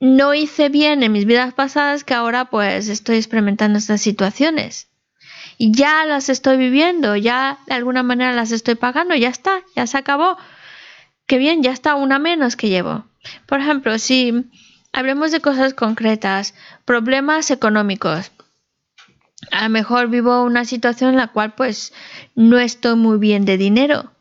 no 0.00 0.34
hice 0.34 0.68
bien 0.68 1.02
en 1.02 1.12
mis 1.12 1.24
vidas 1.24 1.54
pasadas 1.54 2.04
que 2.04 2.14
ahora 2.14 2.46
pues 2.46 2.88
estoy 2.88 3.16
experimentando 3.16 3.78
estas 3.78 4.00
situaciones. 4.00 4.88
Y 5.58 5.72
ya 5.72 6.04
las 6.04 6.28
estoy 6.28 6.56
viviendo, 6.56 7.14
ya 7.14 7.58
de 7.66 7.74
alguna 7.74 8.02
manera 8.02 8.32
las 8.32 8.50
estoy 8.50 8.74
pagando, 8.74 9.14
ya 9.14 9.28
está, 9.28 9.62
ya 9.76 9.86
se 9.86 9.98
acabó. 9.98 10.36
Qué 11.26 11.38
bien, 11.38 11.62
ya 11.62 11.70
está 11.70 11.94
una 11.94 12.18
menos 12.18 12.56
que 12.56 12.68
llevo. 12.68 13.04
Por 13.46 13.60
ejemplo, 13.60 13.98
si 13.98 14.50
Hablemos 14.94 15.32
de 15.32 15.40
cosas 15.40 15.72
concretas, 15.72 16.54
problemas 16.84 17.50
económicos. 17.50 18.30
A 19.50 19.64
lo 19.64 19.70
mejor 19.70 20.08
vivo 20.08 20.44
una 20.44 20.64
situación 20.64 21.10
en 21.10 21.16
la 21.16 21.28
cual 21.28 21.54
pues 21.54 21.92
no 22.34 22.58
estoy 22.58 22.96
muy 22.96 23.18
bien 23.18 23.44
de 23.44 23.56
dinero. 23.56 24.12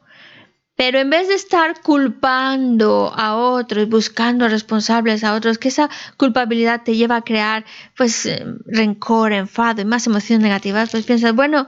Pero 0.76 0.98
en 0.98 1.12
vez 1.12 1.28
de 1.28 1.36
estar 1.36 1.82
culpando 1.82 3.14
a 3.16 3.36
otros, 3.36 3.88
buscando 3.88 4.48
responsables 4.48 5.24
a 5.24 5.36
otros, 5.36 5.60
que 5.60 5.68
esa 5.68 5.90
culpabilidad 6.18 6.82
te 6.84 6.96
lleva 6.96 7.18
a 7.18 7.22
crear 7.22 7.66
pues 7.96 8.26
eh, 8.26 8.44
rencor, 8.66 9.32
enfado 9.32 9.82
y 9.82 9.86
más 9.86 10.08
emociones 10.08 10.42
negativas, 10.42 10.90
pues 10.90 11.06
piensas, 11.06 11.36
bueno, 11.36 11.68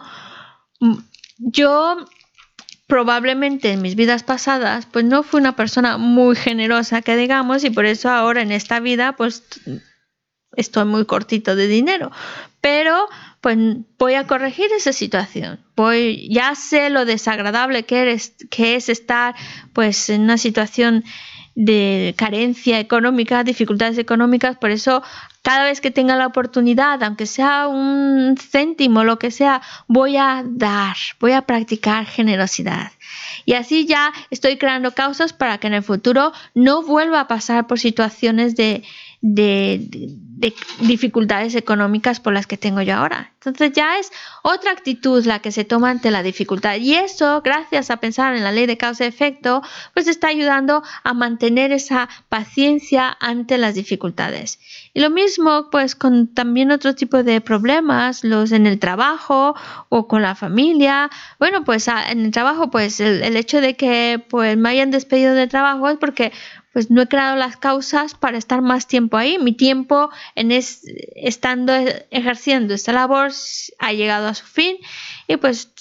mm, 0.80 0.98
yo 1.38 2.08
probablemente 2.88 3.72
en 3.72 3.82
mis 3.82 3.96
vidas 3.96 4.24
pasadas, 4.24 4.88
pues 4.88 5.06
no 5.06 5.24
fui 5.24 5.42
una 5.42 5.56
persona 5.56 5.98
muy 5.98 6.36
generosa, 6.36 7.02
que 7.02 7.16
digamos, 7.16 7.64
y 7.64 7.70
por 7.70 7.86
eso 7.86 8.10
ahora 8.10 8.42
en 8.42 8.52
esta 8.52 8.80
vida, 8.80 9.16
pues 9.16 9.44
estoy 10.56 10.86
muy 10.86 11.06
cortito 11.06 11.56
de 11.56 11.68
dinero. 11.68 12.12
Pero 12.62 13.08
pues 13.44 13.58
voy 14.00 14.14
a 14.14 14.26
corregir 14.26 14.68
esa 14.72 14.94
situación. 14.94 15.60
Voy, 15.76 16.30
ya 16.32 16.56
sé 16.56 16.90
lo 16.90 17.04
desagradable 17.04 17.84
que, 17.84 18.00
eres, 18.00 18.34
que 18.50 18.76
es 18.76 18.88
estar 18.88 19.36
pues 19.74 20.10
en 20.10 20.22
una 20.22 20.38
situación 20.38 21.04
de 21.54 22.16
carencia 22.18 22.80
económica, 22.80 23.44
dificultades 23.44 23.98
económicas, 23.98 24.56
por 24.58 24.72
eso 24.72 25.04
cada 25.42 25.66
vez 25.66 25.82
que 25.82 25.92
tenga 25.92 26.16
la 26.16 26.26
oportunidad, 26.26 27.04
aunque 27.04 27.26
sea 27.26 27.68
un 27.68 28.38
céntimo, 28.38 29.04
lo 29.04 29.20
que 29.20 29.30
sea, 29.30 29.62
voy 29.90 30.16
a 30.16 30.42
dar, 30.46 30.96
voy 31.20 31.34
a 31.34 31.42
practicar 31.42 32.06
generosidad. 32.06 32.94
Y 33.44 33.56
así 33.56 33.86
ya 33.86 34.14
estoy 34.30 34.56
creando 34.56 34.94
causas 34.94 35.34
para 35.34 35.58
que 35.58 35.68
en 35.68 35.74
el 35.74 35.84
futuro 35.84 36.32
no 36.56 36.82
vuelva 36.82 37.20
a 37.20 37.28
pasar 37.28 37.68
por 37.68 37.78
situaciones 37.78 38.56
de, 38.56 38.84
de, 39.24 39.80
dificultades 40.82 41.56
económicas 41.56 42.20
por 42.20 42.34
las 42.34 42.46
que 42.46 42.58
tengo 42.58 42.82
yo 42.82 42.96
ahora. 42.96 43.32
Entonces 43.36 43.72
ya 43.72 43.98
es 43.98 44.12
otra 44.42 44.72
actitud 44.72 45.26
la 45.26 45.40
que 45.40 45.54
se 45.54 45.64
toma 45.64 45.90
ante 45.90 46.12
la 46.12 46.22
dificultad. 46.22 46.76
Y 46.76 46.96
eso, 46.96 47.42
gracias 47.42 47.90
a 47.90 47.98
pensar 47.98 48.36
en 48.36 48.44
la 48.44 48.52
ley 48.52 48.66
de 48.66 48.78
causa-efecto, 48.78 49.62
pues 49.94 50.10
está 50.10 50.28
ayudando 50.28 50.84
a 51.04 51.14
mantener 51.14 51.72
esa 51.72 52.10
paciencia 52.28 53.16
ante 53.22 53.58
las 53.58 53.76
dificultades. 53.76 54.60
Y 54.94 55.00
lo 55.00 55.10
mismo 55.10 55.70
pues 55.72 55.96
con 55.96 56.28
también 56.34 56.72
otro 56.72 56.94
tipo 56.94 57.24
de 57.24 57.40
problemas, 57.40 58.26
los 58.26 58.52
en 58.52 58.68
el 58.68 58.80
trabajo 58.80 59.56
o 59.88 60.10
con 60.10 60.22
la 60.22 60.36
familia. 60.36 61.10
Bueno, 61.40 61.64
pues 61.64 61.88
en 61.88 62.26
el 62.26 62.32
trabajo 62.32 62.70
pues 62.70 63.00
el, 63.00 63.24
el 63.24 63.38
hecho 63.38 63.62
de 63.62 63.78
que 63.78 64.22
pues 64.30 64.58
me 64.58 64.68
hayan 64.68 64.92
despedido 64.92 65.34
de 65.34 65.48
trabajo 65.48 65.88
es 65.88 65.98
porque 65.98 66.34
pues 66.74 66.90
no 66.90 67.04
he 67.04 67.08
creado 67.08 67.36
las 67.36 67.56
causas 67.56 68.16
para 68.16 68.38
estar 68.38 68.62
más 68.62 68.88
tiempo 68.88 69.16
ahí. 69.16 69.38
Mi 69.40 69.54
tiempo 69.54 70.10
en 70.36 70.52
estando 70.52 71.74
ejerciendo 72.12 72.74
esta 72.74 72.92
labor 72.92 73.32
ha 73.80 73.94
llegado 73.94 74.28
a 74.28 74.34
su 74.34 74.46
fin 74.46 74.78
y 75.28 75.38
pues 75.38 75.74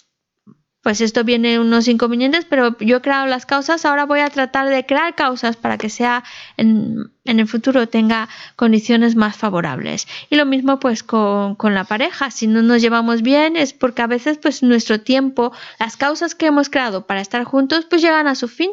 pues 0.82 1.00
esto 1.00 1.22
viene 1.22 1.60
unos 1.60 1.86
inconvenientes, 1.86 2.44
pero 2.44 2.76
yo 2.78 2.96
he 2.96 3.00
creado 3.00 3.26
las 3.26 3.46
causas, 3.46 3.84
ahora 3.84 4.04
voy 4.04 4.18
a 4.18 4.30
tratar 4.30 4.68
de 4.68 4.84
crear 4.84 5.14
causas 5.14 5.56
para 5.56 5.78
que 5.78 5.88
sea 5.88 6.24
en, 6.56 7.12
en 7.24 7.38
el 7.38 7.46
futuro 7.46 7.88
tenga 7.88 8.28
condiciones 8.56 9.14
más 9.14 9.36
favorables. 9.36 10.08
Y 10.28 10.34
lo 10.34 10.44
mismo 10.44 10.80
pues 10.80 11.04
con, 11.04 11.54
con, 11.54 11.74
la 11.74 11.84
pareja, 11.84 12.32
si 12.32 12.48
no 12.48 12.62
nos 12.62 12.82
llevamos 12.82 13.22
bien 13.22 13.56
es 13.56 13.72
porque 13.72 14.02
a 14.02 14.08
veces 14.08 14.38
pues 14.38 14.64
nuestro 14.64 15.00
tiempo, 15.00 15.52
las 15.78 15.96
causas 15.96 16.34
que 16.34 16.46
hemos 16.46 16.68
creado 16.68 17.06
para 17.06 17.20
estar 17.20 17.44
juntos 17.44 17.86
pues 17.88 18.02
llegan 18.02 18.26
a 18.26 18.34
su 18.34 18.48
fin 18.48 18.72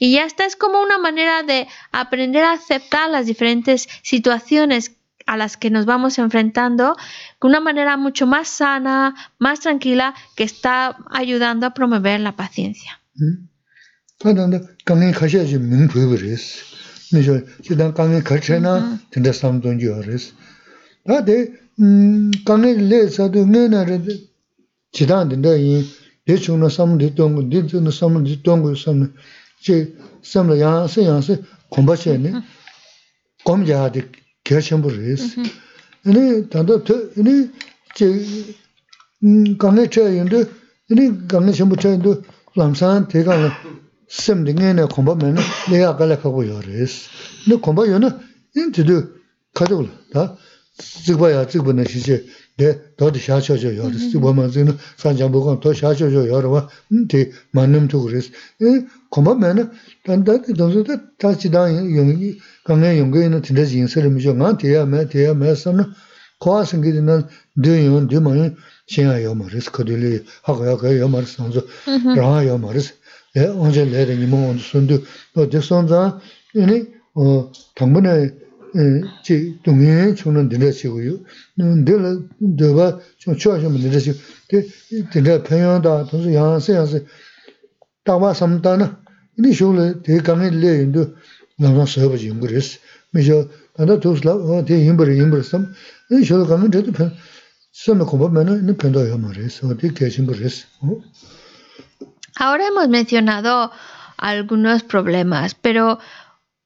y 0.00 0.12
ya 0.14 0.24
está, 0.24 0.46
es 0.46 0.56
como 0.56 0.82
una 0.82 0.98
manera 0.98 1.42
de 1.42 1.68
aprender 1.92 2.42
a 2.42 2.52
aceptar 2.54 3.10
las 3.10 3.26
diferentes 3.26 3.86
situaciones 4.02 4.92
a 5.26 5.36
las 5.36 5.58
que 5.58 5.70
nos 5.70 5.84
vamos 5.84 6.18
enfrentando 6.18 6.96
de 7.40 7.46
una 7.46 7.60
manera 7.60 7.98
mucho 7.98 8.26
más 8.26 8.48
sana, 8.48 9.14
más 9.38 9.60
tranquila, 9.60 10.14
que 10.34 10.44
está 10.44 10.96
ayudando 11.10 11.66
a 11.66 11.74
promover 11.74 12.18
la 12.18 12.34
paciencia. 12.34 12.98
제 29.62 29.94
삼라 30.22 30.58
야세 30.58 31.04
야세 31.06 31.42
공부체네 31.68 32.32
공부자디 33.44 34.02
결심부리스 34.44 35.42
아니 36.06 36.48
단도 36.48 36.82
아니 37.16 37.50
제 37.94 38.24
강에 39.58 39.88
쳐인데 39.88 40.44
아니 40.90 41.28
강에 41.28 41.52
전부 41.52 41.76
쳐인데 41.76 42.22
람산 42.56 43.08
대가 43.08 43.52
샘딩에네 44.08 44.86
공부면 44.86 45.36
내가 45.70 45.96
갈락하고 45.96 46.46
요레스 46.48 47.08
근데 47.44 47.60
공부요는 47.60 48.10
인트도 48.56 49.08
가져올 49.54 49.88
다 50.12 50.36
지봐야 50.78 51.46
지분은 51.46 51.84
시제 51.84 52.24
네 52.56 52.78
더도 52.96 53.18
샤셔져 53.18 53.76
요레스 53.76 54.10
지보면은 54.10 54.76
산장 54.96 55.30
보고 55.32 55.60
더 55.60 55.72
샤셔져 55.74 56.26
요러와 56.28 56.68
인데 56.90 57.30
만남도 57.52 58.02
그랬어. 58.02 58.30
에 58.30 58.86
kumbha 59.10 59.34
mēne, 59.34 59.66
tāndā 60.06 60.38
kī 60.44 60.54
dōsō 60.58 60.84
tā 60.86 60.96
tā 61.18 61.32
chidā 61.34 61.66
yōngi, 61.70 62.30
kāngā 62.66 62.92
yōngi 62.94 63.24
yōna 63.26 63.40
tindā 63.42 63.64
jīng 63.66 63.88
sari 63.90 64.08
mīchō, 64.10 64.32
ngā 64.38 64.48
tēyā 64.62 64.82
mē, 64.86 65.00
tēyā 65.10 65.32
mē 65.34 65.54
sāmna, 65.58 65.84
kua 66.38 66.62
sāngi 66.62 66.90
dī 66.94 67.02
nā 67.02 67.16
dē 67.58 67.74
yōn, 67.90 68.06
dē 68.10 68.18
mā 68.22 68.30
yōn, 68.38 68.50
shēngā 68.86 69.16
yō 69.24 69.32
mā 69.34 69.46
rīs, 69.50 69.66
kadī 69.74 69.94
lī, 69.98 70.12
hākā 70.46 70.64
yā 70.70 70.74
kā 70.78 70.88
yō 70.94 71.06
mā 71.10 71.18
rīs, 71.24 71.34
sāngzō, 71.38 71.62
mm-hmm. 71.66 72.14
rāngā 72.20 72.40
yō 72.46 72.56
mā 72.62 72.70
rīs, 72.76 72.92
lē, 73.34 73.42
āñchā 73.50 73.84
lē 73.90 74.00
rā 74.10 74.14
yīmō 74.14 74.38
āñchā 74.52 74.64
sōndū, 74.70 74.96
tō 75.34 75.40
dē 75.50 75.60
sōnzā, 75.66 76.00
yōni, 76.54 76.78
tāngbō 77.80 78.00
nā, 78.06 78.14
chī, 79.26 79.58
dōngyē 79.66 80.14
chōng 80.22 80.38
nā 80.38 80.46
dindā 80.46 80.70
chī 80.70 80.86
gu 80.86 81.00
yō, 81.02 81.14
dē 81.58 81.94
lā, 81.98 82.14
dē 82.38 82.68
bā, 82.78 82.86
chōng 83.18 83.34
chō 83.34 83.58
Ahora 102.36 102.66
hemos 102.66 102.88
mencionado 102.88 103.70
algunos 104.16 104.82
problemas, 104.82 105.54
pero 105.54 105.98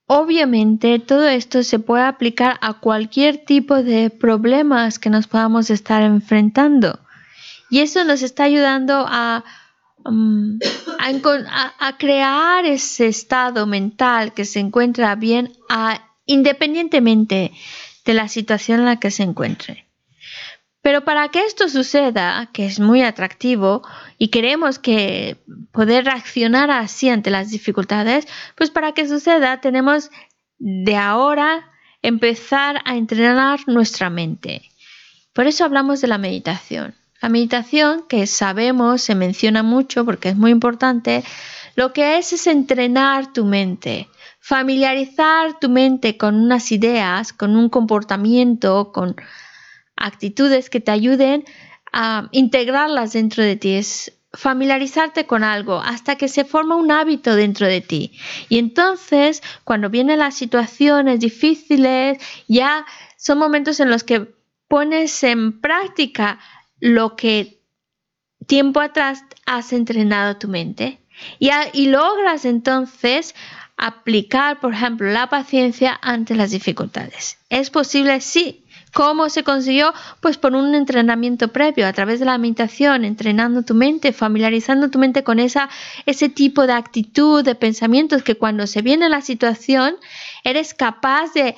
obviamente 0.07 0.99
todo 0.99 1.29
esto 1.29 1.63
se 1.63 1.79
puede 1.79 2.05
aplicar 2.05 2.59
a 2.61 2.75
cualquier 2.75 3.45
tipo 3.45 3.83
de 3.83 4.11
problemas 4.11 4.99
que 4.99 5.11
nos 5.11 5.27
podamos 5.27 5.71
estar 5.71 6.03
enfrentando. 6.03 7.01
Y 7.71 7.81
eso 7.81 8.05
nos 8.05 8.23
está 8.23 8.45
ayudando 8.45 9.05
a 9.09 9.45
Um, 10.05 10.59
a, 10.99 11.97
crear 11.97 12.67
ese 12.67 13.07
estado 13.07 13.67
mental 13.67 14.35
que 14.35 14.45
se 14.45 14.61
encuentra 14.61 15.15
bien 15.15 15.53
independientemente 16.27 17.53
de 18.05 18.15
la 18.15 18.29
situación 18.29 18.81
en 18.81 18.87
la 18.87 19.01
que 19.01 19.11
se 19.11 19.23
encuentre. 19.23 19.87
Pero 20.83 21.05
para 21.05 21.31
que 21.31 21.41
esto 21.41 21.71
suceda, 21.71 22.51
que 22.53 22.67
es 22.67 22.79
muy 22.79 23.01
atractivo 23.01 23.83
y 24.19 24.29
queremos 24.29 24.79
que 24.79 25.39
poder 25.73 26.05
reaccionar 26.05 26.71
así 26.71 27.09
ante 27.09 27.31
las 27.31 27.51
dificultades, 27.51 28.29
pues 28.55 28.71
para 28.71 28.93
que 28.93 29.09
suceda 29.09 29.63
tenemos 29.63 30.11
de 30.59 30.97
ahora 30.97 31.71
empezar 32.03 32.83
a 32.85 32.97
entrenar 32.97 33.61
nuestra 33.67 34.11
mente. 34.11 34.71
Por 35.33 35.47
eso 35.47 35.65
hablamos 35.65 36.03
de 36.03 36.09
la 36.09 36.19
meditación. 36.19 36.95
La 37.25 37.31
meditación, 37.31 38.05
que 38.07 38.27
sabemos, 38.27 39.01
se 39.01 39.15
menciona 39.15 39.63
mucho 39.63 40.05
porque 40.05 40.29
es 40.29 40.37
muy 40.37 40.51
importante, 40.51 41.25
lo 41.75 41.95
que 41.95 42.19
es 42.19 42.35
es 42.35 42.47
entrenar 42.47 43.33
tu 43.33 43.47
mente, 43.47 44.11
familiarizar 44.41 45.59
tu 45.59 45.71
mente 45.71 46.19
con 46.19 46.35
unas 46.35 46.71
ideas, 46.71 47.33
con 47.33 47.57
un 47.57 47.71
comportamiento, 47.71 48.93
con 48.93 49.17
actitudes 49.97 50.69
que 50.69 50.81
te 50.81 50.91
ayuden 50.91 51.45
a 51.95 52.29
integrarlas 52.31 53.15
dentro 53.15 53.43
de 53.43 53.57
ti. 53.57 53.73
Es 53.77 54.13
familiarizarte 54.35 55.25
con 55.25 55.45
algo 55.45 55.81
hasta 55.81 56.17
que 56.17 56.29
se 56.29 56.45
forma 56.45 56.77
un 56.77 56.93
hábito 56.93 57.35
dentro 57.37 57.67
de 57.67 57.81
ti. 57.81 58.13
Y 58.51 58.59
entonces, 58.59 59.43
cuando 59.65 59.89
vienen 59.89 60.19
las 60.19 60.35
situaciones 60.35 61.21
difíciles, 61.21 62.19
ya 62.49 62.85
son 63.17 63.39
momentos 63.39 63.81
en 63.81 63.89
los 63.89 64.05
que 64.05 64.29
pones 64.69 65.23
en 65.23 65.63
práctica 65.63 66.39
lo 66.85 67.17
que 67.17 67.63
tiempo 68.47 68.79
atrás 68.79 69.25
has 69.47 69.73
entrenado 69.73 70.37
tu 70.37 70.49
mente 70.49 70.99
y, 71.39 71.87
logras 71.87 72.45
entonces 72.45 73.35
aplicar, 73.79 74.61
por 74.61 74.75
ejemplo, 74.75 75.11
la 75.11 75.31
paciencia 75.31 75.99
ante 76.03 76.35
las 76.35 76.51
dificultades. 76.51 77.39
¿Es 77.49 77.71
posible? 77.71 78.21
Sí. 78.21 78.67
¿Cómo 78.93 79.31
se 79.31 79.45
consiguió? 79.45 79.95
Pues 80.21 80.37
por 80.37 80.55
un 80.55 80.75
entrenamiento 80.75 81.49
previo, 81.49 81.87
a 81.87 81.93
través 81.95 82.21
de 82.21 82.27
la 82.27 82.37
meditación, 82.37 83.07
entrenando 83.07 83.63
tu 83.63 83.75
mente, 83.75 84.13
familiarizando 84.13 84.91
tu 84.91 84.99
mente 84.99 85.25
con 85.25 85.39
esa, 85.39 85.71
ese 86.05 86.29
tipo 86.29 86.67
de 86.67 86.75
actitud, 86.75 87.43
de 87.43 87.55
pensamientos 87.55 88.23
que 88.23 88.37
cuando 88.37 88.67
se 88.67 88.83
viene 88.83 89.09
la 89.09 89.23
situación, 89.23 89.97
eres 90.45 90.75
capaz 90.75 91.33
de 91.33 91.57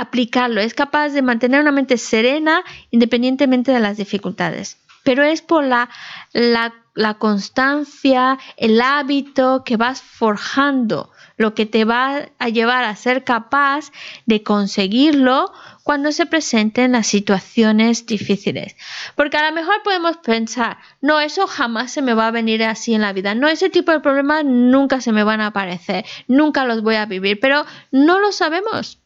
aplicarlo, 0.00 0.60
es 0.60 0.74
capaz 0.74 1.10
de 1.10 1.22
mantener 1.22 1.60
una 1.60 1.72
mente 1.72 1.98
serena 1.98 2.62
independientemente 2.90 3.72
de 3.72 3.80
las 3.80 3.96
dificultades. 3.96 4.78
Pero 5.02 5.22
es 5.22 5.40
por 5.40 5.64
la, 5.64 5.88
la, 6.32 7.14
constancia, 7.14 8.38
el 8.56 8.80
hábito 8.82 9.64
que 9.64 9.78
vas 9.78 10.02
forjando, 10.02 11.10
lo 11.38 11.54
que 11.54 11.64
te 11.64 11.86
va 11.86 12.28
a 12.38 12.48
llevar 12.50 12.84
a 12.84 12.94
ser 12.96 13.24
capaz 13.24 13.92
de 14.26 14.42
conseguirlo 14.42 15.50
cuando 15.82 16.12
se 16.12 16.26
presenten 16.26 16.92
las 16.92 17.06
situaciones 17.06 18.04
difíciles. 18.04 18.76
Porque 19.16 19.38
a 19.38 19.48
lo 19.48 19.54
mejor 19.54 19.82
podemos 19.82 20.18
pensar, 20.18 20.76
no, 21.00 21.18
eso 21.18 21.46
jamás 21.46 21.92
se 21.92 22.02
me 22.02 22.12
va 22.12 22.26
a 22.26 22.30
venir 22.30 22.62
así 22.62 22.94
en 22.94 23.00
la 23.00 23.14
vida, 23.14 23.34
no, 23.34 23.48
ese 23.48 23.70
tipo 23.70 23.90
de 23.92 24.00
problemas 24.00 24.44
nunca 24.44 25.00
se 25.00 25.12
me 25.12 25.24
van 25.24 25.40
a 25.40 25.46
aparecer, 25.46 26.04
nunca 26.28 26.66
los 26.66 26.82
voy 26.82 26.96
a 26.96 27.06
vivir, 27.06 27.40
pero 27.40 27.64
no 27.90 28.18
lo 28.18 28.32
sabemos. 28.32 28.99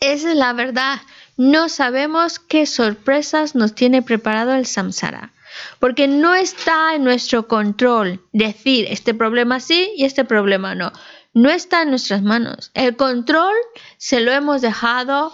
Esa 0.00 0.30
es 0.30 0.36
la 0.36 0.52
verdad. 0.52 1.00
No 1.36 1.68
sabemos 1.68 2.38
qué 2.38 2.66
sorpresas 2.66 3.54
nos 3.54 3.74
tiene 3.74 4.02
preparado 4.02 4.54
el 4.54 4.66
samsara. 4.66 5.32
Porque 5.78 6.06
no 6.06 6.34
está 6.34 6.94
en 6.94 7.04
nuestro 7.04 7.48
control 7.48 8.20
decir 8.32 8.86
este 8.90 9.14
problema 9.14 9.60
sí 9.60 9.90
y 9.96 10.04
este 10.04 10.24
problema 10.24 10.74
no. 10.74 10.92
no 11.32 11.50
está 11.50 11.82
en 11.82 11.90
nuestras 11.90 12.22
manos. 12.22 12.70
El 12.74 12.96
control 12.96 13.54
se 13.96 14.20
lo 14.20 14.32
hemos 14.32 14.60
dejado 14.60 15.32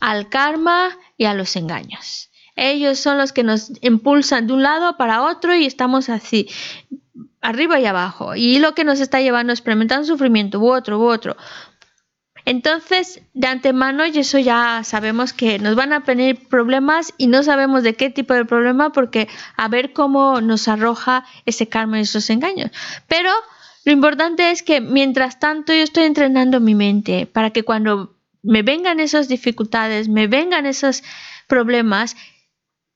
al 0.00 0.28
karma 0.28 0.96
y 1.18 1.26
a 1.26 1.34
los 1.34 1.56
engaños. 1.56 2.30
Ellos 2.56 2.98
son 2.98 3.18
los 3.18 3.32
que 3.32 3.42
nos 3.42 3.72
impulsan 3.82 4.46
de 4.46 4.52
un 4.54 4.62
lado 4.62 4.96
para 4.96 5.22
otro 5.22 5.54
y 5.54 5.66
estamos 5.66 6.08
así, 6.08 6.48
arriba 7.40 7.80
y 7.80 7.86
abajo. 7.86 8.34
Y 8.34 8.58
lo 8.58 8.74
que 8.74 8.84
nos 8.84 9.00
está 9.00 9.20
llevando 9.20 9.50
a 9.52 9.54
experimentar 9.54 9.98
un 9.98 10.06
sufrimiento 10.06 10.58
u 10.60 10.70
otro 10.70 10.98
u 10.98 11.04
otro. 11.04 11.36
Entonces, 12.44 13.22
de 13.34 13.46
antemano, 13.46 14.06
y 14.06 14.18
eso 14.18 14.38
ya 14.38 14.82
sabemos 14.84 15.32
que 15.32 15.58
nos 15.58 15.74
van 15.76 15.92
a 15.92 16.00
venir 16.00 16.48
problemas 16.48 17.12
y 17.18 17.26
no 17.26 17.42
sabemos 17.42 17.82
de 17.82 17.94
qué 17.94 18.10
tipo 18.10 18.34
de 18.34 18.44
problema 18.44 18.92
porque 18.92 19.28
a 19.56 19.68
ver 19.68 19.92
cómo 19.92 20.40
nos 20.40 20.68
arroja 20.68 21.24
ese 21.46 21.68
karma 21.68 21.98
y 21.98 22.02
esos 22.02 22.30
engaños. 22.30 22.70
Pero 23.08 23.30
lo 23.84 23.92
importante 23.92 24.50
es 24.50 24.62
que 24.62 24.80
mientras 24.80 25.38
tanto 25.38 25.72
yo 25.72 25.82
estoy 25.82 26.04
entrenando 26.04 26.60
mi 26.60 26.74
mente 26.74 27.26
para 27.26 27.50
que 27.50 27.62
cuando 27.62 28.14
me 28.42 28.62
vengan 28.62 29.00
esas 29.00 29.28
dificultades, 29.28 30.08
me 30.08 30.26
vengan 30.26 30.66
esos 30.66 31.02
problemas, 31.46 32.16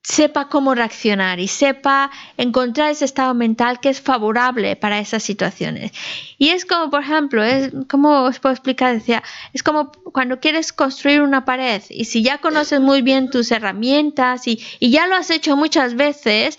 sepa 0.04 0.50
cómo 0.50 0.74
reaccionar 0.74 1.40
y 1.40 1.48
sepa 1.48 2.10
encontrar 2.36 2.90
ese 2.90 3.06
estado 3.06 3.32
mental 3.32 3.80
que 3.80 3.88
es 3.88 4.02
favorable 4.02 4.76
para 4.76 4.98
esas 4.98 5.22
situaciones. 5.22 5.92
Y 6.36 6.50
es 6.50 6.66
como, 6.66 6.90
por 6.90 7.02
ejemplo, 7.02 7.42
es 7.42 7.72
como 7.88 8.24
os 8.24 8.38
puedo 8.38 8.52
explicar, 8.52 8.92
decía, 8.92 9.22
es 9.54 9.62
como 9.62 9.90
cuando 10.12 10.40
quieres 10.40 10.74
construir 10.74 11.22
una 11.22 11.46
pared 11.46 11.82
y 11.88 12.04
si 12.04 12.22
ya 12.22 12.38
conoces 12.38 12.80
muy 12.80 13.00
bien 13.00 13.30
tus 13.30 13.50
herramientas 13.50 14.46
y, 14.46 14.62
y 14.78 14.90
ya 14.90 15.06
lo 15.06 15.16
has 15.16 15.30
hecho 15.30 15.56
muchas 15.56 15.94
veces 15.94 16.58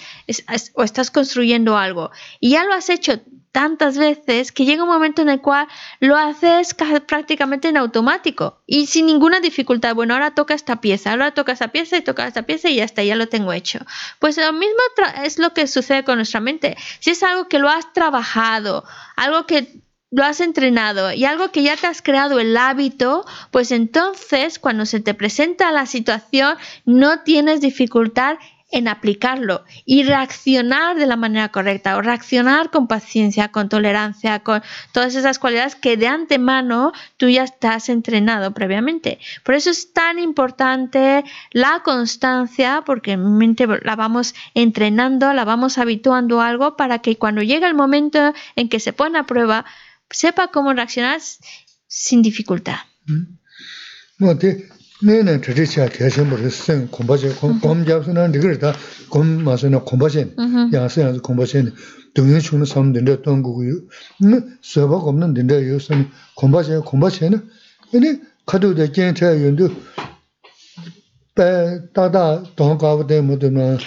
o 0.73 0.83
estás 0.83 1.11
construyendo 1.11 1.77
algo 1.77 2.09
y 2.39 2.49
ya 2.49 2.63
lo 2.63 2.73
has 2.73 2.89
hecho 2.89 3.21
tantas 3.55 3.97
veces 3.97 4.51
que 4.51 4.65
llega 4.65 4.83
un 4.83 4.89
momento 4.89 5.21
en 5.21 5.29
el 5.29 5.39
cual 5.39 5.65
lo 6.01 6.17
haces 6.17 6.73
prácticamente 6.73 7.69
en 7.69 7.77
automático 7.77 8.59
y 8.67 8.87
sin 8.87 9.05
ninguna 9.05 9.39
dificultad. 9.39 9.95
Bueno, 9.95 10.13
ahora 10.13 10.31
toca 10.31 10.53
esta 10.53 10.81
pieza, 10.81 11.11
ahora 11.11 11.31
toca 11.31 11.53
esta 11.53 11.69
pieza 11.69 11.95
y 11.95 12.01
toca 12.01 12.27
esta 12.27 12.41
pieza 12.41 12.67
y 12.67 12.75
ya 12.75 12.83
está, 12.83 13.01
ya 13.01 13.15
lo 13.15 13.29
tengo 13.29 13.53
hecho. 13.53 13.79
Pues 14.19 14.35
lo 14.35 14.51
mismo 14.51 14.75
es 15.23 15.39
lo 15.39 15.53
que 15.53 15.67
sucede 15.67 16.03
con 16.03 16.17
nuestra 16.17 16.41
mente. 16.41 16.75
Si 16.99 17.11
es 17.11 17.23
algo 17.23 17.47
que 17.47 17.59
lo 17.59 17.69
has 17.69 17.93
trabajado, 17.93 18.83
algo 19.15 19.45
que 19.45 19.81
lo 20.11 20.25
has 20.25 20.41
entrenado 20.41 21.13
y 21.13 21.23
algo 21.23 21.51
que 21.51 21.63
ya 21.63 21.77
te 21.77 21.87
has 21.87 22.01
creado 22.01 22.41
el 22.41 22.57
hábito, 22.57 23.25
pues 23.51 23.71
entonces 23.71 24.59
cuando 24.59 24.85
se 24.85 24.99
te 24.99 25.13
presenta 25.13 25.71
la 25.71 25.85
situación 25.85 26.57
no 26.83 27.21
tienes 27.21 27.61
dificultad 27.61 28.35
en 28.71 28.87
aplicarlo 28.87 29.63
y 29.85 30.03
reaccionar 30.03 30.97
de 30.97 31.05
la 31.05 31.15
manera 31.15 31.49
correcta 31.49 31.95
o 31.97 32.01
reaccionar 32.01 32.71
con 32.71 32.87
paciencia, 32.87 33.49
con 33.49 33.69
tolerancia, 33.69 34.39
con 34.39 34.61
todas 34.91 35.15
esas 35.15 35.39
cualidades 35.39 35.75
que 35.75 35.97
de 35.97 36.07
antemano 36.07 36.91
tú 37.17 37.29
ya 37.29 37.43
estás 37.43 37.89
entrenado 37.89 38.53
previamente. 38.53 39.19
Por 39.43 39.55
eso 39.55 39.69
es 39.69 39.93
tan 39.93 40.19
importante 40.19 41.23
la 41.51 41.81
constancia, 41.83 42.83
porque 42.85 43.17
mente 43.17 43.67
la 43.83 43.95
vamos 43.95 44.33
entrenando, 44.55 45.31
la 45.33 45.45
vamos 45.45 45.77
habituando 45.77 46.41
a 46.41 46.47
algo 46.47 46.75
para 46.75 46.99
que 46.99 47.17
cuando 47.17 47.43
llegue 47.43 47.67
el 47.67 47.75
momento 47.75 48.33
en 48.55 48.67
que 48.67 48.79
se 48.79 48.93
pone 48.93 49.19
a 49.19 49.23
prueba, 49.25 49.65
sepa 50.09 50.47
cómo 50.47 50.73
reaccionar 50.73 51.21
sin 51.87 52.21
dificultad. 52.21 52.79
내내 55.03 55.41
드리차 55.41 55.89
계심을 55.89 56.49
쓴 56.49 56.87
공부제 56.89 57.33
공부 57.35 57.85
잡으면 57.85 58.31
되거든. 58.31 58.71
공 59.09 59.43
맞으나 59.43 59.79
공부제. 59.81 60.35
야서 60.73 61.01
야서 61.01 61.21
공부제. 61.21 61.65
동네 62.13 62.39
주는 62.39 62.63
사람 62.65 62.93
된데 62.93 63.11
어떤 63.11 63.43
거고요. 63.43 63.73
서버 64.61 64.95
없는 64.95 65.33
된데 65.33 65.67
요선 65.67 66.09
공부제 66.35 66.77
공부제는 66.77 67.49
근데 67.91 68.21
가도도 68.45 68.91
괜찮아 68.93 69.43
연도 69.43 69.69
배 71.35 71.79
다다 71.93 72.43
돈 72.55 72.77
가고도 72.77 73.21
못으면 73.21 73.77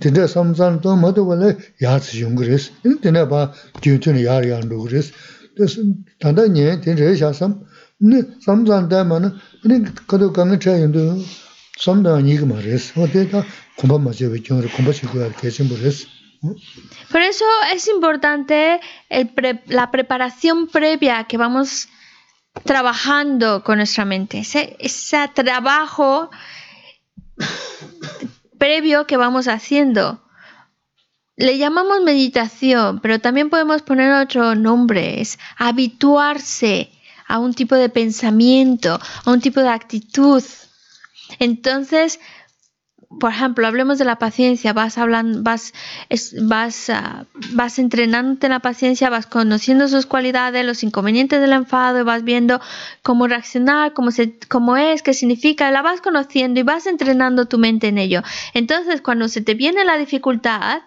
된데 0.00 0.26
삼산 0.26 0.80
돈 0.80 1.00
모두 1.00 1.24
원래 1.26 1.56
야스 1.80 2.20
용그레스. 2.20 2.72
근데 2.82 3.12
내가 3.12 3.28
봐 3.28 3.52
뒤에 3.80 4.00
야리안도 4.24 4.78
그래서 4.82 5.12
단단히 6.18 6.80
된데 6.80 7.14
샤섬 7.14 7.62
Por 17.10 17.20
eso 17.20 17.44
es 17.74 17.86
importante 17.88 18.80
la 19.66 19.90
preparación 19.90 20.68
previa 20.68 21.24
que 21.24 21.36
vamos 21.36 21.88
trabajando 22.64 23.62
con 23.62 23.76
nuestra 23.76 24.04
mente, 24.04 24.38
ese, 24.40 24.76
ese 24.80 25.28
trabajo 25.34 26.30
previo 28.58 29.06
que 29.06 29.16
vamos 29.16 29.48
haciendo. 29.48 30.22
Le 31.36 31.58
llamamos 31.58 32.02
meditación, 32.02 33.00
pero 33.00 33.18
también 33.18 33.50
podemos 33.50 33.82
poner 33.82 34.12
otro 34.12 34.54
nombre, 34.54 35.20
es 35.20 35.38
habituarse 35.56 36.90
a 37.30 37.38
un 37.38 37.54
tipo 37.54 37.76
de 37.76 37.88
pensamiento, 37.88 38.98
a 39.24 39.30
un 39.30 39.40
tipo 39.40 39.60
de 39.60 39.68
actitud. 39.68 40.42
Entonces, 41.38 42.18
por 43.18 43.30
ejemplo, 43.30 43.66
hablemos 43.66 43.98
de 43.98 44.04
la 44.04 44.18
paciencia, 44.18 44.72
vas 44.72 44.98
hablando, 44.98 45.42
vas, 45.42 45.72
vas, 46.42 46.90
ah, 46.90 47.24
vas 47.52 47.78
entrenándote 47.78 48.46
en 48.46 48.52
la 48.52 48.60
paciencia, 48.60 49.10
vas 49.10 49.26
conociendo 49.26 49.88
sus 49.88 50.06
cualidades, 50.06 50.64
los 50.64 50.82
inconvenientes 50.84 51.40
del 51.40 51.52
enfado, 51.52 52.04
vas 52.04 52.22
viendo 52.22 52.60
cómo 53.02 53.26
reaccionar, 53.26 53.94
cómo, 53.94 54.10
se, 54.10 54.38
cómo 54.48 54.76
es, 54.76 55.02
qué 55.02 55.14
significa, 55.14 55.70
la 55.70 55.82
vas 55.82 56.00
conociendo 56.00 56.60
y 56.60 56.62
vas 56.64 56.86
entrenando 56.86 57.46
tu 57.46 57.58
mente 57.58 57.88
en 57.88 57.98
ello. 57.98 58.22
Entonces, 58.54 59.00
cuando 59.00 59.28
se 59.28 59.40
te 59.40 59.54
viene 59.54 59.84
la 59.84 59.98
dificultad, 59.98 60.82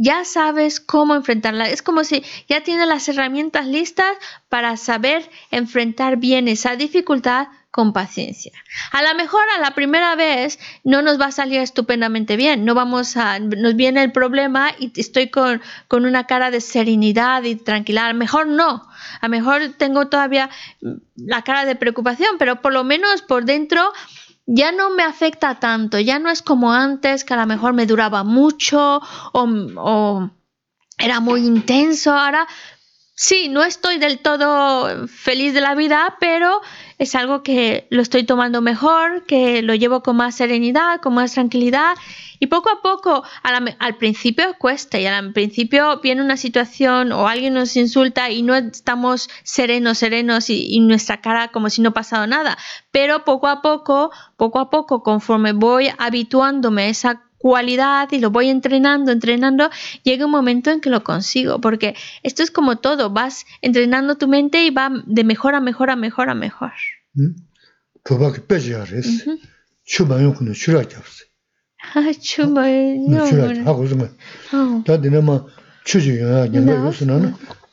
ya 0.00 0.24
sabes 0.24 0.80
cómo 0.80 1.14
enfrentarla. 1.14 1.68
Es 1.68 1.82
como 1.82 2.04
si 2.04 2.24
ya 2.48 2.62
tienes 2.62 2.88
las 2.88 3.06
herramientas 3.06 3.66
listas 3.66 4.16
para 4.48 4.78
saber 4.78 5.28
enfrentar 5.50 6.16
bien 6.16 6.48
esa 6.48 6.74
dificultad 6.74 7.48
con 7.70 7.92
paciencia. 7.92 8.52
A 8.92 9.02
lo 9.02 9.14
mejor 9.14 9.42
a 9.56 9.60
la 9.60 9.74
primera 9.74 10.16
vez 10.16 10.58
no 10.84 11.02
nos 11.02 11.20
va 11.20 11.26
a 11.26 11.32
salir 11.32 11.60
estupendamente 11.60 12.36
bien, 12.36 12.64
no 12.64 12.74
vamos 12.74 13.16
a, 13.18 13.38
nos 13.38 13.76
viene 13.76 14.02
el 14.02 14.10
problema 14.10 14.72
y 14.78 14.90
estoy 14.98 15.28
con, 15.28 15.60
con 15.86 16.06
una 16.06 16.26
cara 16.26 16.50
de 16.50 16.62
serenidad 16.62 17.42
y 17.44 17.54
tranquilidad. 17.56 18.06
A 18.06 18.12
lo 18.12 18.18
mejor 18.18 18.46
no, 18.46 18.88
a 19.20 19.26
lo 19.26 19.28
mejor 19.28 19.74
tengo 19.76 20.08
todavía 20.08 20.48
la 21.14 21.42
cara 21.42 21.66
de 21.66 21.76
preocupación, 21.76 22.36
pero 22.38 22.62
por 22.62 22.72
lo 22.72 22.84
menos 22.84 23.20
por 23.20 23.44
dentro 23.44 23.92
ya 24.46 24.72
no 24.72 24.90
me 24.90 25.02
afecta 25.02 25.60
tanto, 25.60 25.98
ya 25.98 26.18
no 26.18 26.30
es 26.30 26.42
como 26.42 26.72
antes, 26.72 27.24
que 27.24 27.34
a 27.34 27.36
lo 27.36 27.46
mejor 27.46 27.72
me 27.72 27.86
duraba 27.86 28.24
mucho 28.24 29.00
o, 29.32 30.30
era 30.98 31.20
muy 31.20 31.46
intenso. 31.46 32.12
Ahora 32.12 32.46
sí, 33.20 33.50
no 33.50 33.62
estoy 33.62 33.98
del 33.98 34.20
todo 34.20 35.06
feliz 35.06 35.52
de 35.52 35.60
la 35.60 35.74
vida, 35.74 36.16
pero 36.20 36.62
es 36.96 37.14
algo 37.14 37.42
que 37.42 37.86
lo 37.90 38.00
estoy 38.00 38.24
tomando 38.24 38.62
mejor, 38.62 39.26
que 39.26 39.60
lo 39.60 39.74
llevo 39.74 40.02
con 40.02 40.16
más 40.16 40.36
serenidad, 40.36 41.00
con 41.02 41.12
más 41.12 41.34
tranquilidad 41.34 41.96
y 42.38 42.46
poco 42.46 42.70
a 42.70 42.80
poco, 42.80 43.22
al, 43.42 43.96
principio 43.98 44.54
cuesta 44.58 44.98
y 44.98 45.04
al 45.04 45.34
principio 45.34 46.00
viene 46.00 46.22
una 46.22 46.38
situación 46.38 47.12
o 47.12 47.28
alguien 47.28 47.52
nos 47.52 47.76
insulta 47.76 48.30
y 48.30 48.40
no 48.40 48.54
estamos 48.54 49.28
serenos, 49.42 49.98
serenos 49.98 50.48
y, 50.48 50.80
nuestra 50.80 51.20
cara 51.20 51.48
como 51.48 51.68
si 51.68 51.82
no 51.82 51.92
pasado 51.92 52.26
nada. 52.26 52.56
Pero 52.90 53.26
poco 53.26 53.48
a 53.48 53.60
poco, 53.60 54.10
poco 54.38 54.60
a 54.60 54.70
poco, 54.70 55.02
conforme 55.02 55.52
voy 55.52 55.90
habituándome 55.98 56.84
a 56.84 56.88
esa 56.88 57.29
cualidad 57.40 58.06
y 58.12 58.18
lo 58.18 58.30
voy 58.30 58.50
entrenando, 58.50 59.10
entrenando, 59.10 59.70
llega 60.02 60.26
un 60.26 60.30
momento 60.30 60.70
en 60.70 60.82
que 60.82 60.90
lo 60.90 61.02
consigo, 61.02 61.58
porque 61.58 61.96
esto 62.22 62.42
es 62.42 62.50
como 62.50 62.76
todo, 62.76 63.08
vas 63.08 63.46
entrenando 63.62 64.16
tu 64.16 64.28
mente 64.28 64.62
y 64.62 64.68
va 64.68 64.90
de 65.06 65.24
mejor 65.24 65.54
a 65.54 65.60
mejor 65.60 65.88
a 65.88 65.96
mejor 65.96 66.28
a 66.28 66.34
mejor. 66.34 66.72
¿Mm? 67.14 67.30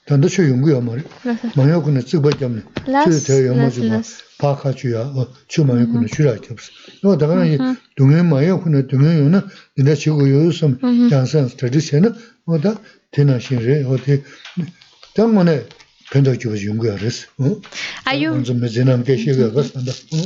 단도 0.08 0.28
쇼 0.30 0.44
연구야 0.48 0.80
말이. 0.80 1.04
만약에 1.56 2.02
찍어 2.06 2.22
봤잖아 2.22 2.62
찍어 2.86 3.20
돼요 3.28 3.48
연구지마 3.52 4.02
파카주야. 4.40 5.14
추 5.48 5.66
만약에 5.66 5.92
주라 6.08 6.32
없어. 6.32 6.72
너 7.04 7.18
다가나 7.18 7.46
이 7.46 7.58
동해 7.96 8.22
만약에 8.24 8.88
동해요는 8.88 9.42
내가 9.76 9.96
지고 9.96 10.30
요즘 10.30 10.80
장산 11.10 11.50
스터디션은 11.50 12.14
뭐다? 12.46 12.80
되나시래. 13.12 13.84
어디? 13.84 14.24
때문에 15.14 15.66
변덕 16.12 16.40
주고 16.40 16.56
연구하랬어. 16.66 17.28
어? 17.40 17.62
아유. 18.06 18.42
좀 18.46 18.62
매진함 18.62 19.04
계시가 19.04 19.52
봤는데 19.52 19.92
어? 19.92 20.18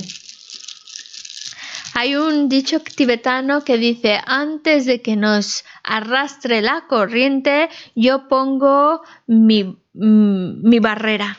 Hay 1.93 2.15
un 2.15 2.47
dicho 2.47 2.79
tibetano 2.79 3.63
que 3.63 3.77
dice, 3.77 4.19
antes 4.25 4.85
de 4.85 5.01
que 5.01 5.15
nos 5.15 5.65
arrastre 5.83 6.61
la 6.61 6.85
corriente, 6.87 7.69
yo 7.95 8.27
pongo 8.27 9.01
mi, 9.27 9.77
mm, 9.93 10.81
barrera. 10.81 11.37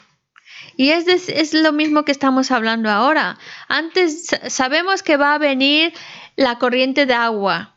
Y 0.77 0.91
es, 0.91 1.29
es 1.29 1.55
lo 1.55 1.73
mismo 1.73 2.05
que 2.05 2.13
estamos 2.13 2.51
hablando 2.51 2.91
ahora. 2.91 3.39
Antes 3.69 4.27
sabemos 4.49 5.03
que 5.03 5.17
va 5.17 5.35
a 5.35 5.39
venir 5.39 5.93
la 6.37 6.59
corriente 6.59 7.07
de 7.07 7.15
agua. 7.15 7.75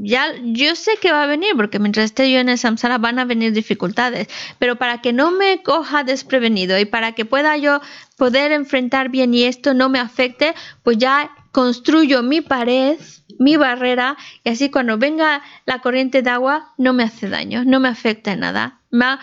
Ya, 0.00 0.32
yo 0.42 0.76
sé 0.76 0.92
que 1.00 1.10
va 1.10 1.24
a 1.24 1.26
venir 1.26 1.56
porque 1.56 1.80
mientras 1.80 2.04
esté 2.04 2.30
yo 2.30 2.38
en 2.38 2.48
el 2.48 2.58
samsara 2.58 2.98
van 2.98 3.18
a 3.18 3.24
venir 3.24 3.52
dificultades, 3.52 4.28
pero 4.60 4.76
para 4.76 5.00
que 5.00 5.12
no 5.12 5.32
me 5.32 5.60
coja 5.64 6.04
desprevenido 6.04 6.78
y 6.78 6.84
para 6.84 7.12
que 7.12 7.24
pueda 7.24 7.56
yo 7.56 7.80
poder 8.16 8.52
enfrentar 8.52 9.08
bien 9.08 9.34
y 9.34 9.42
esto 9.42 9.74
no 9.74 9.88
me 9.88 9.98
afecte, 9.98 10.54
pues 10.84 10.98
ya 10.98 11.32
construyo 11.58 12.22
mi 12.22 12.40
pared, 12.40 13.00
mi 13.40 13.56
barrera 13.56 14.16
y 14.44 14.50
así 14.50 14.70
cuando 14.70 14.96
venga 14.96 15.42
la 15.66 15.80
corriente 15.80 16.22
de 16.22 16.30
agua 16.30 16.72
no 16.78 16.92
me 16.92 17.02
hace 17.02 17.28
daño, 17.28 17.64
no 17.64 17.80
me 17.80 17.88
afecta 17.88 18.30
en 18.30 18.40
nada. 18.40 18.80
Me, 18.92 19.18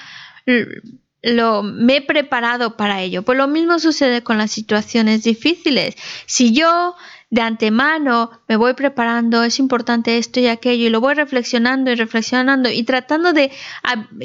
lo, 1.22 1.64
me 1.64 1.96
he 1.96 2.02
preparado 2.02 2.76
para 2.76 3.02
ello. 3.02 3.24
Pues 3.24 3.38
lo 3.38 3.48
mismo 3.48 3.80
sucede 3.80 4.22
con 4.22 4.38
las 4.38 4.52
situaciones 4.52 5.24
difíciles. 5.24 5.96
Si 6.26 6.52
yo 6.52 6.98
de 7.36 7.42
antemano 7.42 8.32
me 8.48 8.56
voy 8.56 8.76
preparando, 8.76 9.44
es 9.44 9.60
importante 9.60 10.18
esto 10.18 10.40
y 10.40 10.48
aquello, 10.48 10.88
y 10.88 10.90
lo 10.90 11.02
voy 11.02 11.16
reflexionando 11.16 11.92
y 11.92 11.96
reflexionando 11.96 12.70
y 12.70 12.84
tratando 12.84 13.34
de 13.34 13.52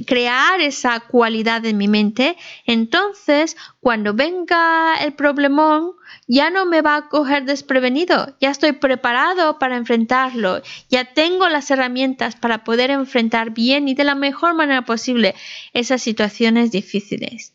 crear 0.06 0.60
esa 0.60 1.00
cualidad 1.00 1.66
en 1.66 1.76
mi 1.76 1.88
mente, 1.88 2.36
entonces 2.66 3.56
cuando 3.80 4.14
venga 4.14 4.94
el 5.02 5.14
problemón, 5.14 5.94
ya 6.28 6.50
no 6.50 6.66
me 6.66 6.82
va 6.82 6.94
a 6.96 7.08
coger 7.08 7.46
desprevenido, 7.46 8.36
ya 8.40 8.50
estoy 8.50 8.72
preparado 8.72 9.58
para 9.58 9.76
enfrentarlo, 9.76 10.62
ya 10.88 11.12
tengo 11.12 11.48
las 11.48 11.68
herramientas 11.72 12.36
para 12.36 12.62
poder 12.62 12.92
enfrentar 12.92 13.50
bien 13.50 13.88
y 13.88 13.94
de 13.94 14.04
la 14.04 14.14
mejor 14.14 14.54
manera 14.54 14.82
posible 14.82 15.34
esas 15.72 16.00
situaciones 16.00 16.70
difíciles. 16.70 17.52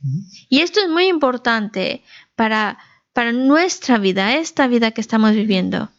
Y 0.49 0.59
esto 0.59 0.81
es 0.81 0.89
muy 0.89 1.07
importante 1.07 2.03
para 2.35 2.77
para 3.15 3.31
nuestra 3.31 3.97
vida, 3.97 4.35
esta 4.35 4.67
vida 4.67 4.91
que 4.91 4.99
estamos 4.99 5.31
viviendo. 5.31 5.89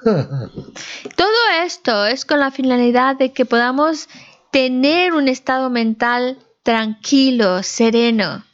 Todo 0.02 1.38
esto 1.64 2.04
es 2.06 2.24
con 2.24 2.40
la 2.40 2.50
finalidad 2.50 3.16
de 3.16 3.32
que 3.32 3.44
podamos 3.44 4.08
tener 4.50 5.12
un 5.12 5.28
estado 5.28 5.70
mental 5.70 6.36
tranquilo, 6.64 7.62
sereno 7.62 8.47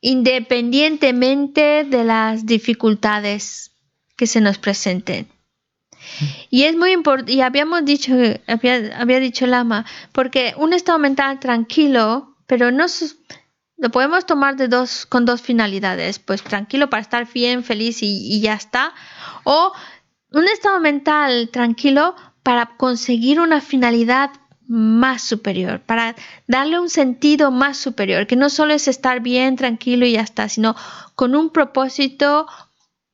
independientemente 0.00 1.84
de 1.84 2.04
las 2.04 2.46
dificultades 2.46 3.72
que 4.16 4.26
se 4.26 4.40
nos 4.40 4.58
presenten. 4.58 5.28
Y 6.48 6.64
es 6.64 6.76
muy 6.76 6.92
importante, 6.92 7.32
y 7.32 7.40
habíamos 7.42 7.84
dicho, 7.84 8.14
había, 8.46 8.98
había 8.98 9.20
dicho 9.20 9.46
Lama, 9.46 9.84
porque 10.12 10.54
un 10.56 10.72
estado 10.72 10.98
mental 10.98 11.38
tranquilo, 11.40 12.36
pero 12.46 12.70
no 12.70 12.86
lo 13.76 13.90
podemos 13.90 14.26
tomar 14.26 14.56
de 14.56 14.68
dos, 14.68 15.06
con 15.06 15.24
dos 15.24 15.40
finalidades, 15.40 16.18
pues 16.18 16.42
tranquilo 16.42 16.90
para 16.90 17.02
estar 17.02 17.30
bien, 17.32 17.64
feliz 17.64 18.02
y, 18.02 18.34
y 18.34 18.40
ya 18.40 18.54
está, 18.54 18.92
o 19.44 19.72
un 20.32 20.44
estado 20.48 20.80
mental 20.80 21.50
tranquilo 21.50 22.14
para 22.42 22.76
conseguir 22.76 23.40
una 23.40 23.60
finalidad 23.60 24.30
más 24.70 25.22
superior, 25.22 25.80
para 25.80 26.14
darle 26.46 26.78
un 26.78 26.88
sentido 26.88 27.50
más 27.50 27.76
superior, 27.76 28.28
que 28.28 28.36
no 28.36 28.48
solo 28.48 28.72
es 28.72 28.86
estar 28.86 29.20
bien, 29.20 29.56
tranquilo 29.56 30.06
y 30.06 30.12
ya 30.12 30.20
está, 30.20 30.48
sino 30.48 30.76
con 31.16 31.34
un 31.34 31.50
propósito 31.50 32.46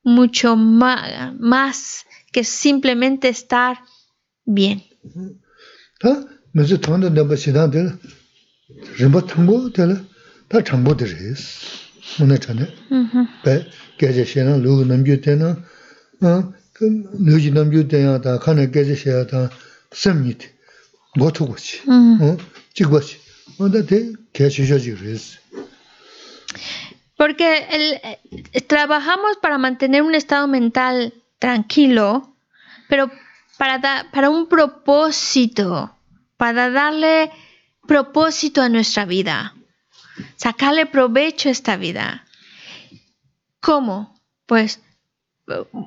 mucho 0.03 0.55
más, 0.55 1.35
más 1.41 2.05
que 2.31 2.45
simplemente 2.45 3.31
estar 3.31 3.79
bien. 4.45 4.85
Porque 27.17 27.67
el, 27.71 28.63
trabajamos 28.67 29.39
para 29.41 29.57
mantener 29.57 30.03
un 30.03 30.15
estado 30.15 30.47
mental 30.47 31.15
tranquilo, 31.39 32.37
pero 32.89 33.11
para, 33.57 33.81
para 34.13 34.29
un 34.29 34.49
propósito, 34.49 35.97
para 36.37 36.71
darle 36.71 37.31
propósito 37.87 38.61
a 38.61 38.69
nuestra 38.69 39.07
vida, 39.07 39.55
sacarle 40.37 40.85
provecho 40.85 41.49
a 41.49 41.53
esta 41.53 41.77
vida. 41.77 42.27
¿Cómo? 43.61 44.21
Pues 44.45 44.81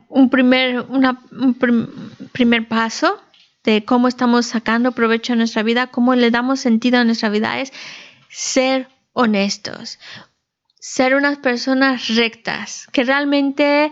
un 0.07 0.30
primer, 0.30 0.82
un 0.82 1.57
primer 2.32 2.67
paso 2.67 3.21
de 3.70 3.86
cómo 3.86 4.07
estamos 4.07 4.47
sacando 4.47 4.93
provecho 4.93 5.34
de 5.34 5.38
nuestra 5.38 5.61
vida, 5.61 5.88
cómo 5.88 6.15
le 6.15 6.32
damos 6.32 6.59
sentido 6.59 6.97
a 6.97 7.03
nuestra 7.03 7.30
vida, 7.30 7.59
es 7.59 7.72
ser 8.30 8.88
honestos, 9.13 9.99
ser 10.80 11.13
unas 11.13 11.38
personas 11.38 12.07
rectas, 12.07 12.88
que 12.91 13.03
realmente 13.03 13.91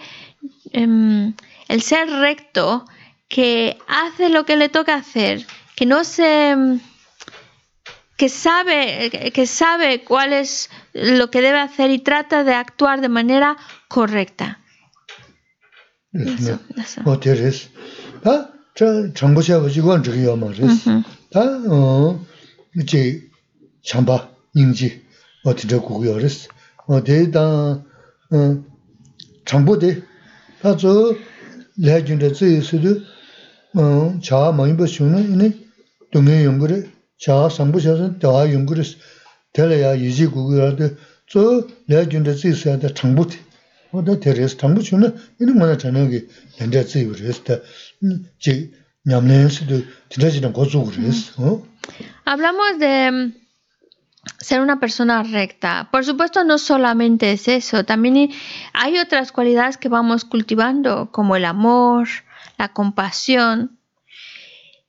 em, 0.71 1.33
el 1.67 1.81
ser 1.83 2.09
recto, 2.09 2.85
que 3.27 3.77
hace 3.87 4.29
lo 4.29 4.45
que 4.45 4.55
le 4.55 4.69
toca 4.69 4.95
hacer, 4.95 5.45
que 5.75 5.85
no 5.85 6.03
se 6.03 6.55
que 8.15 8.29
sabe, 8.29 9.31
que 9.31 9.45
sabe 9.45 10.03
cuál 10.03 10.33
es 10.33 10.71
lo 10.93 11.29
que 11.29 11.41
debe 11.41 11.59
hacer 11.59 11.91
y 11.91 11.99
trata 11.99 12.43
de 12.43 12.55
actuar 12.55 12.99
de 12.99 13.09
manera 13.09 13.57
correcta. 13.87 14.59
Eso, 16.13 16.59
eso. 16.77 17.01
저 18.77 19.11
정보시하고 19.13 19.69
직원 19.69 20.03
저기요 20.03 20.35
뭐 20.35 20.53
그래서 20.53 21.01
다어 21.31 22.19
이제 22.79 23.21
잠바 23.83 24.29
인지 24.53 25.01
어디 25.43 25.67
저고 25.67 25.99
그랬어 25.99 26.49
어디다 26.85 27.41
어 27.41 27.83
정보대. 29.45 30.03
다저 30.61 31.15
레전드 31.77 32.31
제스도 32.33 33.01
어 33.75 34.19
자아 34.21 34.51
많이 34.51 34.77
보시는 34.77 35.31
이네 35.31 35.53
동해 36.11 36.45
연구를 36.45 36.91
자아 37.19 37.49
상부셔서 37.49 38.19
대화 38.19 38.51
연구를 38.53 38.83
될래야 39.53 39.97
유지 39.99 40.27
구구라도 40.27 40.89
저 41.27 41.65
레전드 41.87 42.35
제스한테 42.35 42.93
정보대. 42.93 43.37
Na 43.93 44.15
rīs 44.35 44.55
tā, 44.57 44.69
Hablamos 52.25 52.79
de 52.79 53.11
mm, 53.11 53.33
ser 54.39 54.59
una 54.61 54.79
persona 54.79 55.23
recta. 55.23 55.87
Por 55.91 56.03
supuesto, 56.03 56.43
no 56.43 56.57
solamente 56.57 57.31
es 57.31 57.47
eso, 57.47 57.85
también 57.85 58.31
hay 58.73 58.97
otras 58.99 59.31
cualidades 59.31 59.77
que 59.77 59.89
vamos 59.89 60.25
cultivando, 60.25 61.09
como 61.11 61.35
el 61.35 61.45
amor, 61.45 62.07
la 62.57 62.73
compasión. 62.73 63.79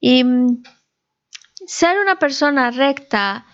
Y 0.01 0.25
mm, 0.25 0.63
ser 1.67 1.99
una 2.01 2.19
persona 2.19 2.71
recta 2.71 3.47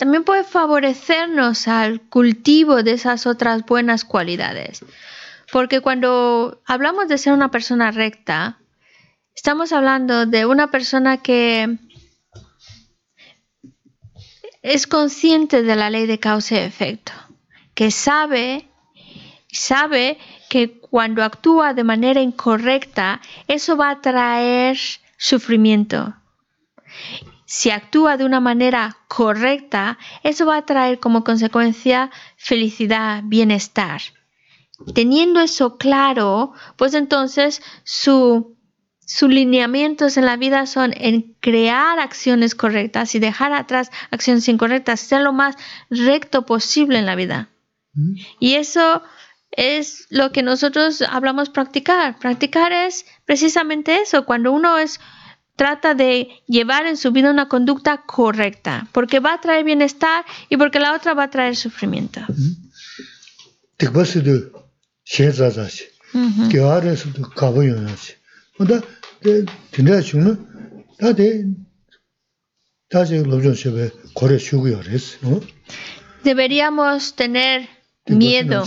también 0.00 0.24
puede 0.24 0.42
favorecernos 0.42 1.68
al 1.68 2.00
cultivo 2.00 2.82
de 2.82 2.94
esas 2.94 3.28
otras 3.28 3.64
buenas 3.64 4.04
cualidades. 4.04 4.84
Porque 5.52 5.80
cuando 5.80 6.60
hablamos 6.66 7.06
de 7.06 7.18
ser 7.18 7.32
una 7.32 7.52
persona 7.52 7.92
recta, 7.92 8.60
Estamos 9.34 9.72
hablando 9.72 10.26
de 10.26 10.44
una 10.44 10.70
persona 10.70 11.16
que 11.22 11.78
es 14.60 14.86
consciente 14.86 15.62
de 15.62 15.76
la 15.76 15.88
ley 15.88 16.04
de 16.04 16.18
causa 16.18 16.56
y 16.56 16.58
efecto, 16.58 17.12
que 17.72 17.90
sabe, 17.90 18.68
sabe 19.50 20.18
que 20.50 20.78
cuando 20.78 21.22
actúa 21.24 21.72
de 21.72 21.84
manera 21.84 22.20
incorrecta, 22.20 23.22
eso 23.48 23.78
va 23.78 23.88
a 23.88 24.00
traer 24.02 24.78
sufrimiento. 25.16 26.14
Si 27.52 27.70
actúa 27.70 28.16
de 28.16 28.24
una 28.24 28.38
manera 28.38 28.96
correcta, 29.08 29.98
eso 30.22 30.46
va 30.46 30.58
a 30.58 30.66
traer 30.66 31.00
como 31.00 31.24
consecuencia 31.24 32.12
felicidad, 32.36 33.24
bienestar. 33.24 34.00
Teniendo 34.94 35.40
eso 35.40 35.76
claro, 35.76 36.52
pues 36.76 36.94
entonces 36.94 37.60
su 37.82 38.56
sus 39.04 39.28
lineamientos 39.28 40.16
en 40.16 40.26
la 40.26 40.36
vida 40.36 40.64
son 40.66 40.94
en 40.96 41.34
crear 41.40 41.98
acciones 41.98 42.54
correctas 42.54 43.16
y 43.16 43.18
dejar 43.18 43.52
atrás 43.52 43.90
acciones 44.12 44.46
incorrectas, 44.46 45.00
ser 45.00 45.22
lo 45.22 45.32
más 45.32 45.56
recto 45.90 46.46
posible 46.46 47.00
en 47.00 47.06
la 47.06 47.16
vida. 47.16 47.48
Y 48.38 48.54
eso 48.54 49.02
es 49.50 50.06
lo 50.08 50.30
que 50.30 50.44
nosotros 50.44 51.02
hablamos 51.02 51.50
practicar. 51.50 52.16
Practicar 52.20 52.70
es 52.72 53.06
precisamente 53.24 54.00
eso, 54.00 54.24
cuando 54.24 54.52
uno 54.52 54.78
es 54.78 55.00
trata 55.60 55.92
de 55.92 56.30
llevar 56.46 56.86
en 56.86 56.96
su 56.96 57.12
vida 57.12 57.30
una 57.30 57.46
conducta 57.46 58.00
correcta, 58.06 58.88
porque 58.92 59.20
va 59.20 59.34
a 59.34 59.40
traer 59.42 59.62
bienestar 59.62 60.24
y 60.48 60.56
porque 60.56 60.80
la 60.80 60.94
otra 60.94 61.12
va 61.12 61.24
a 61.24 61.30
traer 61.30 61.54
sufrimiento. 61.54 62.22
Deberíamos 76.24 77.14
tener 77.16 77.68
miedo. 78.06 78.64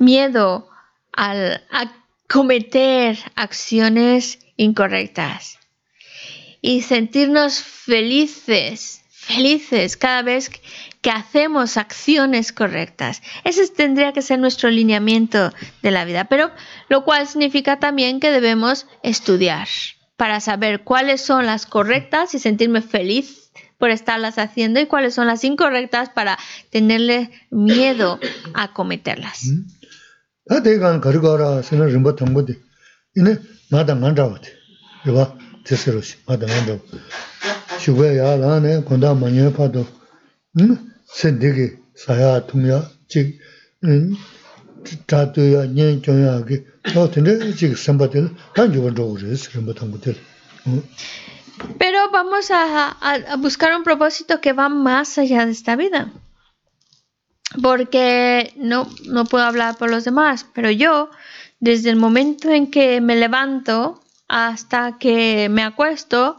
Miedo 0.00 0.68
al, 1.12 1.62
a 1.70 1.92
cometer 2.28 3.16
acciones 3.36 4.40
incorrectas 4.58 5.58
y 6.60 6.82
sentirnos 6.82 7.62
felices, 7.62 9.00
felices 9.08 9.96
cada 9.96 10.22
vez 10.22 10.50
que 11.00 11.10
hacemos 11.10 11.76
acciones 11.76 12.52
correctas. 12.52 13.22
Ese 13.44 13.66
tendría 13.68 14.12
que 14.12 14.20
ser 14.20 14.38
nuestro 14.38 14.68
lineamiento 14.68 15.52
de 15.80 15.90
la 15.90 16.04
vida, 16.04 16.24
pero 16.24 16.50
lo 16.88 17.04
cual 17.04 17.26
significa 17.26 17.78
también 17.78 18.20
que 18.20 18.30
debemos 18.30 18.86
estudiar 19.02 19.68
para 20.16 20.40
saber 20.40 20.82
cuáles 20.82 21.20
son 21.20 21.46
las 21.46 21.64
correctas 21.64 22.34
y 22.34 22.40
sentirme 22.40 22.82
feliz 22.82 23.52
por 23.78 23.90
estarlas 23.90 24.38
haciendo 24.38 24.80
y 24.80 24.86
cuáles 24.86 25.14
son 25.14 25.28
las 25.28 25.44
incorrectas 25.44 26.10
para 26.10 26.36
tenerle 26.70 27.30
miedo 27.50 28.18
a 28.54 28.72
cometerlas. 28.72 29.44
Pero 51.78 52.10
vamos 52.10 52.50
a, 52.50 52.96
buscar 53.38 53.76
un 53.76 53.82
propósito 53.82 54.40
que 54.40 54.52
va 54.52 54.68
más 54.68 55.18
allá 55.18 55.44
de 55.44 55.52
esta 55.52 55.76
vida. 55.76 56.12
Porque 57.62 58.52
no, 58.56 58.88
no 59.06 59.24
puedo 59.24 59.44
hablar 59.44 59.76
por 59.76 59.90
los 59.90 60.04
demás, 60.04 60.46
pero 60.54 60.70
yo, 60.70 61.10
desde 61.60 61.90
el 61.90 61.96
momento 61.96 62.50
en 62.50 62.70
que 62.70 63.00
me 63.00 63.16
levanto 63.16 64.00
hasta 64.28 64.98
que 64.98 65.48
me 65.48 65.62
acuesto, 65.62 66.38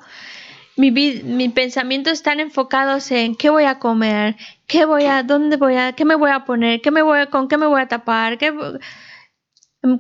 mi, 0.76 0.92
mis 0.92 1.52
pensamientos 1.52 2.14
están 2.14 2.40
enfocados 2.40 3.12
en 3.12 3.36
qué 3.36 3.50
voy 3.50 3.66
a 3.66 3.80
comer, 3.80 4.38
qué 4.68 4.86
voy 4.86 5.06
a, 5.06 5.24
dónde 5.24 5.58
voy 5.58 5.76
a, 5.76 5.94
qué 5.94 6.06
me 6.06 6.16
voy 6.16 6.32
a 6.32 6.46
poner, 6.46 6.82
qué 6.82 6.92
me 6.92 7.02
voy, 7.02 7.28
con 7.28 7.48
qué 7.48 7.58
me 7.58 7.68
voy 7.68 7.82
a 7.82 7.88
tapar, 7.88 8.38
qué, 8.38 8.54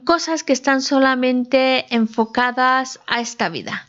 cosas 0.05 0.43
que 0.43 0.53
están 0.53 0.81
solamente 0.81 1.93
enfocadas 1.93 2.99
a 3.07 3.21
esta 3.21 3.49
vida 3.49 3.85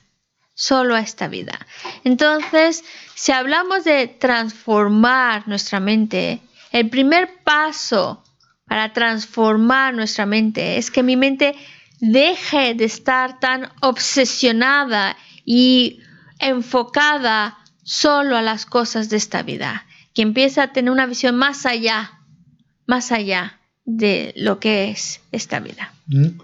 solo 0.61 0.95
a 0.95 1.01
esta 1.01 1.27
vida. 1.27 1.59
Entonces, 2.05 2.85
si 3.15 3.33
hablamos 3.33 3.85
de 3.85 4.09
transformar 4.09 5.49
nuestra 5.49 5.81
mente, 5.81 6.43
el 6.71 6.91
primer 6.91 7.43
paso 7.43 8.23
para 8.71 8.93
transformar 8.93 9.95
nuestra 9.95 10.27
mente. 10.27 10.79
Es 10.79 10.93
que 10.93 11.03
mi 11.03 11.17
mente 11.17 11.57
deje 12.01 12.75
de 12.75 12.85
estar 12.85 13.41
tan 13.41 13.69
obsesionada 13.81 15.17
y 15.45 15.99
enfocada 16.39 17.59
solo 17.83 18.37
a 18.37 18.43
las 18.43 18.67
cosas 18.67 19.09
de 19.09 19.17
esta 19.17 19.43
vida, 19.43 19.87
que 20.15 20.23
empiece 20.23 20.61
a 20.61 20.73
tener 20.73 20.93
una 20.93 21.07
visión 21.07 21.35
más 21.35 21.67
allá, 21.67 22.21
más 22.87 23.11
allá 23.11 23.59
de 23.85 24.33
lo 24.37 24.61
que 24.61 24.93
es 24.93 25.21
esta 25.33 25.59
vida. 25.59 25.93
Mm. 26.07 26.39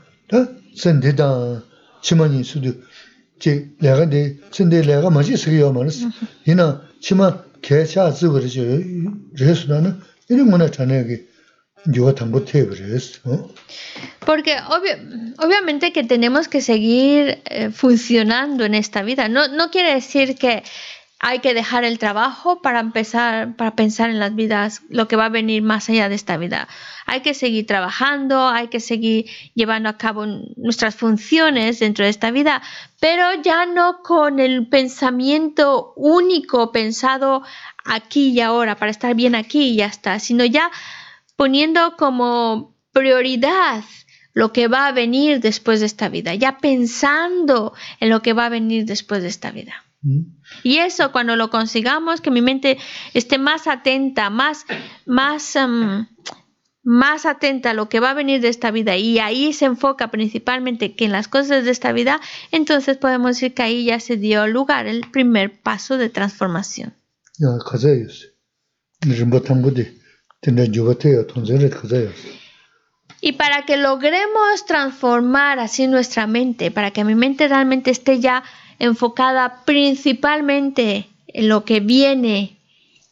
Porque 14.24 14.56
obviamente 15.38 15.92
que 15.92 16.04
tenemos 16.04 16.48
que 16.48 16.60
seguir 16.60 17.42
eh, 17.44 17.70
funcionando 17.70 18.64
en 18.64 18.74
esta 18.74 19.02
vida. 19.02 19.28
No, 19.28 19.48
no 19.48 19.70
quiere 19.70 19.94
decir 19.94 20.36
que 20.36 20.62
hay 21.18 21.38
que 21.38 21.54
dejar 21.54 21.84
el 21.84 21.98
trabajo 21.98 22.60
para 22.60 22.80
empezar, 22.80 23.56
para 23.56 23.74
pensar 23.74 24.10
en 24.10 24.20
las 24.20 24.34
vidas, 24.34 24.82
lo 24.90 25.08
que 25.08 25.16
va 25.16 25.26
a 25.26 25.30
venir 25.30 25.62
más 25.62 25.88
allá 25.88 26.10
de 26.10 26.14
esta 26.14 26.36
vida. 26.36 26.68
Hay 27.06 27.22
que 27.22 27.32
seguir 27.32 27.66
trabajando, 27.66 28.48
hay 28.48 28.68
que 28.68 28.80
seguir 28.80 29.26
llevando 29.54 29.88
a 29.88 29.96
cabo 29.96 30.26
nuestras 30.56 30.94
funciones 30.94 31.78
dentro 31.78 32.04
de 32.04 32.10
esta 32.10 32.30
vida, 32.30 32.60
pero 33.00 33.24
ya 33.42 33.64
no 33.64 34.02
con 34.02 34.40
el 34.40 34.68
pensamiento 34.68 35.94
único 35.96 36.70
pensado 36.70 37.42
aquí 37.84 38.30
y 38.30 38.40
ahora, 38.40 38.76
para 38.76 38.90
estar 38.90 39.14
bien 39.14 39.34
aquí 39.34 39.70
y 39.70 39.76
ya 39.76 39.86
está, 39.86 40.18
sino 40.18 40.44
ya 40.44 40.70
poniendo 41.36 41.96
como 41.96 42.76
prioridad 42.92 43.84
lo 44.32 44.52
que 44.52 44.68
va 44.68 44.88
a 44.88 44.92
venir 44.92 45.40
después 45.40 45.80
de 45.80 45.86
esta 45.86 46.08
vida, 46.08 46.34
ya 46.34 46.58
pensando 46.58 47.72
en 48.00 48.10
lo 48.10 48.20
que 48.20 48.34
va 48.34 48.46
a 48.46 48.50
venir 48.50 48.84
después 48.84 49.22
de 49.22 49.28
esta 49.28 49.50
vida. 49.50 49.86
Y 50.62 50.78
eso 50.78 51.10
cuando 51.10 51.36
lo 51.36 51.50
consigamos, 51.50 52.20
que 52.20 52.30
mi 52.30 52.40
mente 52.40 52.78
esté 53.14 53.38
más 53.38 53.66
atenta, 53.66 54.30
más, 54.30 54.64
más, 55.04 55.56
em, 55.56 56.06
más 56.82 57.26
atenta 57.26 57.70
a 57.70 57.74
lo 57.74 57.88
que 57.88 57.98
va 57.98 58.10
a 58.10 58.14
venir 58.14 58.40
de 58.40 58.48
esta 58.48 58.70
vida 58.70 58.96
y 58.96 59.18
ahí 59.18 59.52
se 59.52 59.64
enfoca 59.64 60.10
principalmente 60.10 60.94
que 60.94 61.06
en 61.06 61.12
las 61.12 61.28
cosas 61.28 61.64
de 61.64 61.70
esta 61.70 61.92
vida, 61.92 62.20
entonces 62.52 62.98
podemos 62.98 63.36
decir 63.36 63.54
que 63.54 63.62
ahí 63.62 63.86
ya 63.86 63.98
se 63.98 64.16
dio 64.16 64.46
lugar 64.46 64.86
el 64.86 65.10
primer 65.10 65.60
paso 65.60 65.98
de 65.98 66.08
transformación. 66.08 66.94
Y 73.20 73.32
para 73.32 73.64
que 73.64 73.76
logremos 73.76 74.66
transformar 74.66 75.58
así 75.58 75.86
nuestra 75.86 76.26
mente, 76.26 76.70
para 76.70 76.90
que 76.90 77.04
mi 77.04 77.14
mente 77.14 77.48
realmente 77.48 77.90
esté 77.90 78.20
ya 78.20 78.44
enfocada 78.78 79.64
principalmente 79.64 81.08
en 81.28 81.48
lo 81.48 81.64
que 81.64 81.80
viene 81.80 82.58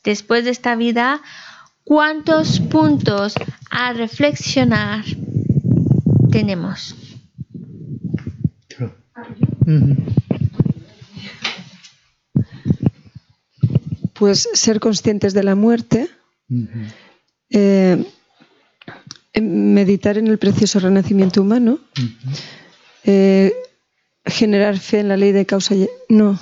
después 0.05 0.45
de 0.45 0.51
esta 0.51 0.77
vida, 0.77 1.23
¿cuántos 1.83 2.61
puntos 2.61 3.35
a 3.71 3.93
reflexionar 3.93 5.05
tenemos? 6.31 6.95
Pues 14.13 14.49
ser 14.53 14.81
conscientes 14.81 15.35
de 15.35 15.43
la 15.43 15.55
muerte, 15.55 16.09
eh, 17.55 18.05
meditar 19.41 20.19
en 20.19 20.27
el 20.27 20.39
precioso 20.39 20.81
renacimiento 20.81 21.41
humano, 21.41 21.79
generar 24.27 24.79
fe 24.79 25.01
en 25.01 25.09
la 25.09 25.17
ley 25.17 25.33
de 25.33 25.47
causa 25.47 25.75
y... 25.75 25.89
No. 26.09 26.39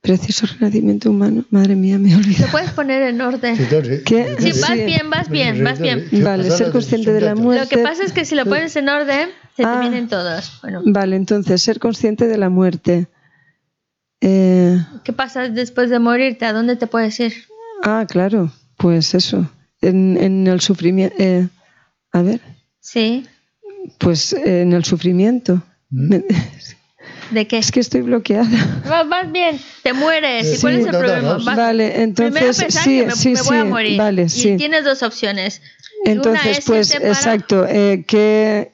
Precioso 0.00 0.46
renacimiento 0.46 1.08
humano. 1.08 1.46
Madre 1.48 1.76
mía, 1.76 1.98
me 1.98 2.12
he 2.12 2.16
olvidado. 2.16 2.44
Te 2.44 2.50
puedes 2.50 2.70
poner 2.72 3.02
en 3.02 3.22
orden. 3.22 3.56
¿Qué? 4.04 4.36
Sí, 4.38 4.52
vas 4.60 4.74
bien, 4.74 5.08
vas 5.08 5.30
bien, 5.30 5.64
vas 5.64 5.80
bien. 5.80 6.08
Vale, 6.22 6.50
ser 6.50 6.70
consciente 6.70 7.10
de 7.10 7.22
la 7.22 7.34
muerte. 7.34 7.64
Lo 7.64 7.68
que 7.70 7.78
pasa 7.78 8.04
es 8.04 8.12
que 8.12 8.26
si 8.26 8.34
lo 8.34 8.44
pones 8.44 8.76
en 8.76 8.90
orden, 8.90 9.30
se 9.56 9.62
te 9.62 9.68
ah. 9.68 9.80
vienen 9.80 10.08
todos. 10.08 10.58
Bueno. 10.60 10.82
Vale, 10.84 11.16
entonces, 11.16 11.62
ser 11.62 11.78
consciente 11.78 12.26
de 12.26 12.36
la 12.36 12.50
muerte. 12.50 13.08
Eh, 14.20 14.78
¿Qué 15.04 15.14
pasa 15.14 15.48
después 15.48 15.88
de 15.88 15.98
morirte? 15.98 16.44
¿A 16.44 16.52
dónde 16.52 16.76
te 16.76 16.86
puedes 16.86 17.18
ir? 17.20 17.32
Ah, 17.82 18.06
claro, 18.06 18.52
pues 18.84 19.14
eso. 19.14 19.50
En, 19.80 20.18
en 20.20 20.46
el 20.46 20.60
sufrimiento. 20.60 21.16
Eh, 21.18 21.48
a 22.12 22.20
ver. 22.20 22.42
Sí. 22.80 23.26
Pues 23.96 24.34
en 24.34 24.74
el 24.74 24.84
sufrimiento. 24.84 25.62
¿Mm? 25.88 26.16
¿De 27.30 27.46
qué? 27.46 27.56
Es 27.56 27.72
que 27.72 27.80
estoy 27.80 28.02
bloqueada. 28.02 28.46
Vas, 29.08 29.32
bien, 29.32 29.58
te 29.82 29.94
mueres. 29.94 30.58
¿Y 30.58 30.60
cuál 30.60 30.74
es 30.74 30.86
el 30.86 30.90
problema? 30.90 31.38
vale, 31.56 32.02
entonces 32.02 32.58
sí, 32.68 33.04
me, 33.06 33.12
sí, 33.12 33.30
me 33.30 33.40
voy 33.40 33.56
a 33.56 33.64
morir. 33.64 33.96
Vale, 33.96 34.28
sí. 34.28 34.50
Y 34.50 34.56
tienes 34.58 34.84
dos 34.84 35.02
opciones. 35.02 35.62
Entonces, 36.04 36.62
pues, 36.66 36.94
exacto. 36.94 37.66
Eh, 37.66 38.04
¿qué, 38.06 38.70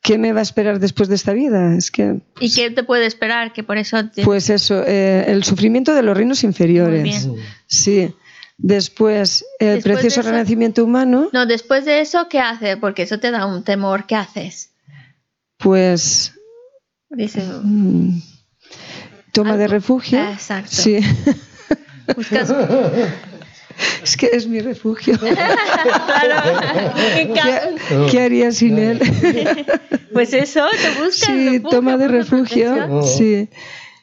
¿Qué 0.00 0.16
me 0.16 0.32
va 0.32 0.40
a 0.40 0.44
esperar 0.44 0.80
después 0.80 1.10
de 1.10 1.16
esta 1.16 1.34
vida? 1.34 1.76
Es 1.76 1.90
que. 1.90 2.22
¿Y 2.40 2.54
qué 2.54 2.70
te 2.70 2.84
puede 2.84 3.04
esperar? 3.04 3.52
Que 3.52 3.62
por 3.62 3.76
eso. 3.76 3.98
Pues 4.24 4.48
eso, 4.48 4.82
eh, 4.86 5.26
el 5.28 5.44
sufrimiento 5.44 5.94
de 5.94 6.02
los 6.02 6.16
reinos 6.16 6.42
inferiores. 6.42 7.26
Muy 7.26 7.36
bien. 7.36 7.46
Sí. 7.66 8.14
Después, 8.62 9.44
el 9.58 9.82
precioso 9.82 10.22
renacimiento 10.22 10.84
humano. 10.84 11.28
No, 11.32 11.46
después 11.46 11.84
de 11.84 12.00
eso, 12.00 12.28
¿qué 12.28 12.38
hace? 12.38 12.76
Porque 12.76 13.02
eso 13.02 13.18
te 13.18 13.32
da 13.32 13.44
un 13.44 13.64
temor. 13.64 14.06
¿Qué 14.06 14.14
haces? 14.14 14.70
Pues. 15.58 16.32
Dice. 17.10 17.42
Mm, 17.42 18.22
toma 19.32 19.56
de 19.56 19.66
refugio. 19.66 20.22
Exacto. 20.22 20.70
Sí. 20.70 21.00
Buscas. 22.16 22.54
Es 24.02 24.18
que 24.18 24.28
es 24.32 24.46
mi 24.46 24.60
refugio. 24.60 25.18
¿Qué, 28.10 28.20
haría 28.20 28.52
sin 28.52 28.78
él? 28.78 29.00
pues 30.12 30.34
eso, 30.34 30.66
te 30.70 30.90
buscas. 31.02 31.26
Sí, 31.26 31.58
toma 31.58 31.96
de 31.96 32.06
refugio. 32.06 33.02
Sí. 33.02 33.48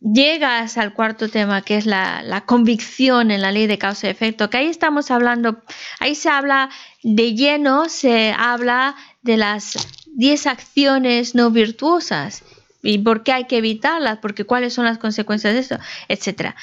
llegas 0.00 0.78
al 0.78 0.94
cuarto 0.94 1.28
tema, 1.28 1.62
que 1.62 1.76
es 1.76 1.86
la, 1.86 2.22
la, 2.22 2.42
convicción 2.42 3.30
en 3.30 3.42
la 3.42 3.52
ley 3.52 3.66
de 3.66 3.78
causa 3.78 4.06
y 4.06 4.10
efecto, 4.10 4.50
que 4.50 4.58
ahí 4.58 4.66
estamos 4.66 5.10
hablando, 5.10 5.62
ahí 5.98 6.14
se 6.14 6.28
habla 6.28 6.70
de 7.02 7.34
lleno, 7.34 7.88
se 7.88 8.32
habla 8.36 8.94
de 9.22 9.36
las 9.36 10.06
10 10.14 10.46
acciones 10.46 11.34
no 11.34 11.50
virtuosas 11.50 12.42
y 12.82 12.98
por 12.98 13.22
qué 13.22 13.32
hay 13.32 13.44
que 13.44 13.58
evitarlas, 13.58 14.18
porque 14.18 14.44
cuáles 14.44 14.74
son 14.74 14.84
las 14.84 14.98
consecuencias 14.98 15.54
de 15.54 15.60
eso, 15.60 15.78
etcétera. 16.08 16.56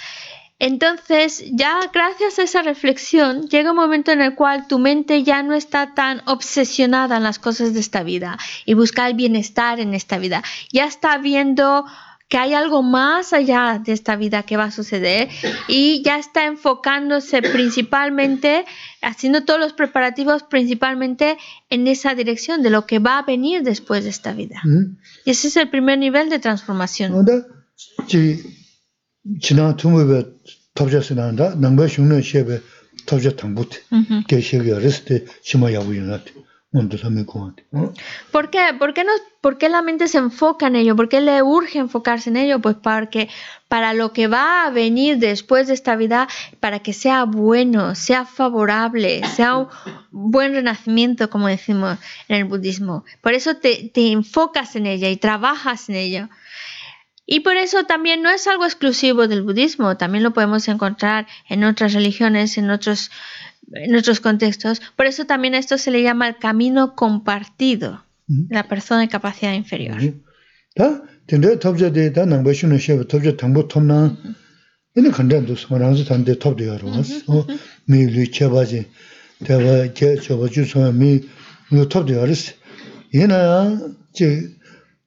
Entonces, 0.58 1.44
ya 1.52 1.80
gracias 1.94 2.40
a 2.40 2.44
esa 2.44 2.62
reflexión, 2.62 3.50
llega 3.50 3.72
un 3.72 3.76
momento 3.76 4.12
en 4.12 4.22
el 4.22 4.36
cual 4.36 4.68
tu 4.68 4.80
mente 4.80 5.24
ya 5.24 5.44
no 5.44 5.54
está 5.54 5.94
tan 5.94 6.22
obsesionada 6.28 7.18
en 7.18 7.24
las 7.24 7.40
cosas 7.40 7.74
de 7.74 7.82
esta 7.82 8.04
vida 8.04 8.38
y 8.66 8.74
busca 8.74 9.06
el 9.08 9.16
bienestar 9.16 9.82
en 9.82 9.94
esta 9.94 10.18
vida. 10.18 10.44
Ya 10.72 10.86
está 10.86 11.18
viendo 11.18 11.86
que 12.28 12.38
hay 12.38 12.54
algo 12.54 12.82
más 12.82 13.34
allá 13.34 13.82
de 13.84 13.94
esta 13.94 14.16
vida 14.16 14.44
que 14.44 14.58
va 14.58 14.66
a 14.66 14.72
suceder 14.72 15.30
y 15.68 16.02
ya 16.04 16.18
está 16.18 16.46
enfocándose 16.46 17.42
principalmente, 17.42 18.66
haciendo 19.02 19.44
todos 19.44 19.60
los 19.60 19.74
preparativos 19.74 20.44
principalmente 20.44 21.38
en 21.70 21.88
esa 21.88 22.16
dirección 22.16 22.64
de 22.64 22.72
lo 22.72 22.88
que 22.88 23.00
va 23.00 23.20
a 23.20 23.22
venir 23.22 23.62
después 23.64 24.04
de 24.04 24.10
esta 24.10 24.34
vida. 24.34 24.62
Y 25.24 25.32
ese 25.32 25.50
es 25.50 25.58
el 25.58 25.70
primer 25.70 26.00
nivel 26.00 26.30
de 26.30 26.40
transformación. 26.40 27.14
¿Por 38.32 38.50
qué? 38.50 38.60
¿Por 38.78 38.94
qué, 38.94 39.04
no, 39.04 39.12
¿Por 39.42 39.58
qué 39.58 39.70
la 39.70 39.82
mente 39.82 40.08
se 40.08 40.18
enfoca 40.18 40.68
en 40.68 40.76
ello? 40.76 40.96
¿Por 40.96 41.08
qué 41.08 41.22
le 41.22 41.42
urge 41.42 41.80
enfocarse 41.80 42.30
en 42.30 42.38
ello? 42.38 42.60
Pues 42.60 42.76
porque 42.76 43.30
para 43.68 43.94
lo 43.94 44.12
que 44.12 44.28
va 44.28 44.66
a 44.66 44.70
venir 44.70 45.18
después 45.18 45.68
de 45.68 45.74
esta 45.74 45.96
vida, 45.96 46.28
para 46.60 46.80
que 46.80 46.94
sea 46.94 47.24
bueno, 47.24 47.96
sea 47.96 48.26
favorable, 48.26 49.22
sea 49.36 49.58
un 49.58 49.68
buen 50.12 50.54
renacimiento, 50.54 51.30
como 51.30 51.48
decimos 51.48 51.98
en 52.28 52.38
el 52.38 52.44
budismo. 52.46 53.06
Por 53.22 53.34
eso 53.34 53.56
te, 53.56 53.90
te 53.94 54.12
enfocas 54.12 54.76
en 54.76 54.86
ella 54.86 55.10
y 55.10 55.18
trabajas 55.18 55.90
en 55.90 55.96
ello. 55.96 56.30
Y 57.26 57.40
por 57.40 57.58
eso 57.58 57.86
también 57.86 58.22
no 58.22 58.30
es 58.30 58.46
algo 58.48 58.66
exclusivo 58.66 59.28
del 59.28 59.42
budismo, 59.42 59.98
también 59.98 60.24
lo 60.24 60.34
podemos 60.34 60.68
encontrar 60.68 61.28
en 61.50 61.64
otras 61.64 61.94
religiones, 61.94 62.58
en 62.58 62.70
otros 62.70 63.10
en 63.74 63.96
otros 63.96 64.20
contextos. 64.20 64.82
Por 64.96 65.06
eso 65.06 65.26
también 65.26 65.56
a 65.56 65.58
esto 65.58 65.78
se 65.78 65.92
le 65.92 66.04
llama 66.04 66.28
el 66.28 66.38
camino 66.38 66.96
compartido, 66.96 68.06
la 68.50 68.68
persona 68.68 69.02
de 69.02 69.08
capacidad 69.08 69.54
inferior. 69.54 69.98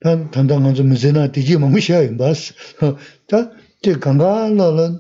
판 0.00 0.30
단단 0.30 0.62
먼저 0.62 0.84
문제나 0.84 1.32
되지 1.32 1.56
뭐 1.56 1.68
무시야 1.68 2.02
임바스. 2.02 2.54
다 3.26 3.50
강가라라 4.00 4.98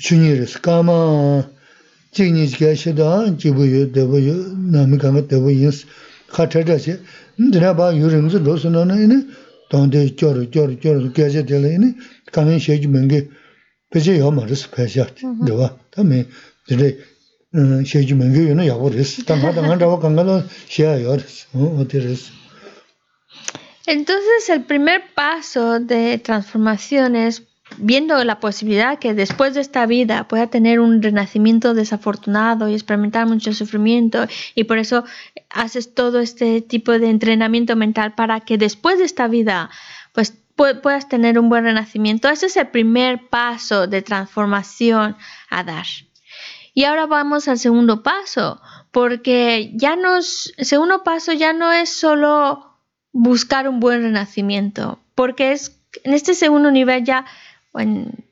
주니르스 0.00 0.60
까마 0.60 1.48
지니지게 2.12 2.74
시다 2.74 3.36
지부유 3.36 3.92
대부유 3.92 4.56
남이 4.72 4.98
강가 4.98 5.26
대부인스 5.26 5.86
카터다시. 6.28 6.98
내가 7.52 7.76
봐 7.76 7.94
유름즈 7.94 8.38
로스나는 8.38 9.30
돈데 9.70 10.16
겨르 10.16 10.50
겨르 10.50 10.78
겨르 10.80 11.12
게제 11.12 11.46
될이니 11.46 11.94
강은 12.32 12.58
셰지 12.58 12.88
멍게 12.88 13.28
베제 13.92 14.18
요마르스 14.18 14.70
페샤 14.70 15.06
너와 15.46 15.78
다음에 15.92 16.26
드레 16.66 16.96
셰지 17.86 18.14
멍게 18.14 18.50
요는 18.50 18.66
야고르스 18.66 19.24
당하다 19.26 19.62
간다고 19.62 20.00
강가로 20.00 20.42
셰야 20.68 21.02
요르스 21.02 21.46
어.디르스 21.54 22.37
Entonces, 23.90 24.50
el 24.50 24.64
primer 24.64 25.14
paso 25.14 25.80
de 25.80 26.18
transformación 26.18 27.16
es 27.16 27.44
viendo 27.78 28.22
la 28.22 28.38
posibilidad 28.38 28.98
que 28.98 29.14
después 29.14 29.54
de 29.54 29.62
esta 29.62 29.86
vida 29.86 30.28
pueda 30.28 30.48
tener 30.48 30.78
un 30.78 31.02
renacimiento 31.02 31.72
desafortunado 31.72 32.68
y 32.68 32.74
experimentar 32.74 33.26
mucho 33.26 33.54
sufrimiento 33.54 34.26
y 34.54 34.64
por 34.64 34.76
eso 34.76 35.04
haces 35.48 35.94
todo 35.94 36.20
este 36.20 36.60
tipo 36.60 36.98
de 36.98 37.08
entrenamiento 37.08 37.76
mental 37.76 38.14
para 38.14 38.40
que 38.40 38.58
después 38.58 38.98
de 38.98 39.06
esta 39.06 39.26
vida 39.26 39.70
pues 40.12 40.34
puedas 40.54 41.08
tener 41.08 41.38
un 41.38 41.48
buen 41.48 41.64
renacimiento. 41.64 42.28
Ese 42.28 42.44
es 42.46 42.58
el 42.58 42.68
primer 42.68 43.30
paso 43.30 43.86
de 43.86 44.02
transformación 44.02 45.16
a 45.48 45.64
dar. 45.64 45.86
Y 46.74 46.84
ahora 46.84 47.06
vamos 47.06 47.48
al 47.48 47.58
segundo 47.58 48.02
paso, 48.02 48.60
porque 48.90 49.72
ya 49.76 49.94
el 49.94 50.22
segundo 50.66 51.02
paso 51.04 51.32
ya 51.32 51.54
no 51.54 51.72
es 51.72 51.88
solo 51.88 52.67
buscar 53.12 53.68
un 53.68 53.80
buen 53.80 54.02
renacimiento, 54.02 54.98
porque 55.14 55.52
es 55.52 55.78
en 56.04 56.14
este 56.14 56.34
segundo 56.34 56.70
nivel 56.70 57.04
ya 57.04 57.24
en, 57.74 58.24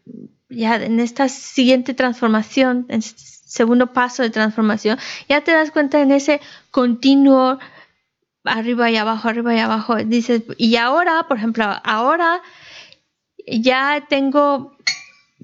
ya 0.49 0.77
en 0.77 1.01
esta 1.01 1.29
siguiente 1.29 1.95
transformación, 1.95 2.87
en 2.89 2.99
este 2.99 3.23
segundo 3.47 3.93
paso 3.93 4.23
de 4.23 4.31
transformación, 4.31 4.99
ya 5.29 5.41
te 5.43 5.53
das 5.53 5.71
cuenta 5.71 6.01
en 6.01 6.11
ese 6.11 6.41
continuo 6.71 7.59
arriba 8.45 8.91
y 8.91 8.97
abajo, 8.97 9.29
arriba 9.29 9.55
y 9.55 9.59
abajo. 9.59 9.97
Dices, 9.97 10.43
y 10.57 10.77
ahora, 10.77 11.27
por 11.29 11.39
ejemplo, 11.39 11.65
ahora 11.85 12.43
ya 13.47 14.05
tengo, 14.09 14.77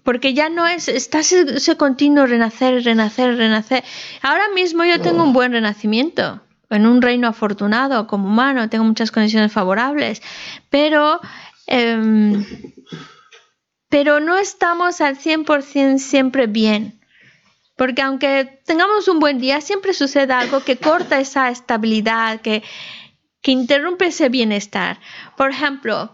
porque 0.03 0.35
ya 0.35 0.49
no 0.49 0.67
es, 0.67 0.89
está 0.89 1.21
ese, 1.21 1.77
continuo 1.77 2.27
renacer, 2.27 2.85
renacer, 2.85 3.37
renacer. 3.37 3.85
Ahora 4.21 4.49
mismo 4.55 4.85
yo 4.85 5.01
tengo 5.01 5.23
un 5.23 5.33
buen 5.33 5.53
renacimiento 5.53 6.41
en 6.75 6.87
un 6.87 7.03
reino 7.03 7.29
afortunado 7.29 8.07
como 8.07 8.29
humano, 8.29 8.69
tengo 8.69 8.85
muchas 8.85 9.11
condiciones 9.11 9.53
favorables, 9.53 10.23
pero 10.71 11.21
em, 11.67 12.45
pero 13.93 14.21
no 14.21 14.39
estamos 14.39 15.03
al 15.03 15.19
100% 15.19 15.99
siempre 15.99 16.47
bien. 16.47 16.99
Porque 17.77 18.01
aunque 18.01 18.61
tengamos 18.65 19.07
un 19.07 19.19
buen 19.19 19.39
día, 19.39 19.61
siempre 19.61 19.93
sucede 19.93 20.33
algo 20.33 20.65
que 20.65 20.79
corta 20.79 21.21
esa 21.21 21.51
estabilidad, 21.51 22.41
que, 22.41 22.63
que 23.43 23.51
interrumpe 23.51 24.07
ese 24.07 24.31
bienestar. 24.31 24.99
Por 25.37 25.51
ejemplo, 25.51 26.11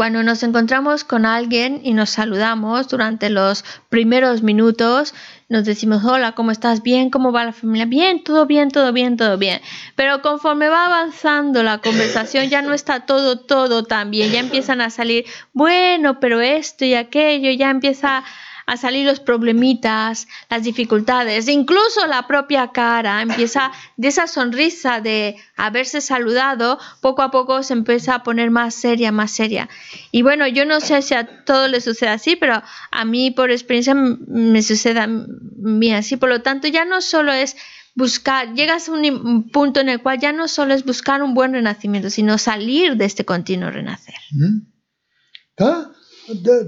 cuando 0.00 0.22
nos 0.22 0.42
encontramos 0.42 1.04
con 1.04 1.26
alguien 1.26 1.82
y 1.84 1.92
nos 1.92 2.08
saludamos 2.08 2.88
durante 2.88 3.28
los 3.28 3.66
primeros 3.90 4.42
minutos, 4.42 5.12
nos 5.50 5.66
decimos, 5.66 6.02
hola, 6.06 6.32
¿cómo 6.32 6.52
estás? 6.52 6.82
Bien, 6.82 7.10
¿cómo 7.10 7.32
va 7.32 7.44
la 7.44 7.52
familia? 7.52 7.84
Bien, 7.84 8.24
todo 8.24 8.46
bien, 8.46 8.70
todo 8.70 8.94
bien, 8.94 9.18
todo 9.18 9.36
bien. 9.36 9.60
Pero 9.96 10.22
conforme 10.22 10.70
va 10.70 10.86
avanzando 10.86 11.62
la 11.62 11.82
conversación, 11.82 12.48
ya 12.48 12.62
no 12.62 12.72
está 12.72 13.00
todo, 13.00 13.40
todo 13.40 13.84
tan 13.84 14.10
bien. 14.10 14.32
Ya 14.32 14.40
empiezan 14.40 14.80
a 14.80 14.88
salir, 14.88 15.26
bueno, 15.52 16.18
pero 16.18 16.40
esto 16.40 16.86
y 16.86 16.94
aquello, 16.94 17.50
ya 17.50 17.68
empieza 17.68 18.24
a 18.70 18.76
salir 18.76 19.04
los 19.04 19.18
problemitas, 19.18 20.28
las 20.48 20.62
dificultades, 20.62 21.48
incluso 21.48 22.06
la 22.06 22.28
propia 22.28 22.68
cara 22.68 23.20
empieza 23.20 23.72
de 23.96 24.06
esa 24.06 24.28
sonrisa 24.28 25.00
de 25.00 25.34
haberse 25.56 26.00
saludado, 26.00 26.78
poco 27.00 27.22
a 27.22 27.32
poco 27.32 27.64
se 27.64 27.72
empieza 27.72 28.14
a 28.14 28.22
poner 28.22 28.52
más 28.52 28.76
seria, 28.76 29.10
más 29.10 29.32
seria. 29.32 29.68
Y 30.12 30.22
bueno, 30.22 30.46
yo 30.46 30.66
no 30.66 30.78
sé 30.78 31.02
si 31.02 31.14
a 31.14 31.42
todos 31.44 31.68
les 31.68 31.82
sucede 31.82 32.10
así, 32.10 32.36
pero 32.36 32.62
a 32.92 33.04
mí 33.04 33.32
por 33.32 33.50
experiencia 33.50 33.92
me 33.94 34.62
sucede 34.62 35.00
a 35.00 35.08
mí 35.08 35.92
así. 35.92 36.16
Por 36.16 36.28
lo 36.28 36.42
tanto, 36.42 36.68
ya 36.68 36.84
no 36.84 37.00
solo 37.00 37.32
es 37.32 37.56
buscar, 37.96 38.54
llegas 38.54 38.88
a 38.88 38.92
un 38.92 39.50
punto 39.50 39.80
en 39.80 39.88
el 39.88 40.00
cual 40.00 40.20
ya 40.20 40.32
no 40.32 40.46
solo 40.46 40.74
es 40.74 40.84
buscar 40.84 41.24
un 41.24 41.34
buen 41.34 41.54
renacimiento, 41.54 42.08
sino 42.08 42.38
salir 42.38 42.94
de 42.94 43.06
este 43.06 43.24
continuo 43.24 43.72
renacer. 43.72 44.14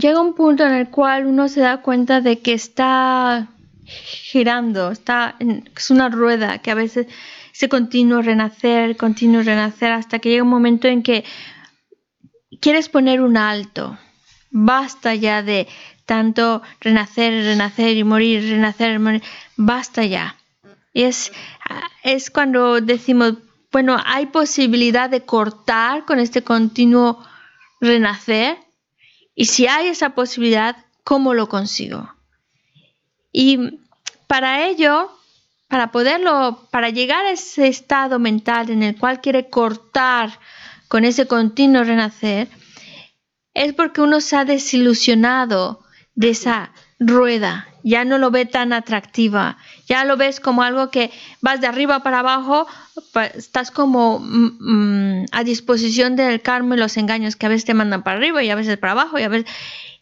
llega 0.00 0.20
un 0.20 0.34
punto 0.34 0.64
en 0.64 0.72
el 0.72 0.88
cual 0.88 1.26
uno 1.26 1.48
se 1.48 1.60
da 1.60 1.82
cuenta 1.82 2.20
de 2.20 2.38
que 2.38 2.54
está 2.54 3.48
girando, 3.90 4.90
está 4.90 5.36
es 5.76 5.90
una 5.90 6.08
rueda 6.08 6.58
que 6.58 6.70
a 6.70 6.74
veces 6.74 7.06
se 7.52 7.68
continúa 7.68 8.22
renacer, 8.22 8.96
continúa 8.96 9.42
renacer 9.42 9.92
hasta 9.92 10.18
que 10.18 10.30
llega 10.30 10.44
un 10.44 10.48
momento 10.48 10.88
en 10.88 11.02
que 11.02 11.24
quieres 12.60 12.88
poner 12.88 13.20
un 13.20 13.36
alto. 13.36 13.98
Basta 14.50 15.14
ya 15.14 15.42
de 15.42 15.68
tanto 16.06 16.62
renacer, 16.80 17.32
renacer 17.44 17.96
y 17.96 18.04
morir, 18.04 18.42
renacer, 18.48 18.98
morir. 18.98 19.22
Basta 19.56 20.04
ya. 20.04 20.36
Y 20.92 21.04
es, 21.04 21.32
es 22.02 22.30
cuando 22.30 22.80
decimos, 22.80 23.34
bueno, 23.70 23.96
hay 24.04 24.26
posibilidad 24.26 25.08
de 25.08 25.24
cortar 25.24 26.04
con 26.04 26.18
este 26.18 26.42
continuo 26.42 27.22
renacer. 27.80 28.58
Y 29.34 29.46
si 29.46 29.66
hay 29.66 29.88
esa 29.88 30.10
posibilidad, 30.10 30.76
¿cómo 31.04 31.34
lo 31.34 31.48
consigo? 31.48 32.12
Y 33.32 33.79
para 34.30 34.64
ello, 34.68 35.10
para 35.66 35.90
poderlo, 35.90 36.68
para 36.70 36.90
llegar 36.90 37.26
a 37.26 37.32
ese 37.32 37.66
estado 37.66 38.20
mental 38.20 38.70
en 38.70 38.84
el 38.84 38.96
cual 38.96 39.20
quiere 39.20 39.50
cortar 39.50 40.38
con 40.86 41.04
ese 41.04 41.26
continuo 41.26 41.82
renacer, 41.82 42.46
es 43.54 43.72
porque 43.72 44.02
uno 44.02 44.20
se 44.20 44.36
ha 44.36 44.44
desilusionado 44.44 45.82
de 46.14 46.30
esa 46.30 46.70
rueda, 47.00 47.66
ya 47.82 48.04
no 48.04 48.18
lo 48.18 48.30
ve 48.30 48.46
tan 48.46 48.72
atractiva, 48.72 49.58
ya 49.88 50.04
lo 50.04 50.16
ves 50.16 50.38
como 50.38 50.62
algo 50.62 50.92
que 50.92 51.10
vas 51.40 51.60
de 51.60 51.66
arriba 51.66 52.04
para 52.04 52.20
abajo, 52.20 52.68
estás 53.34 53.72
como 53.72 54.20
mm, 54.20 54.58
mm, 54.60 55.26
a 55.32 55.42
disposición 55.42 56.14
del 56.14 56.40
karma 56.40 56.76
y 56.76 56.78
los 56.78 56.96
engaños 56.98 57.34
que 57.34 57.46
a 57.46 57.48
veces 57.48 57.64
te 57.64 57.74
mandan 57.74 58.04
para 58.04 58.18
arriba 58.18 58.44
y 58.44 58.50
a 58.50 58.54
veces 58.54 58.78
para 58.78 58.92
abajo 58.92 59.18
y 59.18 59.24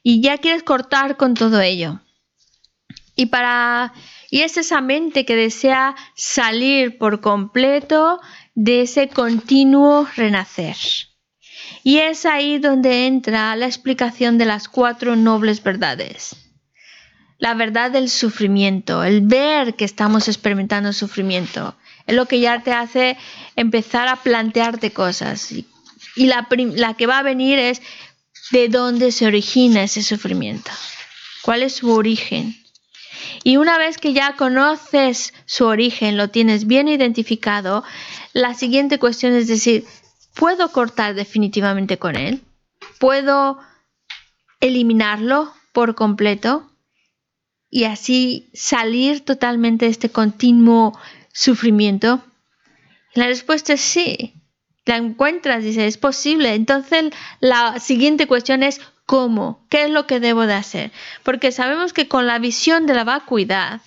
y 0.03 0.21
ya 0.21 0.37
quieres 0.37 0.65
cortar 0.65 1.17
con 1.17 1.33
todo 1.33 1.63
ello. 1.63 2.01
Y 3.19 3.27
para 3.27 3.93
y 4.31 4.43
es 4.43 4.57
esa 4.57 4.81
mente 4.81 5.25
que 5.25 5.37
desea 5.37 5.97
salir 6.15 6.99
por 6.99 7.21
completo 7.21 8.21
de 8.55 8.83
ese 8.83 9.09
continuo 9.09 10.07
renacer. 10.17 10.77
Y 11.83 11.99
es 11.99 12.27
ahí 12.27 12.59
donde 12.59 13.07
entra 13.07 13.57
la 13.57 13.67
explicación 13.67 14.39
de 14.39 14.47
las 14.47 14.69
cuatro 14.69 15.17
nobles 15.17 15.63
verdades 15.63 16.37
la 17.39 17.55
verdad 17.55 17.91
del 17.91 18.11
sufrimiento, 18.11 19.05
el 19.05 19.21
ver 19.23 19.75
que 19.75 19.85
estamos 19.85 20.29
experimentando 20.29 20.93
sufrimiento. 20.93 21.77
Es 22.07 22.17
lo 22.17 22.27
que 22.27 22.41
ya 22.41 22.63
te 22.63 22.73
hace 22.73 23.17
empezar 23.55 24.09
a 24.09 24.17
plantearte 24.17 24.91
cosas. 24.91 25.53
Y, 25.53 25.67
la, 26.17 26.49
la 26.75 26.95
que 26.95 27.07
va 27.07 27.19
a 27.19 27.23
venir 27.23 27.59
es 27.59 27.81
de 28.51 28.69
dónde 28.69 29.13
se 29.13 29.27
origina 29.27 29.85
ese 29.85 30.03
sufrimiento, 30.03 30.71
cuál 31.43 31.63
es 31.63 31.75
su 31.75 31.93
origen. 31.93 32.57
Y 33.45 33.57
una 33.57 33.79
vez 33.79 33.99
que 33.99 34.13
ya 34.13 34.35
conoces 34.37 35.35
su 35.47 35.67
origen, 35.67 36.17
lo 36.17 36.29
tienes 36.29 36.67
bien 36.67 36.89
identificado, 36.89 37.85
la 38.33 38.55
siguiente 38.55 38.99
cuestión 38.99 39.33
es 39.35 39.49
decir, 39.49 39.85
¿puedo 40.35 40.71
cortar 40.73 41.15
definitivamente 41.15 41.99
con 41.99 42.17
él? 42.17 42.43
¿Puedo 42.99 43.59
eliminarlo 44.61 45.53
por 45.73 45.95
completo? 45.95 46.69
y 47.71 47.85
así 47.85 48.51
salir 48.55 49.25
totalmente 49.25 49.85
de 49.85 49.91
este 49.91 50.11
continuo 50.11 50.99
sufrimiento? 51.33 52.23
La 53.15 53.27
respuesta 53.27 53.75
es 53.75 53.81
sí. 53.81 54.35
La 54.89 54.97
encuentras, 54.97 55.65
dice, 55.65 55.87
es 55.87 55.99
posible. 55.99 56.55
Entonces 56.55 57.11
la 57.41 57.79
siguiente 57.79 58.27
cuestión 58.27 58.63
es 58.63 58.81
¿cómo? 59.05 59.67
¿Qué 59.69 59.85
es 59.85 59.91
lo 59.91 60.07
que 60.07 60.19
debo 60.19 60.47
de 60.47 60.55
hacer? 60.55 60.93
Porque 61.25 61.53
sabemos 61.53 61.93
que 61.93 62.09
con 62.09 62.27
la 62.27 62.39
visión 62.39 62.87
de 62.87 62.95
la 62.95 63.05
vacuidad 63.05 63.83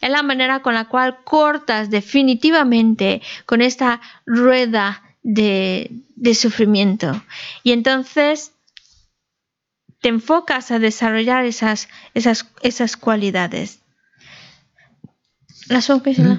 es 0.00 0.08
la 0.08 0.22
manera 0.22 0.62
con 0.62 0.74
la 0.74 0.84
cual 0.84 1.24
cortas 1.24 1.90
definitivamente 1.90 3.22
con 3.44 3.60
esta 3.60 4.00
rueda 4.24 5.02
de, 5.24 5.90
de 6.14 6.34
sufrimiento. 6.36 7.20
Y 7.64 7.72
entonces 7.72 8.52
te 10.00 10.10
enfocas 10.10 10.70
a 10.70 10.78
desarrollar 10.78 11.44
esas, 11.44 11.88
esas, 12.14 12.46
esas 12.62 12.96
cualidades. 12.96 13.80
La 15.66 15.80
sōng 15.82 15.98
pēshī 15.98 16.22
la, 16.22 16.34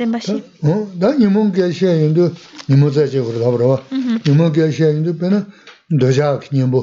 tēmbā 0.00 0.18
shī. 0.24 0.38
Dā 1.00 1.10
nīmōng 1.18 1.50
kia 1.52 1.66
shē 1.76 1.90
yōndō, 2.00 2.28
nīmō 2.70 2.88
tsā 2.94 3.04
chē 3.12 3.20
kuru 3.20 3.36
dhāpa 3.42 3.58
rāwa, 3.60 3.76
nīmō 4.24 4.46
kia 4.54 4.68
shē 4.72 4.88
yōndō 4.94 5.12
pē 5.20 5.28
na 5.34 5.40
dōjā 6.00 6.28
kī 6.40 6.54
nyēmbō, 6.56 6.80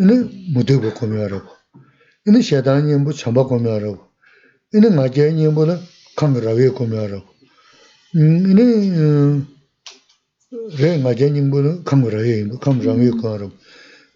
inā 0.00 0.16
mūtē 0.54 0.78
bō 0.80 0.92
kōmi 0.96 1.20
wā 1.20 1.26
rāwa, 1.34 1.52
inā 2.24 2.40
shētā 2.48 2.78
nyēmbō 2.86 3.12
chāmbā 3.20 3.44
kōmi 3.50 3.68
wā 3.68 3.76
rāwa, 3.84 4.00
inā 4.72 4.88
ngā 4.96 5.04
kia 5.12 5.28
nyēmbō 5.36 5.66
na 5.68 5.76
kāng 6.16 6.40
rāwē 6.46 6.70
kōmi 6.80 6.96
wā 6.96 7.04
rāwa, 7.12 7.28
inā 8.16 8.64
rē 10.80 10.94
ngā 11.04 11.14
kia 11.20 11.28
nyēmbō 11.36 11.64
na 11.66 11.74
kāng 11.84 12.08
rāwē 12.08 12.32
yōndō, 12.40 12.56
kāng 12.64 12.80
rāwē 12.88 13.12
kōmi 13.20 13.28
wā 13.28 13.36
rāwa, 13.44 13.52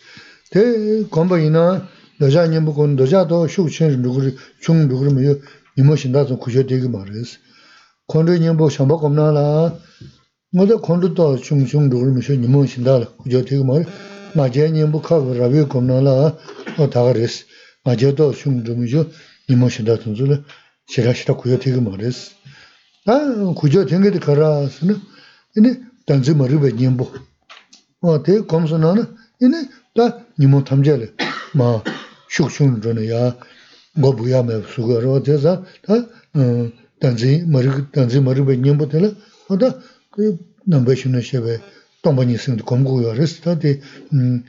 대 0.52 1.04
공부이나 1.10 1.88
여자 2.22 2.48
님보 2.48 2.74
건 2.74 2.98
여자도 3.00 3.48
쇼chen 3.48 4.02
누구 4.02 4.36
중 4.62 4.88
누구면 4.88 5.42
니모 5.78 5.96
신다서 5.96 6.38
구셔 6.38 6.64
되게 6.66 6.88
말했어 6.88 7.38
건도 8.08 8.38
님보 8.38 8.70
샤바 8.70 8.98
겁나라 8.98 9.76
뭐도 10.52 10.82
건도도 10.82 11.38
중중 11.38 11.90
누구면 11.90 12.22
쇼 12.22 12.34
니모 12.36 12.66
신다 12.66 13.16
구셔 13.18 13.44
되게 13.44 13.64
말 13.64 13.86
맞제 14.36 14.72
님보 14.72 15.02
카고 15.02 15.34
라비 15.34 15.68
겁나라 15.68 16.38
어 16.78 16.90
다가랬어 16.90 17.46
마저도 17.84 18.34
슝좀이죠 18.34 19.10
이모시다 19.48 19.98
어 28.03 28.23
대에 28.23 28.41
검수 28.47 28.79
나는 28.79 29.07
이네 29.41 29.69
다 29.95 30.27
니모 30.39 30.65
탐제래. 30.65 31.13
마 31.55 31.83
슉슉 32.31 32.83
전에 32.83 33.11
야 33.11 33.37
고부야 34.01 34.43
매 34.43 34.63
수거로 34.63 35.23
돼서 35.23 35.65
다 35.83 35.95
단지 37.01 37.45
머리 37.47 37.69
단지 37.93 38.21
머리 38.21 38.45
배 38.45 38.57
님부터는 38.57 39.15
어다 39.49 39.79
그 40.11 40.37
넘버시는 40.67 41.21
쉐베 41.21 41.61
동반이 42.03 42.37
생도 42.37 42.65
검고요. 42.65 43.15
레스타데 43.15 43.81
음 44.13 44.45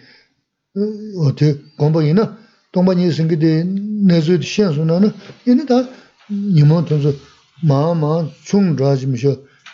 어때? 1.19 1.57
검보이나 1.77 2.37
동반이 2.71 3.11
생기데 3.11 3.65
내주 4.07 4.41
시한수나는 4.41 5.11
이네 5.47 5.65
다 5.67 5.87
니모 6.31 6.85
탐제 6.85 7.15
마마 7.61 8.29
충 8.43 8.75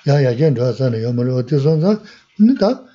야야견 0.07 0.55
좌산에 0.55 1.03
요.물 1.03 1.29
어디선가 1.31 2.01
니다 2.39 2.88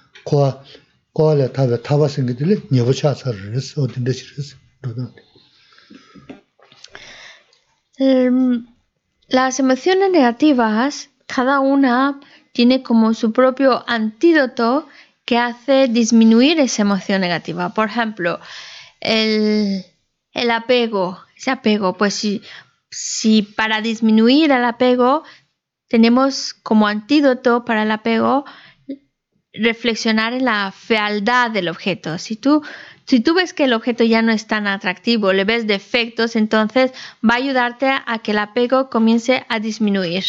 Las 9.28 9.60
emociones 9.60 10.10
negativas, 10.10 11.10
cada 11.26 11.60
una 11.60 12.20
tiene 12.52 12.82
como 12.82 13.14
su 13.14 13.32
propio 13.32 13.84
antídoto 13.88 14.88
que 15.24 15.38
hace 15.38 15.88
disminuir 15.88 16.60
esa 16.60 16.82
emoción 16.82 17.20
negativa. 17.20 17.70
Por 17.70 17.88
ejemplo, 17.88 18.40
el, 19.00 19.84
el 20.32 20.50
apego, 20.50 21.18
ese 21.36 21.50
apego, 21.50 21.96
pues 21.96 22.14
si 22.14 22.42
si 22.94 23.42
para 23.42 23.80
disminuir 23.80 24.52
el 24.52 24.64
apego 24.64 25.24
tenemos 25.88 26.54
como 26.54 26.86
antídoto 26.86 27.64
para 27.64 27.82
el 27.82 27.90
apego 27.90 28.44
reflexionar 29.54 30.32
en 30.32 30.44
la 30.44 30.72
fealdad 30.72 31.50
del 31.50 31.68
objeto. 31.68 32.18
Si 32.18 32.36
tú, 32.36 32.62
si 33.06 33.20
tú 33.20 33.34
ves 33.34 33.54
que 33.54 33.64
el 33.64 33.72
objeto 33.72 34.04
ya 34.04 34.20
no 34.20 34.32
es 34.32 34.46
tan 34.46 34.66
atractivo, 34.66 35.32
le 35.32 35.44
ves 35.44 35.66
defectos, 35.66 36.36
entonces 36.36 36.92
va 37.28 37.34
a 37.34 37.38
ayudarte 37.38 37.88
a 37.88 38.18
que 38.18 38.32
el 38.32 38.38
apego 38.38 38.90
comience 38.90 39.46
a 39.48 39.60
disminuir 39.60 40.24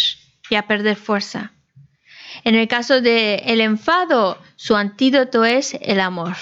y 0.50 0.56
a 0.56 0.68
perder 0.68 0.96
fuerza. 0.96 1.52
En 2.44 2.56
el 2.56 2.68
caso 2.68 3.02
del 3.02 3.42
el 3.46 3.62
enfado, 3.62 4.40
su 4.56 4.76
antídoto 4.76 5.44
es 5.46 5.76
el 5.82 6.00
amor. 6.00 6.36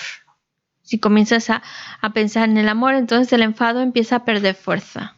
Si 0.81 0.99
comienzas 0.99 1.49
a 1.49 2.13
pensar 2.13 2.49
en 2.49 2.57
el 2.57 2.67
amor, 2.67 2.95
entonces 2.95 3.31
el 3.31 3.41
enfado 3.41 3.81
empieza 3.81 4.17
a 4.17 4.25
perder 4.25 4.55
fuerza. 4.55 5.15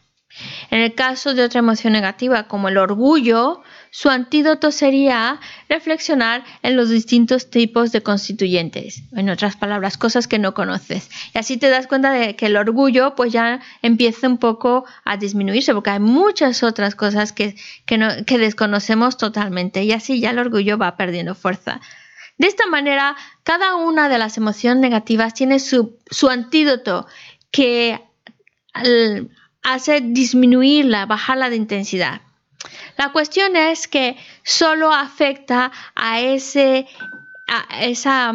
En 0.70 0.80
el 0.80 0.94
caso 0.94 1.34
de 1.34 1.44
otra 1.44 1.60
emoción 1.60 1.92
negativa 1.92 2.48
como 2.48 2.68
el 2.68 2.78
orgullo, 2.78 3.62
su 3.90 4.10
antídoto 4.10 4.70
sería 4.70 5.40
reflexionar 5.68 6.44
en 6.62 6.76
los 6.76 6.90
distintos 6.90 7.50
tipos 7.50 7.92
de 7.92 8.02
constituyentes, 8.02 9.02
en 9.12 9.30
otras 9.30 9.56
palabras, 9.56 9.96
cosas 9.96 10.28
que 10.28 10.38
no 10.38 10.52
conoces. 10.54 11.08
Y 11.34 11.38
así 11.38 11.56
te 11.56 11.70
das 11.70 11.86
cuenta 11.86 12.10
de 12.10 12.36
que 12.36 12.46
el 12.46 12.56
orgullo 12.56 13.14
pues 13.14 13.32
ya 13.32 13.60
empieza 13.82 14.28
un 14.28 14.38
poco 14.38 14.84
a 15.04 15.16
disminuirse, 15.16 15.72
porque 15.72 15.90
hay 15.90 16.00
muchas 16.00 16.62
otras 16.62 16.94
cosas 16.94 17.32
que, 17.32 17.56
que, 17.86 18.38
desconocemos 18.38 19.16
totalmente 19.16 19.82
y 19.84 19.92
así 19.92 20.20
ya 20.20 20.30
el 20.30 20.38
orgullo 20.38 20.76
va 20.76 20.96
perdiendo 20.96 21.34
fuerza. 21.34 21.80
De 22.38 22.48
esta 22.48 22.66
manera, 22.66 23.16
cada 23.44 23.76
una 23.76 24.10
de 24.10 24.18
las 24.18 24.36
emociones 24.36 24.82
negativas 24.82 25.32
tiene 25.32 25.58
su, 25.58 25.96
su 26.10 26.28
antídoto 26.28 27.06
que 27.50 28.02
hace 29.66 30.00
disminuirla, 30.00 31.06
bajarla 31.06 31.50
de 31.50 31.56
intensidad. 31.56 32.20
La 32.96 33.10
cuestión 33.10 33.56
es 33.56 33.88
que 33.88 34.16
solo 34.44 34.92
afecta 34.92 35.72
a, 35.96 36.20
ese, 36.20 36.86
a, 37.48 37.84
esa, 37.84 38.32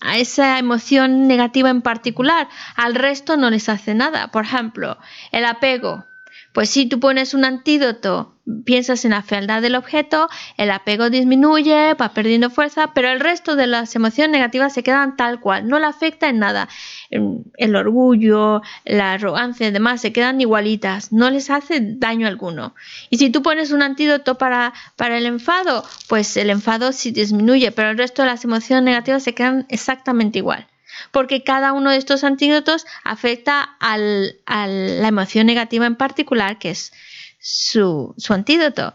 a 0.00 0.18
esa 0.18 0.58
emoción 0.58 1.28
negativa 1.28 1.68
en 1.68 1.82
particular. 1.82 2.48
Al 2.76 2.94
resto 2.94 3.36
no 3.36 3.50
les 3.50 3.68
hace 3.68 3.94
nada. 3.94 4.28
Por 4.28 4.44
ejemplo, 4.44 4.96
el 5.32 5.44
apego. 5.44 6.06
Pues 6.52 6.70
si 6.70 6.86
tú 6.86 6.98
pones 6.98 7.34
un 7.34 7.44
antídoto, 7.44 8.40
piensas 8.64 9.04
en 9.04 9.12
la 9.12 9.22
fealdad 9.22 9.62
del 9.62 9.76
objeto, 9.76 10.28
el 10.56 10.70
apego 10.72 11.08
disminuye, 11.08 11.94
va 11.94 12.12
perdiendo 12.12 12.50
fuerza, 12.50 12.92
pero 12.92 13.08
el 13.10 13.20
resto 13.20 13.54
de 13.54 13.68
las 13.68 13.94
emociones 13.94 14.32
negativas 14.32 14.72
se 14.72 14.82
quedan 14.82 15.16
tal 15.16 15.38
cual, 15.38 15.68
no 15.68 15.78
le 15.78 15.86
afecta 15.86 16.28
en 16.28 16.40
nada. 16.40 16.68
El 17.10 17.76
orgullo, 17.76 18.62
la 18.84 19.12
arrogancia 19.12 19.66
y 19.66 19.70
demás 19.72 20.00
se 20.00 20.12
quedan 20.12 20.40
igualitas, 20.40 21.12
no 21.12 21.28
les 21.30 21.50
hace 21.50 21.80
daño 21.80 22.26
alguno. 22.26 22.74
Y 23.10 23.18
si 23.18 23.30
tú 23.30 23.42
pones 23.42 23.72
un 23.72 23.82
antídoto 23.82 24.38
para, 24.38 24.72
para 24.96 25.18
el 25.18 25.26
enfado, 25.26 25.84
pues 26.08 26.36
el 26.36 26.50
enfado 26.50 26.92
sí 26.92 27.10
disminuye, 27.10 27.72
pero 27.72 27.90
el 27.90 27.98
resto 27.98 28.22
de 28.22 28.28
las 28.28 28.44
emociones 28.44 28.84
negativas 28.84 29.24
se 29.24 29.34
quedan 29.34 29.66
exactamente 29.68 30.38
igual 30.38 30.66
porque 31.12 31.42
cada 31.42 31.72
uno 31.72 31.90
de 31.90 31.96
estos 31.96 32.24
antídotos 32.24 32.86
afecta 33.04 33.76
a 33.80 33.96
la 33.96 35.08
emoción 35.08 35.46
negativa 35.46 35.86
en 35.86 35.96
particular, 35.96 36.58
que 36.58 36.70
es 36.70 36.92
su, 37.38 38.14
su 38.18 38.32
antídoto. 38.34 38.94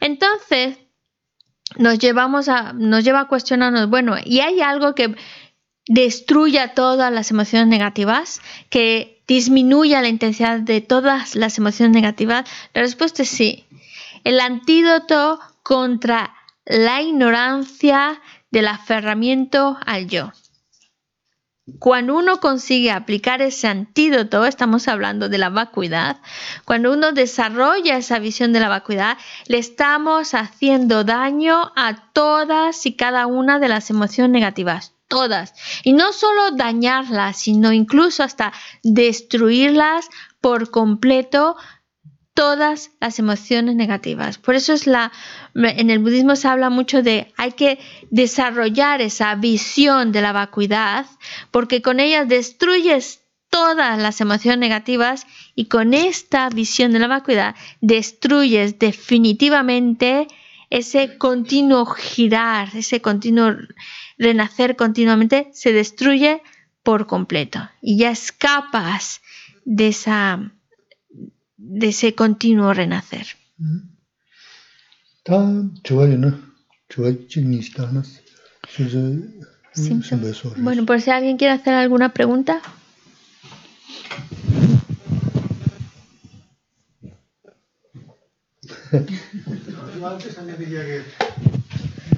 Entonces, 0.00 0.78
nos, 1.76 1.98
llevamos 1.98 2.48
a, 2.48 2.72
nos 2.72 3.04
lleva 3.04 3.20
a 3.20 3.28
cuestionarnos, 3.28 3.88
bueno, 3.88 4.16
¿y 4.24 4.40
hay 4.40 4.60
algo 4.60 4.94
que 4.94 5.14
destruya 5.88 6.74
todas 6.74 7.12
las 7.12 7.30
emociones 7.30 7.68
negativas, 7.68 8.40
que 8.70 9.22
disminuya 9.26 10.02
la 10.02 10.08
intensidad 10.08 10.60
de 10.60 10.80
todas 10.80 11.34
las 11.34 11.58
emociones 11.58 11.94
negativas? 11.94 12.48
La 12.74 12.82
respuesta 12.82 13.22
es 13.22 13.28
sí. 13.28 13.66
El 14.24 14.40
antídoto 14.40 15.40
contra 15.62 16.34
la 16.64 17.00
ignorancia 17.02 18.20
del 18.50 18.68
aferramiento 18.68 19.78
al 19.86 20.08
yo. 20.08 20.32
Cuando 21.80 22.14
uno 22.14 22.38
consigue 22.38 22.92
aplicar 22.92 23.42
ese 23.42 23.66
antídoto, 23.66 24.46
estamos 24.46 24.86
hablando 24.86 25.28
de 25.28 25.38
la 25.38 25.50
vacuidad, 25.50 26.18
cuando 26.64 26.92
uno 26.92 27.10
desarrolla 27.10 27.96
esa 27.96 28.20
visión 28.20 28.52
de 28.52 28.60
la 28.60 28.68
vacuidad, 28.68 29.18
le 29.48 29.58
estamos 29.58 30.34
haciendo 30.34 31.02
daño 31.02 31.72
a 31.74 32.12
todas 32.12 32.86
y 32.86 32.94
cada 32.94 33.26
una 33.26 33.58
de 33.58 33.68
las 33.68 33.90
emociones 33.90 34.30
negativas, 34.30 34.95
todas. 35.08 35.54
Y 35.84 35.92
no 35.92 36.12
solo 36.12 36.50
dañarlas, 36.52 37.38
sino 37.38 37.72
incluso 37.72 38.22
hasta 38.22 38.52
destruirlas 38.82 40.08
por 40.40 40.70
completo 40.70 41.56
todas 42.36 42.90
las 43.00 43.18
emociones 43.18 43.76
negativas. 43.76 44.36
Por 44.36 44.54
eso 44.56 44.74
es 44.74 44.86
la 44.86 45.10
en 45.54 45.88
el 45.88 46.00
budismo 46.00 46.36
se 46.36 46.48
habla 46.48 46.68
mucho 46.68 47.02
de 47.02 47.32
hay 47.38 47.52
que 47.52 47.78
desarrollar 48.10 49.00
esa 49.00 49.34
visión 49.36 50.12
de 50.12 50.20
la 50.20 50.32
vacuidad 50.32 51.06
porque 51.50 51.80
con 51.80 51.98
ella 51.98 52.26
destruyes 52.26 53.22
todas 53.48 53.98
las 53.98 54.20
emociones 54.20 54.58
negativas 54.58 55.26
y 55.54 55.64
con 55.64 55.94
esta 55.94 56.50
visión 56.50 56.92
de 56.92 56.98
la 56.98 57.08
vacuidad 57.08 57.54
destruyes 57.80 58.78
definitivamente 58.78 60.26
ese 60.68 61.16
continuo 61.16 61.86
girar, 61.86 62.68
ese 62.74 63.00
continuo 63.00 63.54
renacer 64.18 64.76
continuamente 64.76 65.50
se 65.52 65.72
destruye 65.72 66.42
por 66.82 67.06
completo 67.06 67.68
y 67.80 67.98
ya 67.98 68.10
escapas 68.10 69.20
de 69.64 69.88
esa 69.88 70.52
de 71.56 71.88
ese 71.88 72.14
continuo 72.14 72.72
renacer. 72.74 73.26
Bueno, 80.62 80.86
por 80.86 81.00
si 81.00 81.10
alguien 81.10 81.36
quiere 81.36 81.54
hacer 81.54 81.74
alguna 81.74 82.12
pregunta. 82.12 82.62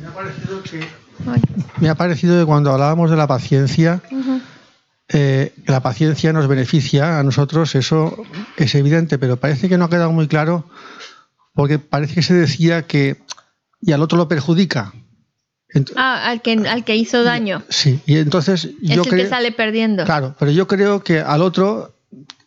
me 0.00 0.06
ha 0.06 0.14
parecido 0.14 0.62
que 0.62 0.80
cuando 2.46 2.72
hablábamos 2.72 3.10
de 3.10 3.16
la 3.16 3.26
paciencia, 3.26 4.00
eh, 5.08 5.54
la 5.66 5.80
paciencia 5.80 6.32
nos 6.32 6.48
beneficia 6.48 7.18
a 7.18 7.22
nosotros, 7.22 7.74
eso 7.74 8.16
es 8.56 8.74
evidente, 8.74 9.18
pero 9.18 9.36
parece 9.36 9.68
que 9.68 9.78
no 9.78 9.86
ha 9.86 9.90
quedado 9.90 10.12
muy 10.12 10.28
claro 10.28 10.64
porque 11.54 11.78
parece 11.78 12.14
que 12.14 12.22
se 12.22 12.34
decía 12.34 12.86
que 12.86 13.18
y 13.80 13.92
al 13.92 14.02
otro 14.02 14.18
lo 14.18 14.28
perjudica. 14.28 14.92
ah, 15.96 16.28
al 16.28 16.42
que, 16.42 16.52
al 16.52 16.84
que 16.84 16.96
hizo 16.96 17.22
daño. 17.22 17.62
Sí, 17.68 18.00
y 18.06 18.18
entonces 18.18 18.70
yo 18.80 19.02
creo 19.04 19.24
que 19.24 19.28
sale 19.28 19.52
perdiendo. 19.52 20.04
Claro, 20.04 20.34
pero 20.38 20.50
yo 20.50 20.66
creo 20.66 21.02
que 21.02 21.20
al 21.20 21.42
otro 21.42 21.94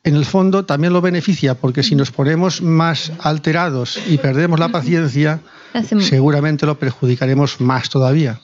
en 0.04 0.16
el 0.16 0.26
fondo 0.26 0.66
también 0.66 0.94
lo 0.94 1.02
beneficia, 1.02 1.56
porque 1.56 1.84
si 1.84 1.96
nos 1.96 2.12
ponemos 2.12 2.62
más 2.62 3.12
alterados 3.20 4.00
y 4.08 4.18
perdemos 4.18 4.60
la 4.60 4.70
paciencia, 4.70 5.42
seguramente 6.00 6.66
lo 6.66 6.80
perjudicaremos 6.80 7.62
más 7.62 7.90
todavía. 7.90 8.40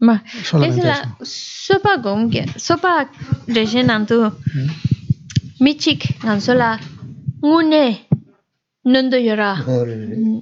Ma, 0.00 0.14
esi 0.66 0.80
la 0.80 0.96
sopa 1.22 1.96
gomge, 2.04 2.42
sopa 2.56 2.92
reje 3.46 3.82
nandu 3.82 4.32
michik 5.60 6.00
nanso 6.24 6.54
la 6.54 6.70
ngune 7.44 7.84
nundu 8.84 9.18
yora. 9.28 9.52
Mm. 9.56 10.40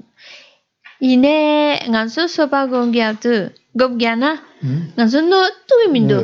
Ine 1.01 1.37
nanso 1.91 2.29
sopa 2.29 2.67
gomge 2.71 3.03
abdu 3.03 3.51
gomge 3.75 4.11
na 4.23 4.31
nanso 4.97 5.19
no 5.31 5.39
tuwi 5.67 5.87
mindu. 5.95 6.19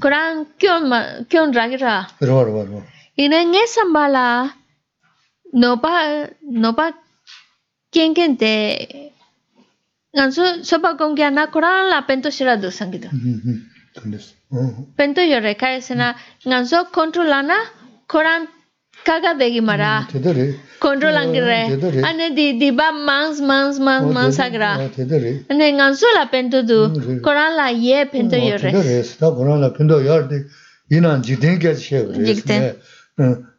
Kurang 0.00 0.46
kyon 0.58 0.82
ma, 0.90 0.98
kyon 1.30 1.52
ragira. 1.52 2.06
Rwa, 2.20 2.42
rwa, 2.48 2.62
rwa. 2.68 2.80
Ine 3.16 3.38
nge 3.50 3.62
samba 3.66 4.04
la 4.08 4.26
nopa, 5.52 5.92
nopa 6.62 6.86
kenken 7.92 8.36
te 8.36 8.52
gansu 10.14 10.42
sopa 10.64 10.96
con 10.96 11.14
na 11.14 11.46
ana 11.46 11.90
la 11.90 12.06
pento 12.06 12.30
será 12.30 12.56
do 12.56 12.70
sangido 12.70 13.08
pento 14.96 15.20
yore 15.20 15.54
recae 15.54 15.80
sena 15.80 16.14
gansu 16.44 16.76
controlana 16.92 17.58
coran 18.06 18.48
kaga 19.04 19.34
degi 19.38 19.60
mara. 19.60 20.06
Mm-hmm. 20.12 20.52
Controlan 20.80 21.28
mm-hmm, 21.28 21.90
gre 21.90 22.02
ane 22.08 22.34
di 22.34 22.58
di 22.58 22.70
ba 22.70 22.92
mans 22.92 23.40
mans 23.40 23.78
mans 23.78 24.06
oh, 24.06 24.12
mans 24.12 24.38
agra. 24.38 24.72
Ah, 24.78 24.88
ane 25.50 25.66
gansu 25.76 26.06
la 26.14 26.26
pento 26.26 26.62
du 26.62 26.88
mm-hmm, 26.88 27.20
coran 27.20 27.56
la 27.56 27.68
ye 27.68 28.06
pento 28.06 28.36
yore. 28.36 29.02
sta 29.02 29.30
coran 29.30 29.60
la 29.60 29.70
pento 29.70 30.00
yo 30.00 30.22
di 30.22 30.38
ina 30.90 31.18
jiden 31.18 31.58
ge 31.58 31.74
che 31.74 32.06
jiden 32.26 32.76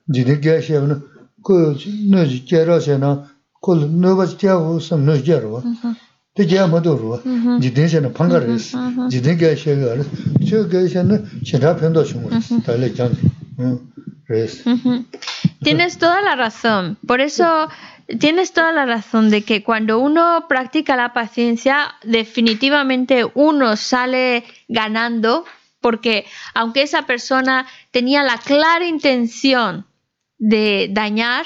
jiden 0.07 0.40
ge 0.41 0.60
che 0.61 0.80
no 0.80 1.02
ko 1.41 1.76
no 2.11 2.26
ji 2.26 2.44
ge 2.45 2.64
ra 2.64 2.80
se 2.80 2.98
na. 2.98 3.27
Ko 3.61 3.73
no 3.73 4.15
ba 4.15 4.26
ge 4.27 4.49
ho 4.49 4.80
sam 4.80 5.06
no 5.06 5.14
ge 5.18 5.40
ro 5.40 5.64
te 6.36 6.45
panga 8.10 8.41
Tienes 15.62 15.98
toda 15.98 16.22
la 16.22 16.36
razón. 16.36 16.98
Por 17.07 17.22
eso 17.22 17.70
tienes 18.20 18.52
toda 18.52 18.74
la 18.74 18.86
razón 18.86 19.30
de 19.30 19.44
que 19.44 19.64
cuando 19.64 19.99
uno 19.99 20.45
practica 20.49 20.98
la 20.98 21.14
paciencia, 21.14 21.95
definitivamente 22.03 23.26
uno 23.34 23.78
sale 23.78 24.44
ganando, 24.68 25.45
porque 25.80 26.26
aunque 26.53 26.82
esa 26.82 27.03
persona 27.03 27.66
tenía 27.91 28.24
la 28.24 28.40
clara 28.40 28.86
intención 28.86 29.86
de 30.38 30.90
dañar, 30.91 31.45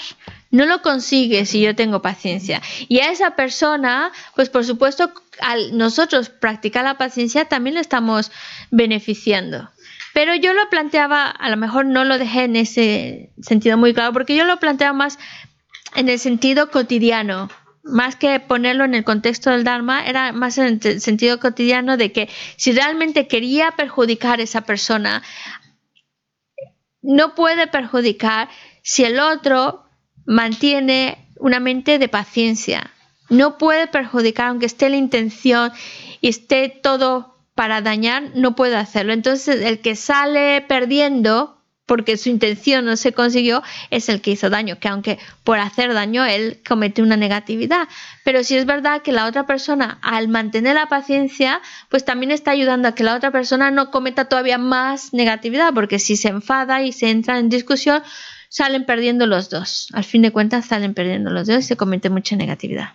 no 0.52 0.66
lo 0.66 0.82
consigue 0.82 1.46
si 1.46 1.62
yo 1.62 1.76
tengo 1.76 2.02
paciencia. 2.02 2.62
Y 2.88 3.00
a 3.00 3.12
esa 3.12 3.36
persona, 3.36 4.12
pues 4.36 4.50
por 4.50 4.66
supuesto, 4.66 5.12
al 5.40 5.78
nosotros 5.78 6.30
practicar 6.30 6.84
la 6.84 6.98
paciencia 6.98 7.46
también 7.46 7.76
le 7.76 7.82
estamos 7.82 8.32
beneficiando. 8.72 9.70
Pero 10.14 10.36
yo 10.36 10.54
lo 10.54 10.70
planteaba, 10.70 11.28
a 11.28 11.50
lo 11.50 11.58
mejor 11.58 11.86
no 11.86 12.04
lo 12.04 12.18
dejé 12.18 12.44
en 12.44 12.56
ese 12.56 13.32
sentido 13.42 13.78
muy 13.78 13.94
claro, 13.94 14.12
porque 14.12 14.36
yo 14.36 14.44
lo 14.44 14.60
planteaba 14.60 14.94
más 14.94 15.20
en 15.96 16.10
el 16.10 16.20
sentido 16.20 16.72
cotidiano, 16.72 17.50
más 17.84 18.16
que 18.16 18.40
ponerlo 18.40 18.86
en 18.86 18.96
el 18.96 19.04
contexto 19.04 19.52
del 19.52 19.64
Dharma, 19.64 20.06
era 20.06 20.32
más 20.32 20.58
en 20.58 20.80
el 20.84 21.02
sentido 21.02 21.40
cotidiano 21.40 21.96
de 21.96 22.12
que 22.12 22.30
si 22.58 22.72
realmente 22.72 23.28
quería 23.28 23.72
perjudicar 23.72 24.40
a 24.40 24.44
esa 24.44 24.62
persona, 24.62 25.24
no 27.02 27.36
puede 27.36 27.68
perjudicar 27.68 28.50
si 28.84 29.06
el 29.06 29.20
otro 29.20 29.89
mantiene 30.30 31.18
una 31.40 31.60
mente 31.60 31.98
de 31.98 32.08
paciencia. 32.08 32.92
No 33.30 33.58
puede 33.58 33.88
perjudicar, 33.88 34.50
aunque 34.50 34.68
esté 34.68 34.88
la 34.88 34.96
intención 34.96 35.72
y 36.22 36.30
esté 36.30 36.70
todo 36.70 37.36
para 37.56 37.82
dañar 37.82 38.36
no 38.36 38.56
puede 38.56 38.76
hacerlo. 38.76 39.12
Entonces 39.12 39.62
el 39.62 39.80
que 39.80 39.96
sale 39.96 40.62
perdiendo 40.62 41.58
porque 41.88 42.18
su 42.18 42.30
intención 42.30 42.86
no 42.86 42.96
se 42.96 43.12
consiguió 43.12 43.64
es 43.90 44.08
el 44.08 44.22
que 44.22 44.30
hizo 44.30 44.52
daño, 44.52 44.80
que 44.80 44.88
aunque 44.88 45.18
por 45.44 45.58
hacer 45.58 45.96
daño 45.96 46.24
él 46.24 46.62
comete 46.68 47.02
una 47.02 47.18
negatividad. 47.18 47.88
Pero 48.24 48.44
si 48.44 48.56
es 48.56 48.68
verdad 48.68 49.02
que 49.02 49.12
la 49.12 49.26
otra 49.26 49.48
persona 49.48 49.98
al 50.04 50.28
mantener 50.28 50.76
la 50.76 50.86
paciencia, 50.86 51.60
pues 51.90 52.06
también 52.06 52.30
está 52.30 52.52
ayudando 52.52 52.88
a 52.88 52.94
que 52.94 53.04
la 53.04 53.16
otra 53.16 53.32
persona 53.32 53.72
no 53.72 53.90
cometa 53.90 54.26
todavía 54.26 54.60
más 54.60 55.12
negatividad, 55.12 55.74
porque 55.74 55.98
si 55.98 56.18
se 56.18 56.28
enfada 56.28 56.84
y 56.84 56.92
se 56.92 57.10
entra 57.10 57.40
en 57.40 57.50
discusión, 57.50 58.04
salen 58.50 58.86
perdiendo 58.86 59.26
los 59.26 59.50
dos. 59.50 59.88
Al 59.94 60.04
fin 60.04 60.22
de 60.22 60.32
cuentas 60.32 60.66
salen 60.66 60.94
perdiendo 60.94 61.30
los 61.32 61.48
dos 61.48 61.60
y 61.60 61.64
se 61.64 61.78
comete 61.78 62.10
mucha 62.10 62.36
negatividad. 62.36 62.90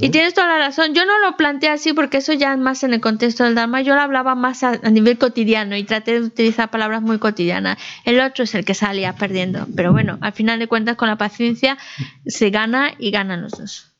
Y 0.00 0.10
tienes 0.10 0.34
toda 0.34 0.46
la 0.46 0.58
razón. 0.58 0.94
Yo 0.94 1.04
no 1.04 1.18
lo 1.18 1.36
planteé 1.36 1.70
así 1.70 1.92
porque 1.92 2.18
eso 2.18 2.32
ya 2.32 2.52
es 2.52 2.58
más 2.58 2.84
en 2.84 2.94
el 2.94 3.00
contexto 3.00 3.42
del 3.42 3.56
Dharma. 3.56 3.82
Yo 3.82 3.96
lo 3.96 4.00
hablaba 4.00 4.36
más 4.36 4.62
a, 4.62 4.76
nivel 4.90 5.18
cotidiano 5.18 5.76
y 5.76 5.82
traté 5.82 6.12
de 6.12 6.26
utilizar 6.26 6.70
palabras 6.70 7.02
muy 7.02 7.18
cotidianas. 7.18 7.78
El 8.04 8.20
otro 8.20 8.44
es 8.44 8.54
el 8.54 8.64
que 8.64 8.74
salía 8.74 9.14
perdiendo. 9.14 9.66
Pero 9.74 9.92
bueno, 9.92 10.18
al 10.20 10.32
final 10.32 10.60
de 10.60 10.68
cuentas, 10.68 10.96
con 10.96 11.08
la 11.08 11.16
paciencia 11.16 11.78
se 12.24 12.50
gana 12.50 12.92
y 12.96 13.10
ganan 13.10 13.42
los 13.42 13.52
dos. 13.52 13.92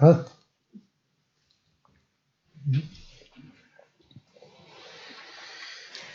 Ah. 0.00 0.24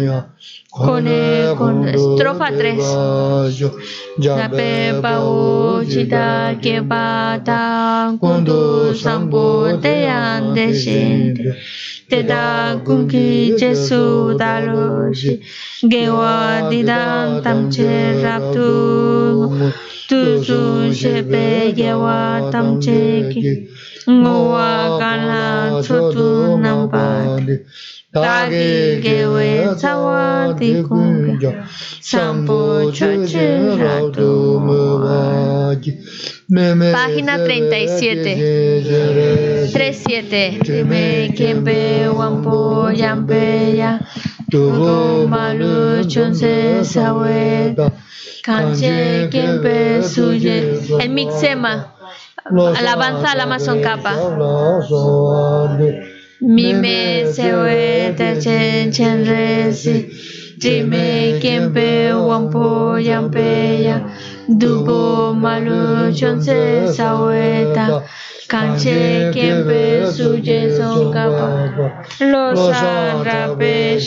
va. 0.00 0.26
Con, 0.70 1.06
estrofa 1.86 2.50
3. 2.50 2.78
La 4.18 4.48
pepa 4.50 5.20
uchita 5.24 6.58
que 6.60 6.82
pata 6.82 8.16
cuando 8.18 8.92
sambo 8.94 9.78
te 9.78 10.08
ande 10.08 10.74
siente. 10.74 11.56
Te 12.08 12.22
da 12.22 12.80
kunki 12.84 13.54
jesu 13.56 14.34
daloshi. 14.36 15.40
Gewa 15.82 16.68
didan 16.68 17.42
tam 17.42 17.70
che 17.70 18.20
raptu. 18.20 19.50
Tu 20.08 20.42
su 20.44 20.92
shepe 20.92 21.72
gewa 21.74 22.50
tam 22.50 22.80
che 22.80 23.28
ki. 23.30 23.68
Ngowa 24.06 24.98
kala 24.98 25.80
chotu 25.82 26.58
nampati. 26.58 27.64
Página 28.14 28.54
37 37.38 39.70
37 39.72 40.58
Dime 40.62 41.32
kempe 41.36 42.08
wampo 42.08 42.90
yampe 42.94 43.76
ya 43.76 44.00
Tugo 44.50 45.26
malu 45.26 46.04
chonse 46.04 46.84
sawe 46.84 47.74
Kanche 48.44 49.28
kempe 49.32 50.02
suye 50.02 50.78
El 51.00 51.08
mixema. 51.10 51.84
Alabanza 52.78 53.32
a 53.32 53.36
la 53.36 53.42
Amazon 53.42 53.82
capa 53.82 54.12
Mime 56.40 57.32
sewe 57.32 58.12
te 58.16 58.40
chen 58.40 58.90
chen 58.92 59.24
re 59.24 59.72
si. 59.72 60.10
Jime 60.58 61.38
kiempe 61.40 62.12
wampo 62.12 62.98
yampe 62.98 63.82
ya. 63.82 64.00
Dubo 64.48 65.32
malu 65.34 66.12
chonse 66.12 66.88
saweta 66.92 68.02
Kanche 68.48 69.30
kiempe 69.32 70.06
suje 70.12 70.76
son 70.76 71.12
capa 71.12 71.94
Losa 72.20 73.22
rape 73.24 73.98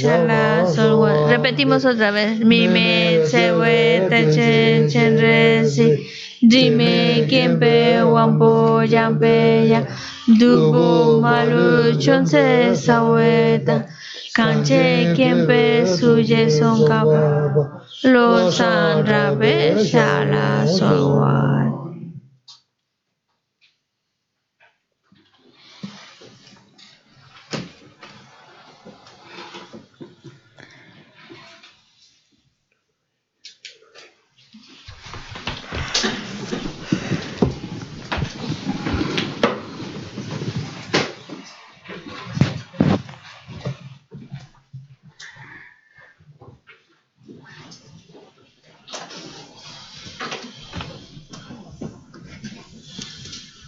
Repetimos 1.29 1.85
otra 1.85 2.11
vez. 2.11 2.39
Mime 2.39 3.25
sewe 3.25 4.07
te 4.09 4.33
chen 4.33 4.89
chen 4.89 5.17
re 5.17 5.65
si. 5.65 6.07
Jime 6.41 7.25
kiempe 7.29 8.03
wampo 8.03 8.83
yampe 8.83 9.69
ya 10.37 10.45
Dubo 10.45 11.21
malu 11.21 11.93
chonse 11.99 12.75
saweta 12.75 13.85
Kanche 14.35 15.13
kiempe 15.15 15.85
suye 15.85 16.49
son 16.49 16.87
kapa 16.87 17.83
Lo 18.03 18.51
san 18.51 19.05
rabe 19.05 19.83
shala 19.83 20.67
solwat 20.67 21.76